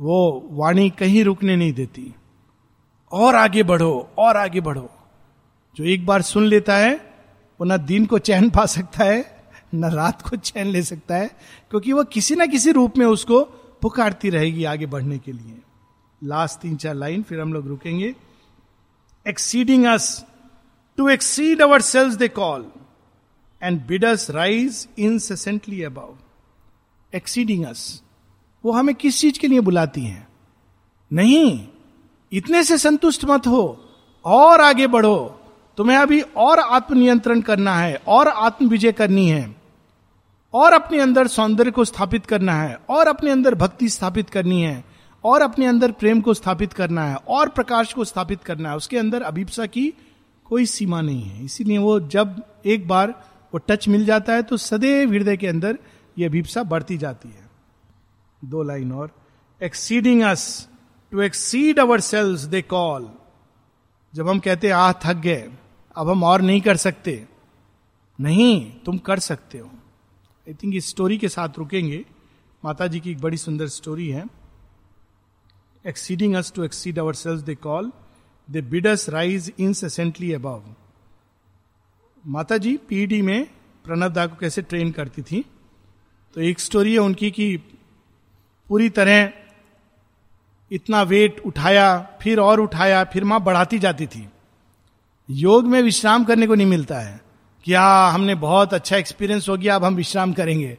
वो 0.00 0.48
वाणी 0.50 0.90
कहीं 0.90 1.24
रुकने 1.24 1.56
नहीं 1.56 1.72
देती। 1.72 2.14
और 3.12 3.34
आगे 3.34 3.62
बढ़ो, 3.62 4.10
और 4.18 4.36
आगे 4.36 4.60
बढ़ो। 4.60 4.90
जो 5.76 5.84
एक 5.84 6.06
बार 6.06 6.22
सुन 6.22 6.46
लेता 6.46 6.76
है, 6.76 6.94
वो 7.60 7.64
ना 7.64 7.76
दिन 7.76 8.06
को 8.06 8.18
चैन 8.18 8.50
पा 8.50 8.66
सकता 8.66 9.04
है, 9.04 9.42
न 9.74 9.84
रात 9.84 10.22
को 10.22 10.36
चैन 10.36 10.66
ले 10.66 10.82
सकता 10.82 11.16
है, 11.16 11.30
क्योंकि 11.70 11.92
वो 11.92 12.04
किसी 12.04 12.34
ना 12.34 12.46
किसी 12.46 12.72
रूप 12.72 12.98
में 12.98 13.06
उसको 13.06 13.40
पुकारती 13.82 14.30
रहेगी 14.30 14.64
आगे 14.64 14.86
बढ़ने 14.86 15.18
के 15.18 15.32
लिए। 15.32 15.58
लास्ट 16.24 16.60
तीन 16.60 16.76
चार 16.76 16.94
लाइन, 16.94 17.22
फिर 17.22 17.40
हम 17.40 17.52
लोग 17.52 17.68
रुकेंगे। 17.68 18.14
Exceeding 19.28 19.84
us 19.84 20.24
to 20.96 21.08
exceed 21.08 21.62
ourselves 21.80 22.14
they 22.14 22.28
call 22.28 22.66
and 23.62 23.86
bid us 23.86 24.30
rise 24.30 24.88
incessantly 24.98 25.82
above 25.82 26.14
exceeding 27.14 27.64
us 27.64 28.02
वो 28.64 28.72
हमें 28.72 28.94
किस 28.94 29.20
चीज़ 29.20 29.38
के 29.38 29.48
लिए 29.48 29.60
बुलाती 29.60 30.00
हैं? 30.00 30.28
नहीं, 31.12 31.68
इतने 32.32 32.64
से 32.64 32.78
संतुष्ट 32.78 33.24
मत 33.24 33.46
हो, 33.46 33.90
और 34.24 34.60
आगे 34.60 34.86
बढ़ो। 34.86 35.40
तुम्हें 35.76 35.96
अभी 35.96 36.20
और 36.20 36.58
आत्मनियंत्रण 36.58 37.40
करना 37.40 37.76
है, 37.76 38.02
और 38.08 38.28
आत्म 38.28 38.68
विजय 38.68 38.92
करनी 38.92 39.28
है, 39.28 39.56
और 40.54 40.72
अपने 40.72 40.98
अंदर 40.98 41.26
सौंदर्य 41.26 41.70
को 41.70 41.84
स्थापित 41.84 42.26
करना 42.26 42.62
है, 42.62 42.78
और 42.88 43.08
अपने 43.08 43.30
अंदर 43.30 43.54
भक्ति 43.54 43.88
स्थापित 43.88 44.30
करनी 44.30 44.62
है। 44.62 44.84
और 45.24 45.42
अपने 45.42 45.66
अंदर 45.66 45.92
प्रेम 45.92 46.20
को 46.20 46.34
स्थापित 46.34 46.72
करना 46.72 47.04
है, 47.04 47.16
और 47.16 47.48
प्रकाश 47.48 47.92
को 47.92 48.04
स्थापित 48.04 48.44
करना 48.44 48.70
है। 48.70 48.76
उसके 48.76 48.98
अंदर 48.98 49.22
अभिप्सा 49.22 49.66
की 49.66 49.92
कोई 50.46 50.66
सीमा 50.66 51.00
नहीं 51.00 51.22
है। 51.22 51.44
इसीलिए 51.44 51.78
वो 51.78 51.98
जब 52.00 52.42
एक 52.66 52.88
बार 52.88 53.10
वो 53.52 53.58
टच 53.58 53.88
मिल 53.88 54.04
जाता 54.04 54.32
है 54.32 54.42
तो 54.42 54.56
सदैव 54.56 55.12
हृदय 55.12 55.36
के 55.36 55.46
अंदर 55.46 55.78
ये 56.18 56.26
अभिप्सा 56.26 56.62
बढ़ती 56.62 56.96
जाती 56.98 57.28
है। 57.28 57.48
दो 58.44 58.62
लाइन 58.62 58.92
और। 58.92 59.10
Exceeding 59.60 60.22
us 60.22 60.68
to 61.12 61.20
exceed 61.20 61.78
ourselves 62.00 62.40
they 62.40 62.62
call 62.62 63.10
जब 64.14 64.28
हम 64.28 64.38
कहते 64.38 64.70
आ 64.70 64.92
थक 64.92 65.16
गए। 65.16 65.50
अब 65.96 66.08
हम 66.08 66.24
और 66.24 66.42
नहीं 66.42 66.60
कर 66.60 66.76
सकते। 66.76 67.24
नहीं, 68.18 68.72
तुम 68.84 68.98
कर 68.98 69.18
सकते 69.18 69.58
हो। 69.58 69.70
आई 70.46 70.54
थिंक 70.54 70.74
इस 70.74 70.88
स्टोरी 70.88 71.18
के 71.18 71.28
साथ 71.28 71.58
रुकेंगे। 71.58 72.04
माता 72.64 72.86
जी 72.86 73.00
की 73.00 73.10
एक 73.10 73.20
बड़ी 73.20 73.36
सुंदर 73.36 73.68
स्टोरी 73.68 74.08
है। 74.08 74.24
Exceeding 75.86 76.34
us 76.34 76.52
to 76.56 76.64
exceed 76.64 76.98
ourselves 77.14 77.40
they 77.40 77.54
call 77.54 77.92
they 78.50 78.60
bid us 78.60 79.08
rise 79.08 79.52
incessantly 79.58 80.32
above 80.32 80.62
माता 82.26 82.56
जी 82.56 82.76
पीडी 82.76 83.22
में 83.22 83.46
प्रणब 83.84 84.12
दा 84.12 84.26
को 84.26 84.36
कैसे 84.36 84.62
ट्रेन 84.62 84.90
करती 84.90 85.22
थी? 85.22 85.44
तो 86.34 86.40
एक 86.40 86.60
स्टोरी 86.60 86.92
है 86.92 86.98
उनकी 86.98 87.30
कि 87.30 87.56
पूरी 88.68 88.88
तरह 88.90 89.32
इतना 90.70 91.02
वेट 91.02 91.40
उठाया, 91.46 92.10
फिर 92.22 92.40
और 92.40 92.60
उठाया, 92.60 93.04
फिर 93.04 93.24
माँ 93.24 93.40
बढ़ाती 93.40 93.78
जाती 93.78 94.06
थी। 94.06 94.28
योग 95.30 95.66
में 95.66 95.82
विश्राम 95.82 96.24
करने 96.24 96.46
को 96.46 96.54
नहीं 96.54 96.66
मिलता 96.66 97.00
है 97.00 97.20
कि 97.64 97.74
हाँ 97.74 98.12
हमने 98.12 98.34
बहुत 98.34 98.74
अच्छा 98.74 98.96
एक्सपीरियंस 98.96 99.48
हो 99.48 99.56
गया, 99.56 99.74
अब 99.74 99.84
हम 99.84 99.94
विश्राम 99.94 100.32
करेंगे। 100.32 100.78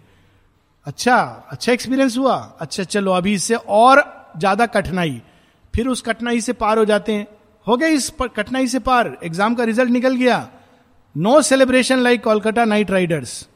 अच्छा 0.85 1.47
अच्छा 1.51 1.71
एक्सपीरियंस 1.71 2.17
हुआ। 2.17 2.35
अच्छा 2.37 2.83
चलो, 2.83 3.11
अभी 3.11 3.33
इससे 3.33 3.55
और 3.55 4.20
ज़्यादा 4.37 4.65
कठिनाई। 4.67 5.21
फिर 5.73 5.87
उस 5.87 6.01
कठिनाई 6.01 6.41
से 6.41 6.53
पार 6.53 6.77
हो 6.77 6.85
जाते 6.85 7.13
हैं। 7.13 7.27
हो 7.67 7.77
गए 7.77 7.89
इस 7.89 8.11
कठिनाई 8.21 8.67
से 8.67 8.79
पार। 8.81 9.17
एग्ज़ाम 9.23 9.55
का 9.55 9.63
रिज़ल्ट 9.63 9.91
निकल 9.91 10.15
गया। 10.15 10.47
No 11.15 11.41
celebration 11.41 11.99
like 11.99 12.23
Kolkata 12.23 12.65
knight 12.65 12.91
riders 12.91 13.47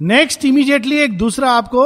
next 0.00 0.44
immediately 0.44 0.98
एक 0.98 1.16
दूसरा 1.18 1.50
आपको 1.52 1.84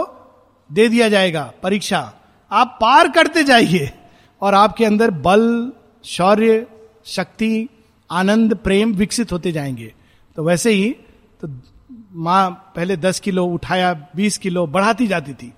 दे 0.70 0.88
दिया 0.88 1.08
जाएगा, 1.08 1.52
परीक्षा। 1.62 2.12
आप 2.50 2.76
पार 2.80 3.08
करते 3.08 3.44
जाइए 3.44 3.90
और 4.42 4.54
आपके 4.54 4.84
अंदर 4.84 5.10
बल, 5.10 5.72
शौर्य, 6.04 6.66
शक्ति, 7.06 7.68
आनंद, 8.10 8.54
प्रेम 8.56 8.92
विकसित 8.94 9.32
होते 9.32 9.52
जाएँगे। 9.52 9.92
तो 10.36 10.44
वैसे 10.44 10.70
ही 10.70 10.90
तो 11.42 11.48
माँ 12.14 12.72
पहले 12.76 12.96
दस 12.96 13.20
किलो, 13.20 13.44
उठाया 13.46 13.92
बीस 14.16 14.38
किलो, 14.38 14.66
बढ़ाती 14.66 15.06
जाती 15.06 15.34
थी। 15.34 15.52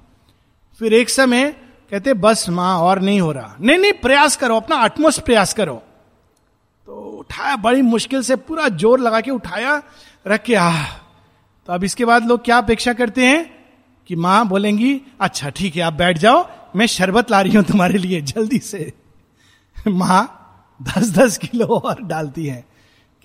फिर 0.80 0.94
एक 0.94 1.10
समय 1.10 1.54
कहते, 1.92 2.14
बस 2.14 2.48
माँ, 2.48 2.76
और 2.78 3.00
नहीं 3.00 3.20
हो 3.20 3.32
रहा. 3.32 3.56
नहीं 3.60 3.78
नहीं, 3.78 3.92
प्रयास 3.92 4.36
करो, 4.36 4.56
अपना 4.56 4.76
अटमोस्ट 4.76 5.20
प्रयास 5.20 5.54
करो. 5.54 5.74
तो 6.88 6.94
उठाया, 7.18 7.56
बड़ी 7.56 7.82
मुश्किल 7.82 8.22
से 8.22 8.36
पूरा 8.36 8.68
ज़ोर 8.68 9.00
लगा 9.00 9.20
के 9.20 9.30
उठाया, 9.30 9.82
रख 10.26 10.42
के 10.42 10.54
आ 10.54 10.70
तो 11.68 11.72
अब 11.72 11.84
इसके 11.84 12.04
बाद 12.04 12.26
लोग 12.26 12.44
क्या 12.44 12.56
अपेक्षा 12.58 12.92
करते 12.92 13.26
हैं? 13.26 13.54
कि 14.08 14.16
माँ 14.16 14.46
बोलेंगी 14.48 15.00
अच्छा 15.20 15.50
ठीक 15.50 15.76
है, 15.76 15.82
आप 15.82 15.92
बैठ 15.92 16.18
जाओ, 16.18 16.44
मैं 16.76 16.86
शरबत 16.86 17.30
ला 17.30 17.40
रही 17.40 17.52
हूँ 17.52 17.64
तुम्हारे 17.64 17.98
लिए, 17.98 18.20
जल्दी 18.20 18.58
से। 18.58 18.92
माँ 19.88 20.76
दस 20.80 21.10
दस 21.10 21.38
किलो 21.38 21.66
और 21.66 22.02
डालती 22.02 22.46
है। 22.46 22.64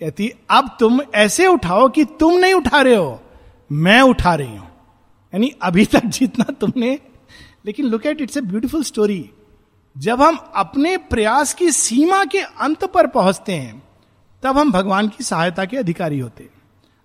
कहती, 0.01 0.31
अब 0.49 0.75
तुम 0.79 1.01
ऐसे 1.15 1.47
उठाओ 1.47 1.87
कि 1.89 2.05
तुम 2.19 2.33
नहीं 2.33 2.53
उठा 2.53 2.81
रहे 2.81 2.95
हो, 2.95 3.19
मैं 3.71 4.01
उठा 4.01 4.33
रही 4.35 4.55
हूँ। 4.55 4.67
यानी 5.33 5.51
अभी 5.61 5.85
तक 5.85 6.05
जितना 6.07 6.51
तुमने 6.51 6.97
लेकिन 7.65 7.85
look 7.85 8.05
at 8.05 8.21
it's 8.21 8.37
a 8.37 8.41
beautiful 8.41 8.83
story 8.83 9.29
जब 9.97 10.21
हम 10.21 10.37
अपने 10.55 10.97
प्रयास 10.97 11.53
की 11.53 11.71
सीमा 11.71 12.25
के 12.25 12.39
अंत 12.39 12.85
पर 12.85 13.07
पहुँचते 13.07 13.53
हैं, 13.53 13.83
तब 14.43 14.57
हम 14.57 14.71
भगवान 14.71 15.07
की 15.07 15.23
सहायता 15.23 15.65
के 15.65 15.77
अधिकारी 15.77 16.19
होते 16.19 16.49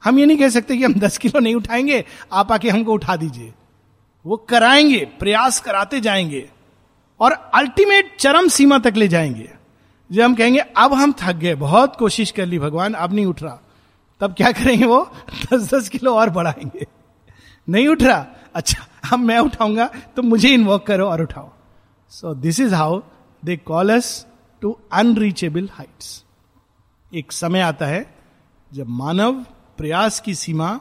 हम 0.04 0.18
ये 0.18 0.26
नहीं 0.26 0.38
कह 0.38 0.48
सकते 0.48 0.76
कि 0.76 0.84
हम 0.84 0.94
दस 0.94 1.18
किलो 1.18 1.40
नहीं 1.40 1.54
उठाएँगे, 1.54 2.04
आप 2.32 2.52
आके 2.52 2.70
हमको 2.70 2.92
उठा 2.92 3.16
दीजिए। 3.16 3.52
वो 4.26 4.36
कराएँगे, 4.36 5.08
प्रयास 5.18 5.60
कराते 5.60 6.00
जाएँगे 6.00 6.50
और 7.20 7.32
अल्टीमेट 7.32 8.16
चरम 8.20 8.48
सीमा 8.48 8.78
तक 8.78 8.92
ले 8.96 9.08
जाएँगे। 9.08 9.50
जब 10.12 10.22
हम 10.22 10.34
कहेंगे, 10.34 10.58
अब 10.58 10.94
हम 10.94 11.14
थक 11.20 11.32
गए, 11.32 11.54
बहुत 11.54 11.96
कोशिश 11.96 12.30
कर 12.30 12.46
ली, 12.46 12.58
भगवान, 12.58 12.94
अब 12.94 13.12
नहीं 13.12 13.26
उठ 13.26 13.42
रहा। 13.42 13.60
तब 14.20 14.34
क्या 14.34 14.52
करेंगे 14.52 14.86
वो? 14.86 15.10
दस 15.52 15.74
दस 15.74 15.88
किलो 15.88 16.14
और 16.14 16.30
बढ़ाएँगे। 16.30 16.86
नहीं 17.68 17.88
उठ 17.88 18.02
रहा? 18.02 18.26
अच्छा 18.54 18.86
अब 19.12 19.18
मैं 19.18 19.38
उठाऊँगा 19.38 19.86
तो 20.16 20.22
मुझे 20.22 20.48
इन्वॉक 20.48 20.86
करो 20.86 21.06
और 21.06 21.22
उठाओ। 21.22 21.50
So 22.12 22.34
this 22.34 22.60
is 22.60 22.74
how 22.74 23.00
they 23.42 23.56
call 23.56 23.94
us 23.96 24.26
to 24.62 24.78
unreachable 24.92 25.68
heights 25.72 26.24
एक 27.12 27.32
समय 27.32 27.60
आता 27.60 27.86
है, 27.86 28.14
जब 28.72 28.88
मानव 28.88 29.44
प्रयास 29.76 30.20
की 30.20 30.34
सीमा 30.34 30.80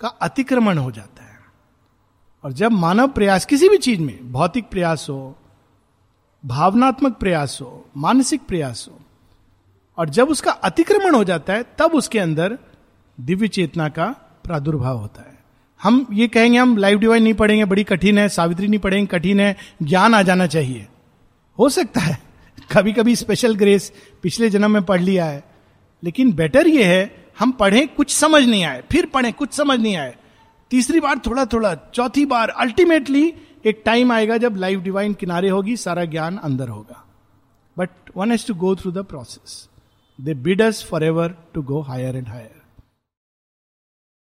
का 0.00 0.08
अतिक्रमण 0.08 0.78
हो 0.78 0.90
जाता 0.90 1.22
है। 1.24 1.38
और 2.44 2.52
जब 2.52 2.72
मानव 2.72 3.08
प्रयास 3.08 3.44
किसी 3.44 3.68
भी 3.68 3.78
चीज़ 3.78 4.00
में, 4.00 4.32
भौतिक 4.32 4.68
प्रयास 4.68 5.06
हो, 5.10 5.36
भावनात्मक 6.44 7.16
प्रयास 7.16 7.58
हो, 7.60 7.86
मानसिक 7.96 8.42
प्रयास 8.42 8.86
हो, 8.90 8.98
और 9.98 10.08
जब 10.08 10.28
उसका 10.28 10.52
अतिक्रमण 10.52 11.14
हो 11.14 11.24
जाता 11.24 11.52
है, 11.52 11.64
तब 11.78 11.94
उसके 11.94 12.18
अंदर 12.18 12.58
दिव्य 13.18 13.48
चेतना 13.48 13.88
का 13.88 14.06
प्रादुर्भाव 14.44 14.98
होता 14.98 15.22
है। 15.22 15.29
हम 15.80 16.06
ये 16.12 16.28
कहेंगे, 16.28 16.58
हम 16.58 16.76
लाइव 16.76 16.98
डिवाइन 16.98 17.22
नहीं 17.22 17.34
पढ़ेंगे, 17.34 17.64
बड़ी 17.64 17.84
कठिन 17.84 18.18
है, 18.18 18.28
सावित्री 18.28 18.68
नहीं 18.68 18.80
पढ़ेंगे, 18.80 19.06
कठिन 19.06 19.40
है, 19.40 19.56
ज्ञान 19.82 20.14
आ 20.14 20.22
जाना 20.22 20.46
चाहिए। 20.46 20.86
हो 21.58 21.68
सकता 21.68 22.00
है 22.00 22.18
कभी 22.72 22.92
कभी 22.92 23.16
स्पेशल 23.16 23.54
ग्रेस 23.54 23.92
पिछले 24.22 24.50
जन्म 24.50 24.70
में 24.70 24.82
पढ़ 24.82 25.00
लिया 25.00 25.24
है, 25.24 25.42
लेकिन 26.02 26.32
बेटर 26.32 26.66
ये 26.66 26.84
है, 26.84 27.28
हम 27.38 27.52
पढ़ें, 27.52 27.86
कुछ 27.88 28.14
समझ 28.14 28.42
नहीं 28.44 28.64
आए, 28.64 28.82
फिर 28.92 29.06
पढ़ें, 29.06 29.32
कुछ 29.32 29.52
समझ 29.52 29.78
नहीं 29.80 29.96
आए। 29.96 30.14
तीसरी 30.70 31.00
बार 31.00 31.18
थोड़ा 31.18 31.44
थोड़ा 31.44 31.74
चौथी 31.94 32.24
बार 32.26 32.48
अल्टीमेटली 32.48 33.32
एक 33.66 33.82
टाइम 33.84 34.12
आएगा 34.12 34.36
जब 34.36 34.56
लाइफ 34.56 34.80
डिवाइन 34.80 35.14
किनारे 35.14 35.48
होगी, 35.48 35.76
सारा 35.76 36.04
ज्ञान 36.04 36.36
अंदर 36.36 36.68
होगा। 36.68 37.04
But 37.76 37.90
one 38.16 38.30
has 38.30 38.46
to 38.46 38.54
go 38.54 38.74
through 38.76 38.92
the 38.92 39.04
process 39.04 39.68
they 40.18 40.34
bid us 40.34 40.86
forever 41.04 41.34
to 41.54 41.62
go 41.62 41.80
higher 41.80 42.16
and 42.16 42.28
higher 42.28 42.59